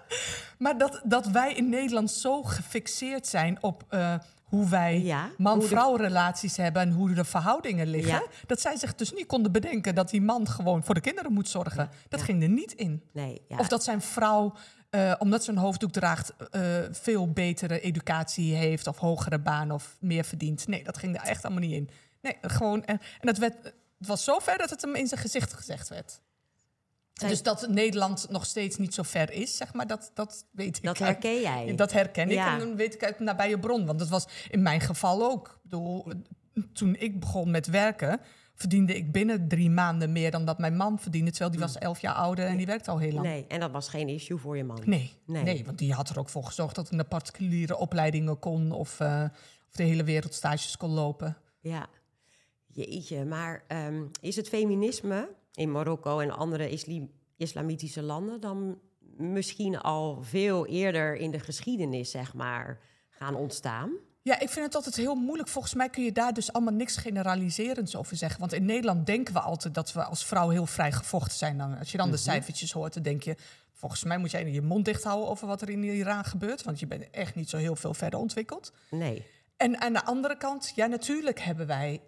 maar 0.57 0.77
dat, 0.77 1.01
dat 1.03 1.27
wij 1.27 1.53
in 1.53 1.69
Nederland 1.69 2.11
zo 2.11 2.43
gefixeerd 2.43 3.27
zijn 3.27 3.63
op... 3.63 3.83
eh, 3.89 4.15
hoe 4.49 4.69
wij 4.69 5.01
Ja, 5.01 5.29
man-vrouw 5.37 5.95
relaties 5.95 6.57
hebben 6.57 6.81
en 6.81 6.91
hoe 6.91 7.13
de 7.13 7.23
verhoudingen 7.23 7.87
liggen. 7.87 8.13
Ja. 8.13 8.23
Dat 8.45 8.61
zij 8.61 8.77
zich 8.77 8.95
dus 8.95 9.13
niet 9.13 9.25
konden 9.25 9.51
bedenken 9.51 9.95
dat 9.95 10.09
die 10.09 10.21
man 10.21 10.47
gewoon 10.47 10.83
voor 10.83 10.93
de 10.93 11.01
kinderen 11.01 11.33
moet 11.33 11.49
zorgen. 11.49 11.89
Dat 12.09 12.21
ging 12.21 12.43
er 12.43 12.49
niet 12.49 12.73
in. 12.73 13.03
Nee. 13.13 13.41
Of 13.47 13.67
dat 13.67 13.83
zijn 13.83 14.01
vrouw, 14.01 14.53
eh, 14.89 15.13
omdat 15.17 15.43
ze 15.43 15.51
een 15.51 15.57
hoofddoek 15.57 15.91
draagt, 15.91 16.33
eh, 16.51 16.61
veel 16.91 17.31
betere 17.31 17.79
educatie 17.79 18.55
heeft 18.55 18.87
of 18.87 18.97
hogere 18.97 19.39
baan 19.39 19.71
of 19.71 19.97
meer 19.99 20.23
verdient. 20.23 20.67
Nee, 20.67 20.83
dat 20.83 20.97
ging 20.97 21.15
er 21.15 21.23
echt 21.23 21.43
allemaal 21.43 21.63
niet 21.63 21.75
in. 21.75 21.89
Nee, 22.21 22.37
gewoon. 22.41 22.85
En, 22.85 22.99
en 23.19 23.27
het, 23.27 23.37
werd, 23.37 23.55
het 23.97 24.07
was 24.07 24.23
zo 24.23 24.39
ver 24.39 24.57
dat 24.57 24.69
het 24.69 24.81
hem 24.81 24.95
in 24.95 25.07
zijn 25.07 25.21
gezicht 25.21 25.53
gezegd 25.53 25.87
werd. 25.89 26.21
Zij- 27.19 27.29
Dus 27.29 27.43
dat 27.43 27.67
Nederland 27.69 28.27
nog 28.29 28.45
steeds 28.45 28.77
niet 28.77 28.93
zo 28.93 29.03
ver 29.03 29.31
is, 29.31 29.57
zeg 29.57 29.73
maar, 29.73 29.87
dat, 29.87 30.11
dat 30.13 30.45
weet 30.51 30.77
ik. 30.77 30.83
dat 30.83 31.01
uit- 31.01 31.09
herken 31.23 31.41
jij. 31.41 31.75
dat 31.75 31.91
herken 31.91 32.29
ik 32.31 32.37
en 32.37 32.59
dan 32.59 32.75
weet 32.75 32.93
ik 32.93 33.03
uit 33.03 33.19
nabije 33.19 33.59
bron. 33.59 33.85
Want 33.85 33.99
dat 33.99 34.07
was 34.09 34.27
in 34.49 34.61
mijn 34.61 34.81
geval 34.81 35.23
ook. 35.31 35.47
Ik 35.47 35.61
bedoel, 35.69 36.05
toen 36.73 36.95
ik 36.95 37.19
begon 37.19 37.51
met 37.51 37.67
werken, 37.67 38.19
verdiende 38.55 38.95
ik 38.95 39.11
binnen 39.11 39.47
drie 39.47 39.69
maanden 39.69 40.11
meer 40.11 40.31
dan 40.31 40.45
dat 40.45 40.57
mijn 40.59 40.75
man 40.75 40.99
verdiende. 40.99 41.29
Terwijl 41.31 41.51
die 41.51 41.59
was 41.59 41.77
elf 41.77 41.99
jaar 42.01 42.13
ouder 42.13 42.45
en 42.45 42.57
die 42.57 42.65
werkte 42.65 42.91
al 42.91 42.97
heel 42.97 43.11
lang. 43.13 43.25
Nee, 43.25 43.45
en 43.47 43.59
dat 43.59 43.71
was 43.71 43.87
geen 43.89 44.09
issue 44.09 44.37
voor 44.37 44.57
je 44.57 44.63
man. 44.63 44.81
Nee, 44.85 45.13
Nee. 45.25 45.43
nee. 45.43 45.65
want 45.65 45.77
die 45.77 45.93
had 45.93 46.09
er 46.09 46.19
ook 46.19 46.29
voor 46.29 46.43
gezorgd 46.43 46.75
dat 46.75 46.85
ik 46.85 46.91
naar 46.91 47.05
particuliere 47.05 47.77
opleidingen 47.77 48.39
kon 48.39 48.71
of, 48.71 48.99
eh, 48.99 49.23
of 49.69 49.75
de 49.75 49.83
hele 49.83 50.03
wereld 50.03 50.33
stages 50.33 50.77
kon 50.77 50.89
lopen. 50.89 51.37
Ja, 51.59 51.87
jeetje. 52.67 53.25
Maar 53.25 53.63
ehm, 53.67 54.03
is 54.21 54.35
het 54.35 54.47
feminisme 54.49 55.29
in 55.59 55.71
Marokko 55.71 56.19
en 56.19 56.31
andere 56.31 56.69
islamitische 57.37 58.01
landen 58.01 58.41
dan 58.41 58.79
misschien 59.17 59.79
al 59.79 60.23
veel 60.23 60.65
eerder 60.65 61.15
in 61.15 61.31
de 61.31 61.39
geschiedenis, 61.39 62.11
zeg 62.11 62.33
maar, 62.33 62.79
gaan 63.09 63.35
ontstaan? 63.35 63.91
Ja, 64.21 64.39
ik 64.39 64.49
vind 64.49 64.65
het 64.65 64.75
altijd 64.75 64.95
heel 64.95 65.15
moeilijk. 65.15 65.49
Volgens 65.49 65.73
mij 65.73 65.89
kun 65.89 66.03
je 66.03 66.11
daar 66.11 66.33
dus 66.33 66.53
allemaal 66.53 66.73
niks 66.73 66.97
generaliserends 66.97 67.95
over 67.95 68.15
zeggen. 68.15 68.39
Want 68.39 68.53
in 68.53 68.65
Nederland 68.65 69.05
denken 69.05 69.33
we 69.33 69.39
altijd 69.39 69.73
dat 69.73 69.93
we 69.93 70.03
als 70.03 70.25
vrouw 70.25 70.49
heel 70.49 70.65
vrij 70.65 70.91
gevochten 70.91 71.37
zijn. 71.37 71.57
Dan, 71.57 71.77
als 71.77 71.91
je 71.91 71.97
dan 71.97 72.11
de 72.11 72.17
cijfertjes 72.17 72.71
hoort, 72.71 72.93
dan 72.93 73.03
denk 73.03 73.23
je... 73.23 73.35
volgens 73.73 74.03
mij 74.03 74.17
moet 74.17 74.31
jij 74.31 74.51
je 74.51 74.61
mond 74.61 74.85
dicht 74.85 75.03
houden 75.03 75.29
over 75.29 75.47
wat 75.47 75.61
er 75.61 75.69
in 75.69 75.83
Iran 75.83 76.23
gebeurt. 76.23 76.63
Want 76.63 76.79
je 76.79 76.87
bent 76.87 77.09
echt 77.09 77.35
niet 77.35 77.49
zo 77.49 77.57
heel 77.57 77.75
veel 77.75 77.93
verder 77.93 78.19
ontwikkeld. 78.19 78.73
Nee. 78.89 79.25
En 79.57 79.81
aan 79.81 79.93
de 79.93 80.05
andere 80.05 80.37
kant, 80.37 80.71
ja, 80.75 80.85
natuurlijk 80.85 81.39
hebben 81.39 81.67
wij 81.67 82.01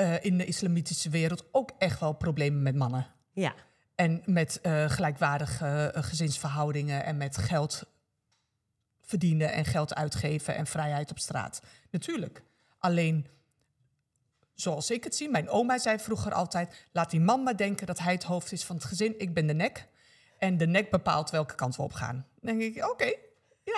eh, 0.00 0.24
in 0.24 0.38
de 0.38 0.44
islamitische 0.44 1.10
wereld... 1.10 1.44
ook 1.52 1.70
echt 1.78 2.00
wel 2.00 2.12
problemen 2.12 2.62
met 2.62 2.74
mannen. 2.74 3.06
Ja, 3.32 3.54
En 3.94 4.22
met 4.24 4.60
eh, 4.60 4.90
gelijkwaardige 4.90 5.66
eh, 5.66 6.02
gezinsverhoudingen 6.02 7.04
en 7.04 7.16
met 7.16 7.36
geld 7.36 7.82
verdienen 9.00 9.52
en 9.52 9.64
geld 9.64 9.94
uitgeven 9.94 10.56
en 10.56 10.66
vrijheid 10.66 11.10
op 11.10 11.18
straat. 11.18 11.62
Natuurlijk. 11.90 12.42
Alleen, 12.78 13.26
zoals 14.54 14.90
ik 14.90 15.04
het 15.04 15.14
zie, 15.14 15.28
mijn 15.28 15.48
oma 15.48 15.78
zei 15.78 15.98
vroeger 15.98 16.32
altijd: 16.32 16.86
laat 16.92 17.10
die 17.10 17.20
man 17.20 17.42
maar 17.42 17.56
denken 17.56 17.86
dat 17.86 17.98
hij 17.98 18.12
het 18.12 18.24
hoofd 18.24 18.52
is 18.52 18.64
van 18.64 18.76
het 18.76 18.84
gezin. 18.84 19.14
Ik 19.18 19.34
ben 19.34 19.46
de 19.46 19.54
nek. 19.54 19.88
En 20.38 20.56
de 20.56 20.66
nek 20.66 20.90
bepaalt 20.90 21.30
welke 21.30 21.54
kant 21.54 21.76
we 21.76 21.82
op 21.82 21.92
gaan. 21.92 22.26
Dan 22.40 22.58
denk 22.58 22.76
ik: 22.76 22.90
oké. 22.90 23.14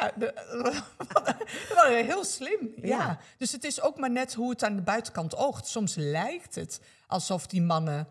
Ja, 0.00 0.12
de, 0.16 0.32
dat 1.12 1.36
was 1.74 1.86
heel 1.86 2.24
slim. 2.24 2.72
Ja. 2.76 2.82
Ja. 2.96 3.18
Dus 3.38 3.52
het 3.52 3.64
is 3.64 3.80
ook 3.80 3.98
maar 3.98 4.10
net 4.10 4.34
hoe 4.34 4.50
het 4.50 4.64
aan 4.64 4.76
de 4.76 4.82
buitenkant 4.82 5.36
oogt. 5.36 5.66
Soms 5.66 5.94
lijkt 5.94 6.54
het 6.54 6.80
alsof 7.06 7.46
die 7.46 7.62
mannen 7.62 8.06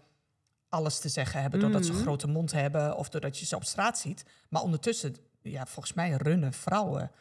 alles 0.70 1.00
te 1.00 1.10
zeggen 1.10 1.41
hebben 1.41 1.60
doordat 1.60 1.86
ze 1.86 1.91
een 1.91 2.02
grote 2.02 2.28
mond 2.28 2.52
hebben 2.52 2.96
of 2.98 3.10
doordat 3.10 3.38
je 3.38 3.46
ze 3.46 3.56
op 3.56 3.63
straat 3.63 3.98
ziet. 4.00 4.24
Maar 4.50 4.62
ondertussen, 4.62 5.15
ja, 5.41 5.65
volgens 5.65 5.94
mij 5.94 6.12
runnen 6.12 6.54
vrouwen 6.54 7.12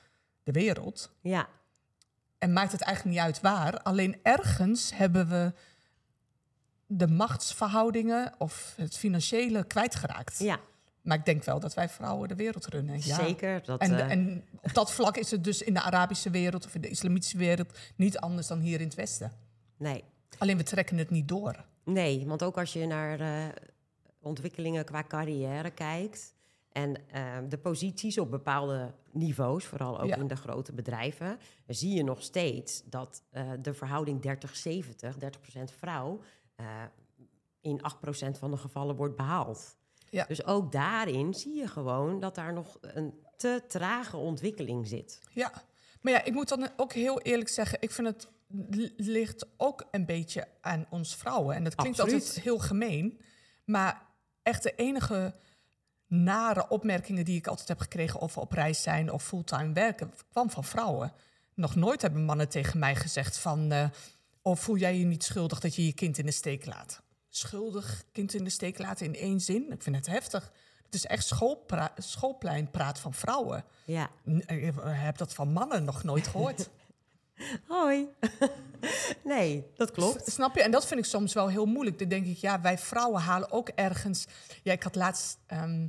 de 0.42 0.52
wereld. 0.52 1.10
ja, 1.20 1.48
En 2.38 2.52
maakt 2.52 2.72
het 2.72 2.80
eigenlijk 2.80 3.16
niet 3.16 3.24
uit 3.24 3.40
waar. 3.40 3.82
Alleen 3.82 4.18
ergens 4.22 4.90
hebben 4.94 5.28
we 5.28 5.52
de 6.86 7.06
machtsverhoudingen 7.08 8.32
of 8.38 8.72
het 8.76 8.96
financiële 8.96 9.64
kwijtgeraakt. 9.64 10.38
ja. 10.38 10.58
Maar 11.02 11.18
ik 11.18 11.24
denk 11.24 11.44
wel 11.44 11.60
dat 11.60 11.74
wij 11.74 11.88
vrouwen 11.88 12.28
de 12.28 12.34
wereld 12.34 12.66
runnen. 12.66 12.94
Ja. 13.02 13.14
zeker. 13.14 13.62
Dat, 13.64 13.80
En, 13.80 13.98
eh, 13.98 14.10
en 14.10 14.44
op 14.62 14.74
dat 14.74 14.92
vlak 14.92 15.16
is 15.16 15.30
het 15.30 15.44
dus 15.44 15.62
in 15.62 15.74
de 15.74 15.80
Arabische 15.80 16.30
wereld 16.30 16.66
of 16.66 16.74
in 16.74 16.80
de 16.80 16.88
islamitische 16.88 17.38
wereld 17.38 17.78
niet 17.96 18.18
anders 18.18 18.46
dan 18.46 18.60
hier 18.60 18.80
in 18.80 18.86
het 18.86 18.94
Westen. 18.94 19.32
nee. 19.76 20.04
Alleen 20.38 20.56
we 20.56 20.62
trekken 20.62 20.96
het 20.98 21.10
niet 21.10 21.28
door. 21.28 21.64
Nee, 21.84 22.26
want 22.26 22.42
ook 22.42 22.58
als 22.58 22.72
je 22.72 22.86
naar 22.86 23.20
eh, 23.20 23.44
ontwikkelingen 24.20 24.84
qua 24.84 25.02
carrière 25.02 25.70
kijkt 25.70 26.34
en 26.72 26.96
eh, 27.10 27.36
de 27.48 27.58
posities 27.58 28.18
op 28.18 28.30
bepaalde 28.30 28.94
niveaus, 29.12 29.64
vooral 29.64 30.00
ook 30.00 30.08
Ja. 30.08 30.16
in 30.16 30.26
de 30.26 30.36
grote 30.36 30.72
bedrijven, 30.72 31.38
zie 31.66 31.94
je 31.94 32.04
nog 32.04 32.22
steeds 32.22 32.82
dat 32.84 33.22
eh, 33.30 33.50
de 33.62 33.74
verhouding 33.74 34.20
30-70, 34.22 35.16
30% 35.18 35.72
vrouw, 35.78 36.20
eh, 36.56 36.66
in 37.60 37.80
8% 37.82 38.38
van 38.38 38.50
de 38.50 38.56
gevallen 38.56 38.96
wordt 38.96 39.16
behaald. 39.16 39.76
Ja. 40.10 40.24
Dus 40.24 40.44
ook 40.44 40.72
daarin 40.72 41.34
zie 41.34 41.54
je 41.54 41.68
gewoon 41.68 42.20
dat 42.20 42.34
daar 42.34 42.52
nog 42.52 42.78
een 42.80 43.14
te 43.36 43.62
trage 43.68 44.16
ontwikkeling 44.16 44.88
zit. 44.88 45.20
Ja, 45.32 45.52
maar 46.00 46.12
ja, 46.12 46.24
ik 46.24 46.32
moet 46.32 46.48
dan 46.48 46.68
ook 46.76 46.92
heel 46.92 47.20
eerlijk 47.20 47.48
zeggen, 47.48 47.78
ik 47.80 47.90
vind 47.90 48.06
het 48.06 48.28
li- 48.70 48.92
ligt 48.96 49.46
ook 49.56 49.88
een 49.90 50.06
beetje 50.06 50.48
aan 50.60 50.86
ons 50.90 51.16
vrouwen. 51.16 51.54
En 51.56 51.64
dat 51.64 51.74
klinkt 51.74 52.00
Absoluut. 52.00 52.22
altijd 52.26 52.44
heel 52.44 52.58
gemeen, 52.58 53.20
maar 53.64 54.02
echt 54.42 54.62
de 54.62 54.74
enige 54.74 55.34
nare 56.06 56.68
opmerkingen 56.68 57.24
die 57.24 57.36
ik 57.36 57.46
altijd 57.46 57.68
heb 57.68 57.78
gekregen 57.78 58.20
over 58.20 58.40
op 58.40 58.52
reis 58.52 58.82
zijn 58.82 59.12
of 59.12 59.24
fulltime 59.24 59.72
werken, 59.72 60.12
kwam 60.30 60.50
van 60.50 60.64
vrouwen. 60.64 61.12
Nog 61.54 61.74
nooit 61.74 62.02
hebben 62.02 62.24
mannen 62.24 62.48
tegen 62.48 62.78
mij 62.78 62.96
gezegd 62.96 63.38
van, 63.38 63.72
eh, 63.72 63.88
of 64.42 64.60
voel 64.60 64.76
jij 64.76 64.98
je 64.98 65.04
niet 65.04 65.24
schuldig 65.24 65.60
dat 65.60 65.74
je 65.74 65.86
je 65.86 65.92
kind 65.92 66.18
in 66.18 66.26
de 66.26 66.32
steek 66.32 66.66
laat? 66.66 67.02
Schuldig 67.30 68.04
kind 68.12 68.34
in 68.34 68.44
de 68.44 68.50
steek 68.50 68.78
laten 68.78 69.06
in 69.06 69.14
één 69.14 69.40
zin? 69.40 69.72
Ik 69.72 69.82
vind 69.82 69.96
het 69.96 70.06
heftig. 70.06 70.52
Het 70.84 70.94
is 70.94 71.06
echt 71.06 71.26
schoolpra- 71.26 71.92
schoolpleinpraat 71.96 72.98
van 72.98 73.14
vrouwen. 73.14 73.64
Ja. 73.84 74.10
Ik 74.46 74.74
heb 74.84 75.16
dat 75.18 75.34
van 75.34 75.52
mannen 75.52 75.84
nog 75.84 76.02
nooit 76.02 76.26
gehoord. 76.26 76.68
Hoi. 77.68 78.06
nee, 79.24 79.66
dat 79.76 79.90
klopt. 79.90 80.26
S- 80.30 80.32
Snap 80.34 80.54
je? 80.54 80.62
En 80.62 80.70
dat 80.70 80.86
vind 80.86 81.00
ik 81.00 81.06
soms 81.06 81.32
wel 81.32 81.48
heel 81.48 81.66
moeilijk. 81.66 81.98
Dan 81.98 82.08
denk 82.08 82.26
ik, 82.26 82.36
ja, 82.36 82.60
wij 82.60 82.78
vrouwen 82.78 83.20
halen 83.20 83.50
ook 83.50 83.68
ergens... 83.68 84.26
Ja, 84.62 84.72
ik 84.72 84.82
had 84.82 84.94
laatst... 84.94 85.38
ehm, 85.46 85.86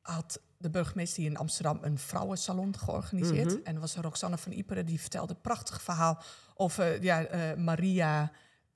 had 0.00 0.40
de 0.58 0.70
burgemeester 0.70 1.22
hier 1.22 1.30
in 1.30 1.36
Amsterdam 1.36 1.78
een 1.82 1.98
vrouwensalon 1.98 2.78
georganiseerd. 2.78 3.62
En 3.62 3.74
er 3.74 3.80
was 3.80 3.94
Roxanne 3.96 4.38
van 4.38 4.52
Iperen, 4.52 4.86
die 4.86 5.00
vertelde 5.00 5.34
een 5.34 5.40
prachtig 5.40 5.82
verhaal... 5.82 6.22
over 6.54 7.02
ja, 7.02 7.24
eh, 7.24 7.56
Maria 7.56 8.32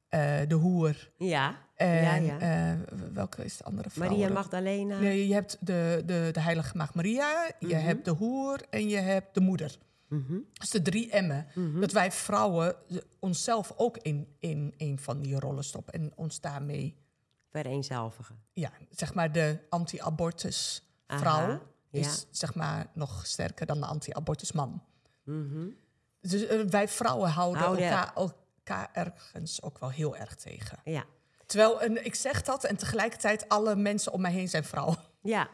eh, 0.09 0.41
de 0.49 0.55
Hoer. 0.55 1.11
Ja, 1.17 1.67
En 1.79 2.25
ja, 2.25 2.37
ja. 2.39 2.39
eh, 2.73 2.79
welke 3.13 3.45
is 3.45 3.57
de 3.57 3.65
andere 3.65 3.91
vrouw? 3.91 4.09
Maria 4.09 4.29
Magdalena. 4.29 4.99
Nee, 4.99 5.29
je 5.29 5.35
hebt 5.35 5.57
de, 5.61 6.03
de, 6.07 6.29
de 6.33 6.41
heilige 6.41 6.77
maagd 6.77 6.95
Maria, 6.95 7.51
je 7.59 7.75
hebt 7.75 8.05
de 8.05 8.11
hoer 8.11 8.61
en 8.71 8.89
je 8.89 8.97
hebt 8.97 9.35
de 9.35 9.41
moeder. 9.41 9.79
Mhm. 10.09 10.39
Dus 10.53 10.71
de 10.71 10.83
drie 10.83 11.23
M'en. 11.23 11.47
Dat 11.81 11.93
wij 11.93 12.13
vrouwen 12.13 12.75
onszelf 13.19 13.73
ook 13.77 13.97
in, 13.99 14.35
in 14.39 14.75
een 14.77 14.99
van 14.99 15.21
die 15.21 15.41
rollen 15.41 15.65
stoppen. 15.65 15.95
En 15.95 16.13
ons 16.17 16.41
daarmee, 16.41 16.97
Vereenzelvigen. 17.51 18.39
ja, 18.53 18.71
zeg 18.91 19.15
maar 19.15 19.33
de 19.33 19.59
anti-abortus 19.69 20.83
vrouw 21.07 21.61
is 21.91 22.07
ja. 22.21 22.27
zeg 22.31 22.55
maar 22.55 22.87
nog 22.93 23.27
sterker 23.27 23.67
dan 23.67 23.81
de 23.81 23.87
anti-abortus 23.87 24.53
man. 24.53 24.83
Mhm. 25.25 25.67
Dus 26.21 26.47
eh, 26.47 26.61
wij 26.61 26.89
vrouwen 26.89 27.31
houden 27.31 27.63
Houden- 27.63 27.85
elkaar, 27.85 28.13
elkaar 28.15 28.89
ergens 28.93 29.63
ook 29.63 29.79
wel 29.79 29.91
heel 29.91 30.17
erg 30.17 30.35
tegen. 30.35 30.79
Ja. 30.85 31.05
Terwijl, 31.49 31.81
en 31.81 32.05
ik 32.05 32.15
zeg 32.15 32.43
dat 32.43 32.65
en 32.65 32.77
tegelijkertijd 32.77 33.49
alle 33.49 33.77
mensen 33.77 34.13
om 34.13 34.21
mij 34.21 34.33
heen 34.33 34.49
zijn 34.49 34.65
vrouw. 34.65 34.95
ja. 35.23 35.49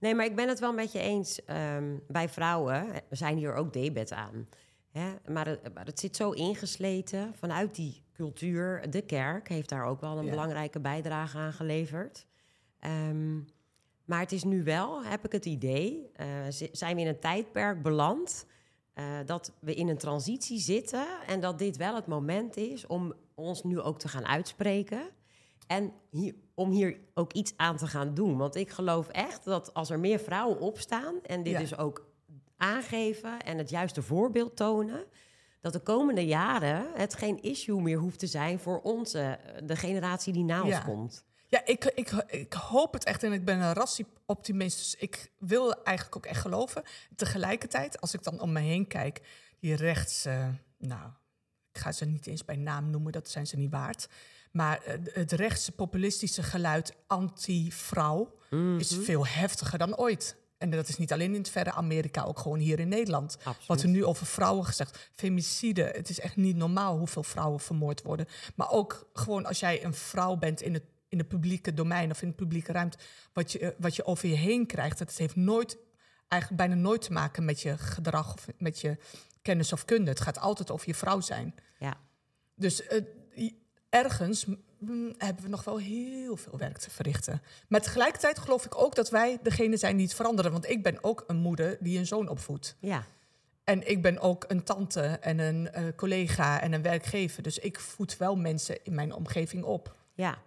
Nee, 0.00 0.14
maar 0.14 0.24
ik 0.24 0.36
ben 0.36 0.48
het 0.48 0.58
wel 0.58 0.72
met 0.72 0.92
je 0.92 0.98
eens. 0.98 1.44
ehm, 1.44 1.96
bij 2.08 2.28
vrouwen 2.28 2.92
eh, 2.92 3.00
zijn 3.10 3.36
hier 3.36 3.54
ook 3.54 3.72
debet 3.72 4.12
aan. 4.12 4.48
Hè? 4.92 5.14
Maar, 5.32 5.46
het, 5.46 5.74
maar 5.74 5.84
het 5.86 6.00
zit 6.00 6.16
zo 6.16 6.30
ingesleten 6.30 7.34
vanuit 7.38 7.74
die 7.74 8.02
cultuur. 8.12 8.90
De 8.90 9.02
kerk 9.02 9.48
heeft 9.48 9.68
daar 9.68 9.84
ook 9.84 10.00
wel 10.00 10.18
een 10.18 10.24
Ja. 10.24 10.30
belangrijke 10.30 10.80
bijdrage 10.80 11.38
aan 11.38 11.52
geleverd. 11.52 12.26
Ehm, 12.80 13.36
maar 14.04 14.20
het 14.20 14.32
is 14.32 14.44
nu 14.44 14.64
wel, 14.64 15.04
heb 15.04 15.24
ik 15.24 15.32
het 15.32 15.44
idee, 15.46 16.10
zi- 16.48 16.68
zijn 16.72 16.94
we 16.96 17.00
in 17.02 17.06
een 17.08 17.20
tijdperk 17.20 17.82
beland... 17.82 18.46
eh, 18.94 19.04
dat 19.26 19.52
we 19.60 19.74
in 19.74 19.88
een 19.88 19.98
transitie 19.98 20.58
zitten 20.58 21.06
en 21.26 21.40
dat 21.40 21.58
dit 21.58 21.76
wel 21.76 21.94
het 21.94 22.06
moment 22.06 22.56
is 22.56 22.86
om 22.86 23.14
ons 23.34 23.62
nu 23.64 23.80
ook 23.80 23.98
te 23.98 24.08
gaan 24.08 24.26
uitspreken. 24.26 25.02
En 25.66 25.92
hier, 26.10 26.34
om 26.54 26.70
hier 26.70 26.98
ook 27.14 27.32
iets 27.32 27.52
aan 27.56 27.76
te 27.76 27.86
gaan 27.86 28.14
doen. 28.14 28.36
Want 28.36 28.54
ik 28.54 28.70
geloof 28.70 29.08
echt 29.08 29.44
dat 29.44 29.74
als 29.74 29.90
er 29.90 29.98
meer 29.98 30.18
vrouwen 30.18 30.60
opstaan 30.60 31.14
en 31.22 31.42
dit 31.42 31.52
Ja. 31.52 31.58
dus 31.58 31.76
ook 31.76 32.06
aangeven 32.56 33.40
en 33.42 33.58
het 33.58 33.70
juiste 33.70 34.02
voorbeeld 34.02 34.56
tonen, 34.56 35.04
dat 35.60 35.72
de 35.72 35.78
komende 35.80 36.26
jaren 36.26 36.86
het 36.94 37.14
geen 37.14 37.42
issue 37.42 37.80
meer 37.80 37.98
hoeft 37.98 38.18
te 38.18 38.26
zijn 38.26 38.58
voor 38.58 38.80
onze, 38.80 39.20
eh, 39.20 39.62
de 39.66 39.76
generatie 39.76 40.32
die 40.32 40.44
na 40.44 40.60
ons 40.62 40.70
Ja. 40.70 40.80
komt. 40.80 41.24
Ja, 41.48 41.62
ik, 41.64 41.84
ik, 41.84 42.10
ik 42.26 42.52
hoop 42.52 42.92
het 42.92 43.04
echt 43.04 43.22
en 43.22 43.32
ik 43.32 43.44
ben 43.44 43.60
een 43.60 43.72
rassie-optimist. 43.72 44.76
Dus 44.78 44.94
ik 44.94 45.32
wil 45.38 45.82
eigenlijk 45.84 46.16
ook 46.16 46.26
echt 46.26 46.40
geloven. 46.40 46.82
Tegelijkertijd, 47.16 48.00
als 48.00 48.14
ik 48.14 48.22
dan 48.22 48.40
om 48.40 48.52
me 48.52 48.60
heen 48.60 48.86
kijk, 48.86 49.20
die 49.58 49.74
rechts, 49.74 50.24
eh, 50.24 50.48
nou, 50.78 51.10
ik 51.72 51.80
ga 51.80 51.92
ze 51.92 52.04
niet 52.04 52.26
eens 52.26 52.44
bij 52.44 52.56
naam 52.56 52.90
noemen, 52.90 53.12
dat 53.12 53.28
zijn 53.28 53.46
ze 53.46 53.56
niet 53.56 53.70
waard. 53.70 54.08
Maar 54.56 54.82
eh, 54.82 54.94
het 55.12 55.32
rechtse 55.32 55.72
populistische 55.72 56.42
geluid 56.42 56.94
anti-vrouw 57.06 58.34
is 58.78 58.90
Mhm. 58.90 59.00
veel 59.02 59.26
heftiger 59.26 59.78
dan 59.78 59.96
ooit. 59.96 60.36
En 60.58 60.70
dat 60.70 60.88
is 60.88 60.96
niet 60.98 61.12
alleen 61.12 61.32
in 61.32 61.38
het 61.40 61.48
verre 61.48 61.72
Amerika, 61.72 62.22
ook 62.24 62.38
gewoon 62.38 62.58
hier 62.58 62.80
in 62.80 62.88
Nederland. 62.88 63.36
Absoluut. 63.36 63.66
Wat 63.66 63.82
er 63.82 63.88
nu 63.88 64.04
over 64.04 64.26
vrouwen 64.26 64.64
gezegd. 64.64 65.10
Femicide, 65.14 65.82
het 65.82 66.08
is 66.08 66.20
echt 66.20 66.36
niet 66.36 66.56
normaal 66.56 66.98
hoeveel 66.98 67.22
vrouwen 67.22 67.60
vermoord 67.60 68.02
worden. 68.02 68.26
Maar 68.54 68.70
ook 68.70 69.08
gewoon 69.12 69.46
als 69.46 69.60
jij 69.60 69.84
een 69.84 69.94
vrouw 69.94 70.36
bent 70.36 70.60
in 70.62 70.74
het, 70.74 70.82
in 71.08 71.18
het 71.18 71.28
publieke 71.28 71.74
domein 71.74 72.10
of 72.10 72.22
in 72.22 72.28
de 72.28 72.34
publieke 72.34 72.72
ruimte, 72.72 72.98
wat 73.32 73.52
je, 73.52 73.58
eh, 73.58 73.68
wat 73.78 73.96
je 73.96 74.04
over 74.04 74.28
je 74.28 74.34
heen 74.34 74.66
krijgt, 74.66 74.98
dat 74.98 75.12
heeft 75.16 75.36
nooit, 75.36 75.78
eigenlijk 76.28 76.62
bijna 76.62 76.80
nooit 76.82 77.02
te 77.02 77.12
maken 77.12 77.44
met 77.44 77.60
je 77.60 77.78
gedrag 77.78 78.34
of 78.34 78.46
met 78.58 78.80
je 78.80 78.96
kennis 79.42 79.72
of 79.72 79.84
kunde. 79.84 80.10
Het 80.10 80.20
gaat 80.20 80.38
altijd 80.38 80.70
over 80.70 80.88
je 80.88 80.94
vrouw 80.94 81.20
zijn. 81.20 81.54
Ja, 81.78 81.96
Dus 82.54 82.86
eh, 82.86 83.02
ergens 83.88 84.44
mm, 84.78 85.14
hebben 85.18 85.42
we 85.42 85.48
nog 85.48 85.64
wel 85.64 85.78
heel 85.78 86.36
veel 86.36 86.58
werk 86.58 86.78
te 86.78 86.90
verrichten. 86.90 87.42
Maar 87.68 87.80
tegelijkertijd 87.80 88.38
geloof 88.38 88.64
ik 88.64 88.78
ook 88.82 88.94
dat 88.94 89.10
wij 89.10 89.38
degene 89.42 89.76
zijn 89.76 89.96
die 89.96 90.06
het 90.06 90.14
veranderen. 90.14 90.52
Want 90.52 90.68
ik 90.68 90.82
ben 90.82 90.98
ook 91.04 91.24
een 91.26 91.36
moeder 91.36 91.76
die 91.80 91.98
een 91.98 92.06
zoon 92.06 92.28
opvoedt. 92.28 92.76
ja, 92.80 93.02
En 93.64 93.88
ik 93.90 94.02
ben 94.02 94.18
ook 94.20 94.44
een 94.48 94.62
tante 94.64 95.00
en 95.02 95.38
een 95.38 95.70
eh, 95.72 95.84
collega 95.96 96.60
en 96.60 96.72
een 96.72 96.82
werkgever. 96.82 97.42
Dus 97.42 97.58
ik 97.58 97.80
voed 97.80 98.16
wel 98.16 98.36
mensen 98.36 98.84
in 98.84 98.94
mijn 98.94 99.12
omgeving 99.12 99.64
op. 99.64 99.96
ja. 100.14 100.38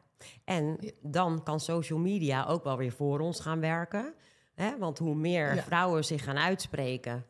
En 0.45 0.78
dan 1.02 1.43
kan 1.43 1.60
social 1.60 1.99
media 1.99 2.45
ook 2.45 2.63
wel 2.63 2.78
weer 2.78 2.91
voor 2.91 3.19
ons 3.19 3.39
gaan 3.39 3.60
werken. 3.60 4.13
Hè? 4.56 4.78
Want 4.78 4.97
hoe 4.97 5.15
meer 5.15 5.56
Ja. 5.56 5.62
vrouwen 5.63 6.06
zich 6.06 6.23
gaan 6.23 6.38
uitspreken 6.38 7.25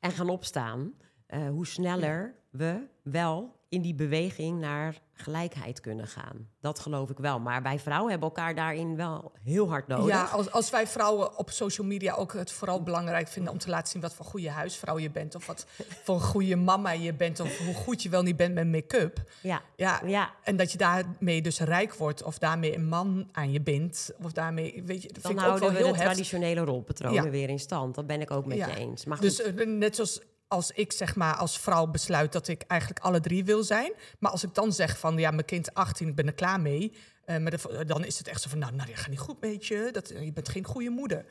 en 0.00 0.10
gaan 0.10 0.28
opstaan, 0.28 0.92
eh, 1.26 1.48
hoe 1.48 1.66
sneller 1.66 2.34
we 2.56 2.86
wel 3.02 3.62
in 3.68 3.82
die 3.82 3.94
beweging 3.94 4.60
naar 4.60 5.00
gelijkheid 5.12 5.80
kunnen 5.80 6.06
gaan. 6.06 6.48
Dat 6.60 6.78
geloof 6.78 7.10
ik 7.10 7.18
wel. 7.18 7.40
Maar 7.40 7.62
wij 7.62 7.78
vrouwen 7.78 8.10
hebben 8.10 8.28
elkaar 8.28 8.54
daarin 8.54 8.96
wel 8.96 9.32
heel 9.44 9.68
hard 9.68 9.86
nodig. 9.86 10.06
Ja, 10.06 10.24
als, 10.24 10.50
als 10.50 10.70
wij 10.70 10.86
vrouwen 10.86 11.38
op 11.38 11.50
social 11.50 11.86
media 11.86 12.14
ook 12.14 12.32
het 12.32 12.52
vooral 12.52 12.82
belangrijk 12.82 13.28
vinden 13.28 13.52
om 13.52 13.58
te 13.58 13.68
laten 13.68 13.88
zien 13.88 14.00
wat 14.02 14.14
voor 14.14 14.24
goede 14.24 14.50
huisvrouw 14.50 14.98
je 14.98 15.10
bent. 15.10 15.34
Of 15.34 15.46
wat 15.46 15.66
voor 16.04 16.14
een 16.14 16.20
goede 16.20 16.56
mama 16.56 16.90
je 16.90 17.12
bent. 17.14 17.40
Of 17.40 17.58
hoe 17.58 17.74
goed 17.74 18.02
je 18.02 18.08
wel 18.08 18.22
niet 18.22 18.36
bent 18.36 18.54
met 18.54 18.66
make-up. 18.70 19.22
ja. 19.42 19.62
Ja, 19.76 20.00
ja. 20.06 20.30
En 20.42 20.56
dat 20.56 20.72
je 20.72 20.78
daarmee 20.78 21.42
dus 21.42 21.60
rijk 21.60 21.94
wordt, 21.94 22.22
of 22.22 22.38
daarmee 22.38 22.74
een 22.74 22.88
man 22.88 23.28
aan 23.32 23.52
je 23.52 23.60
bindt, 23.60 24.12
of 24.22 24.32
daarmee, 24.32 24.82
weet 24.86 25.02
je, 25.02 25.08
dat 25.12 25.22
Dan 25.22 25.32
vind 25.32 25.44
ik 25.44 25.52
ook 25.52 25.58
wel 25.58 25.70
we 25.70 25.76
heel 25.76 25.92
de 25.92 25.98
traditionele 25.98 26.60
rolpatronen 26.60 27.24
Ja. 27.24 27.30
weer 27.30 27.48
in 27.48 27.58
stand. 27.60 27.94
Dat 27.94 28.06
ben 28.06 28.20
ik 28.20 28.30
ook 28.30 28.46
met 28.46 28.56
Ja. 28.56 28.66
je 28.66 28.74
eens. 28.76 29.04
Maar 29.04 29.20
Dus 29.20 29.42
eh, 29.42 29.66
net 29.66 29.94
zoals 29.94 30.20
als 30.54 30.70
ik 30.70 30.92
zeg 30.92 31.14
maar 31.16 31.34
als 31.36 31.58
vrouw 31.58 31.86
besluit 31.86 32.32
dat 32.32 32.48
ik 32.48 32.62
eigenlijk 32.66 33.00
alle 33.00 33.20
drie 33.20 33.44
wil 33.44 33.62
zijn, 33.62 33.92
maar 34.18 34.30
als 34.30 34.42
ik 34.42 34.54
dan 34.54 34.72
zeg 34.72 34.98
van 34.98 35.16
ja, 35.18 35.30
mijn 35.30 35.44
kind 35.44 35.74
18, 35.74 36.08
ik 36.08 36.14
ben 36.14 36.26
er 36.26 36.32
klaar 36.34 36.60
mee, 36.60 36.92
eh, 37.24 37.36
maar 37.36 37.86
dan 37.86 38.04
is 38.04 38.18
het 38.18 38.28
echt 38.28 38.42
zo 38.42 38.48
van 38.48 38.58
nou, 38.58 38.74
nou, 38.74 38.88
dat 38.88 38.98
gaat 38.98 39.08
niet 39.08 39.18
goed 39.18 39.40
met 39.40 39.66
je, 39.66 39.88
dat, 39.92 40.08
je 40.08 40.32
bent 40.32 40.48
geen 40.48 40.64
goede 40.64 40.90
moeder. 40.90 41.24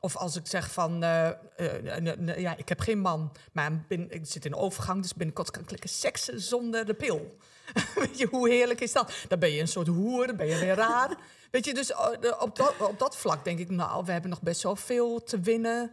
Of 0.00 0.16
als 0.16 0.36
ik 0.36 0.46
zeg 0.46 0.72
van, 0.72 0.98
n- 0.98 2.34
ja, 2.36 2.56
ik 2.56 2.68
heb 2.68 2.80
geen 2.80 2.98
man, 2.98 3.32
maar 3.52 3.72
ik 3.88 4.20
zit 4.22 4.44
in 4.44 4.54
overgang, 4.54 5.02
dus 5.02 5.14
binnenkort 5.14 5.50
kan 5.50 5.62
ik 5.62 5.70
lekker 5.70 5.88
seksen 5.88 6.40
zonder 6.40 6.86
de 6.86 6.94
pil. 6.94 7.36
Weet 7.94 8.18
je, 8.18 8.26
hoe 8.26 8.48
heerlijk 8.48 8.80
is 8.80 8.92
dat? 8.92 9.12
Dan 9.28 9.38
ben 9.38 9.50
je 9.52 9.60
een 9.60 9.68
soort 9.68 9.86
hoer, 9.86 10.26
dan 10.26 10.36
ben 10.36 10.46
je 10.46 10.58
weer 10.58 10.74
raar. 10.74 11.16
Weet 11.50 11.64
je, 11.64 11.74
dus 11.74 11.94
op 12.38 12.56
dat, 12.56 12.74
op 12.78 12.98
dat 12.98 13.16
vlak 13.16 13.44
denk 13.44 13.58
ik, 13.58 13.70
nou, 13.70 14.04
we 14.04 14.12
hebben 14.12 14.30
nog 14.30 14.42
best 14.42 14.62
wel 14.62 14.76
veel 14.76 15.22
te 15.22 15.40
winnen. 15.40 15.92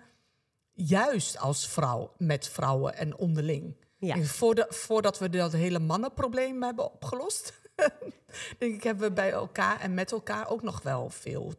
Juist 0.74 1.38
als 1.38 1.68
vrouw 1.68 2.14
met 2.18 2.48
vrouwen 2.48 2.96
en 2.96 3.18
onderling. 3.18 3.76
Ja. 3.98 4.16
En 4.16 4.26
voorda- 4.26 4.68
voordat 4.70 5.20
we 5.20 5.30
dat 5.30 5.52
hele 5.52 5.80
mannenprobleem 5.80 6.64
hebben 6.64 6.94
opgelost, 6.94 7.62
denk 8.60 8.76
ik, 8.76 8.84
hebben 8.84 9.08
we 9.08 9.14
bij 9.14 9.32
elkaar 9.32 9.80
en 9.80 9.94
met 9.94 10.12
elkaar 10.12 10.50
ook 10.50 10.62
nog 10.62 10.82
wel 10.82 11.10
veel, 11.10 11.54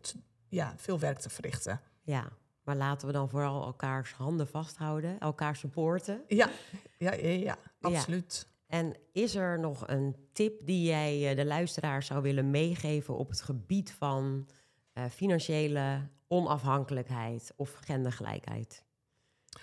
ja, 0.48 0.74
veel 0.77 0.98
werk 0.98 1.18
te 1.18 1.31
verrichten. 1.31 1.81
ja. 2.03 2.29
Maar 2.64 2.77
laten 2.77 3.07
we 3.07 3.12
dan 3.12 3.29
vooral 3.29 3.64
elkaars 3.64 4.12
handen 4.12 4.48
vasthouden, 4.48 5.18
elkaar 5.18 5.57
supporten. 5.57 6.22
Ja, 6.29 6.50
ja, 6.98 7.12
ja, 7.14 7.29
ja 7.29 7.57
absoluut. 7.81 8.46
En 8.66 8.96
is 9.12 9.35
er 9.35 9.59
nog 9.59 9.88
een 9.88 10.16
tip 10.33 10.66
die 10.66 10.87
jij 10.87 11.31
eh, 11.31 11.37
de 11.37 11.44
luisteraar 11.44 12.03
zou 12.03 12.22
willen 12.22 12.50
meegeven 12.50 13.16
op 13.16 13.29
het 13.29 13.42
gebied 13.42 13.92
van 13.92 14.48
eh, 14.92 15.05
financiële 15.05 16.09
onafhankelijkheid 16.29 17.53
of 17.57 17.74
gendergelijkheid? 17.81 18.85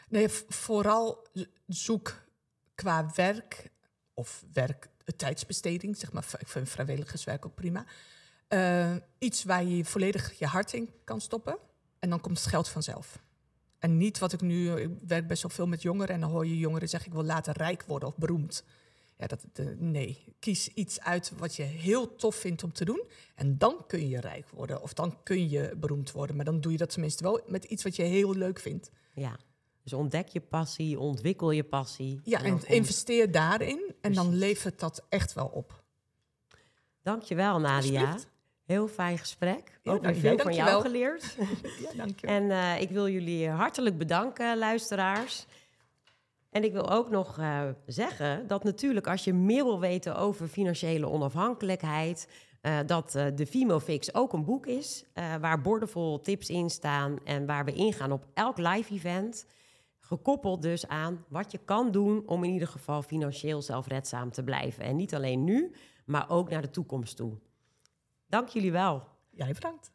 Nee, 0.10 0.30
vooral 0.48 1.28
zoek 1.68 2.22
qua 2.76 3.12
werk 3.16 3.72
of 4.14 4.44
werk, 4.54 4.90
eh, 5.06 5.16
tijdsbesteding, 5.16 5.98
zeg 5.98 6.12
maar, 6.12 6.26
ik 6.40 6.48
vind 6.48 6.70
vrijwilligerswerk 6.70 7.46
ook 7.46 7.56
prima. 7.56 7.86
Eh, 8.48 8.96
iets 9.18 9.44
waar 9.44 9.64
je 9.64 9.86
volledig 9.86 10.40
je 10.40 10.46
hart 10.46 10.74
in 10.74 10.90
kan 11.04 11.22
stoppen 11.22 11.58
en 12.00 12.10
dan 12.10 12.22
komt 12.22 12.38
het 12.38 12.48
geld 12.48 12.70
vanzelf. 12.70 13.20
En 13.80 13.98
niet 13.98 14.20
wat 14.20 14.34
ik 14.34 14.42
nu, 14.42 14.72
ik 14.72 14.90
werk 15.08 15.28
best 15.28 15.42
wel 15.42 15.52
veel 15.52 15.68
met 15.68 15.82
jongeren 15.82 16.16
en 16.16 16.22
dan 16.22 16.30
hoor 16.30 16.46
je 16.46 16.58
jongeren 16.58 16.90
zeggen 16.90 17.10
ik 17.10 17.16
wil 17.16 17.26
later 17.26 17.58
rijk 17.58 17.84
worden 17.84 18.10
of 18.10 18.18
beroemd. 18.18 18.64
Ja, 19.18 19.28
dat, 19.28 19.46
nee, 19.78 20.36
kies 20.40 20.68
iets 20.68 21.00
uit 21.00 21.32
wat 21.38 21.56
je 21.56 21.64
heel 21.64 22.16
tof 22.16 22.36
vindt 22.36 22.64
om 22.64 22.74
te 22.74 22.86
doen 22.86 23.04
en 23.36 23.58
dan 23.58 23.84
kun 23.88 24.10
je 24.10 24.20
rijk 24.20 24.50
worden 24.50 24.82
of 24.82 24.94
dan 24.94 25.24
kun 25.24 25.50
je 25.50 25.76
beroemd 25.78 26.12
worden. 26.12 26.36
Maar 26.36 26.46
dan 26.46 26.62
doe 26.62 26.72
je 26.72 26.78
dat 26.78 26.90
tenminste 26.90 27.24
wel 27.24 27.42
met 27.48 27.64
iets 27.64 27.84
wat 27.84 27.96
je 27.96 28.04
heel 28.04 28.36
leuk 28.36 28.60
vindt. 28.60 28.92
Ja. 29.14 29.38
Dus 29.84 29.94
ontdek 29.94 30.28
je 30.28 30.42
passie, 30.42 31.00
ontwikkel 31.00 31.52
je 31.52 31.64
passie. 31.64 32.20
Ja, 32.24 32.44
en 32.44 32.68
investeer 32.68 33.32
daarin 33.32 33.96
en 34.02 34.14
dan 34.14 34.36
levert 34.36 34.80
dat 34.80 35.06
echt 35.10 35.34
wel 35.34 35.48
op. 35.48 35.84
Dankjewel 37.02 37.60
Nadia. 37.60 38.18
Heel 38.66 38.88
fijn 38.88 39.18
gesprek. 39.18 39.80
Ja, 39.84 39.92
Ook 39.92 40.02
weer 40.04 40.16
veel 40.16 40.38
van 40.38 40.54
jou 40.54 40.70
dankjewel. 40.70 40.82
geleerd. 40.82 41.36
Ja, 41.82 41.90
dank 41.96 42.20
je. 42.20 42.28
En 42.28 42.52
eh, 42.52 42.82
ik 42.82 42.90
wil 42.90 43.10
jullie 43.10 43.50
hartelijk 43.50 43.98
bedanken, 43.98 44.58
luisteraars. 44.58 45.46
En 46.52 46.64
ik 46.64 46.72
wil 46.72 46.90
ook 46.90 47.10
nog 47.10 47.38
eh, 47.38 47.62
zeggen 47.86 48.48
dat 48.48 48.64
natuurlijk 48.64 49.08
als 49.08 49.24
je 49.24 49.34
meer 49.34 49.64
wil 49.64 49.80
weten 49.80 50.16
over 50.16 50.48
financiële 50.48 51.10
onafhankelijkheid, 51.10 52.28
eh, 52.62 52.78
dat 52.86 53.16
eh, 53.16 53.26
de 53.36 53.46
Fimofix 53.46 54.14
ook 54.14 54.34
een 54.34 54.46
boek 54.46 54.66
is 54.66 55.04
waar 55.40 55.62
boordevol 55.62 56.22
tips 56.22 56.50
in 56.50 56.70
staan 56.70 57.18
en 57.24 57.46
waar 57.46 57.66
we 57.66 57.74
ingaan 57.74 58.12
op 58.12 58.26
elk 58.34 58.58
live 58.58 58.94
event. 58.94 59.46
Gekoppeld 60.12 60.62
dus 60.62 60.88
aan 60.88 61.26
wat 61.28 61.52
je 61.52 61.58
kan 61.58 61.92
doen 61.92 62.28
om 62.28 62.44
in 62.44 62.52
ieder 62.52 62.68
geval 62.68 63.02
financieel 63.02 63.62
zelfredzaam 63.62 64.32
te 64.32 64.44
blijven. 64.44 64.84
En 64.84 64.96
niet 64.96 65.16
alleen 65.16 65.44
nu, 65.44 65.72
maar 66.06 66.30
ook 66.30 66.50
naar 66.50 66.62
de 66.62 66.70
toekomst 66.70 67.16
toe. 67.16 67.38
Dank 68.28 68.48
jullie 68.48 68.72
wel. 68.72 69.04
Jij 69.30 69.54
bedankt. 69.54 69.92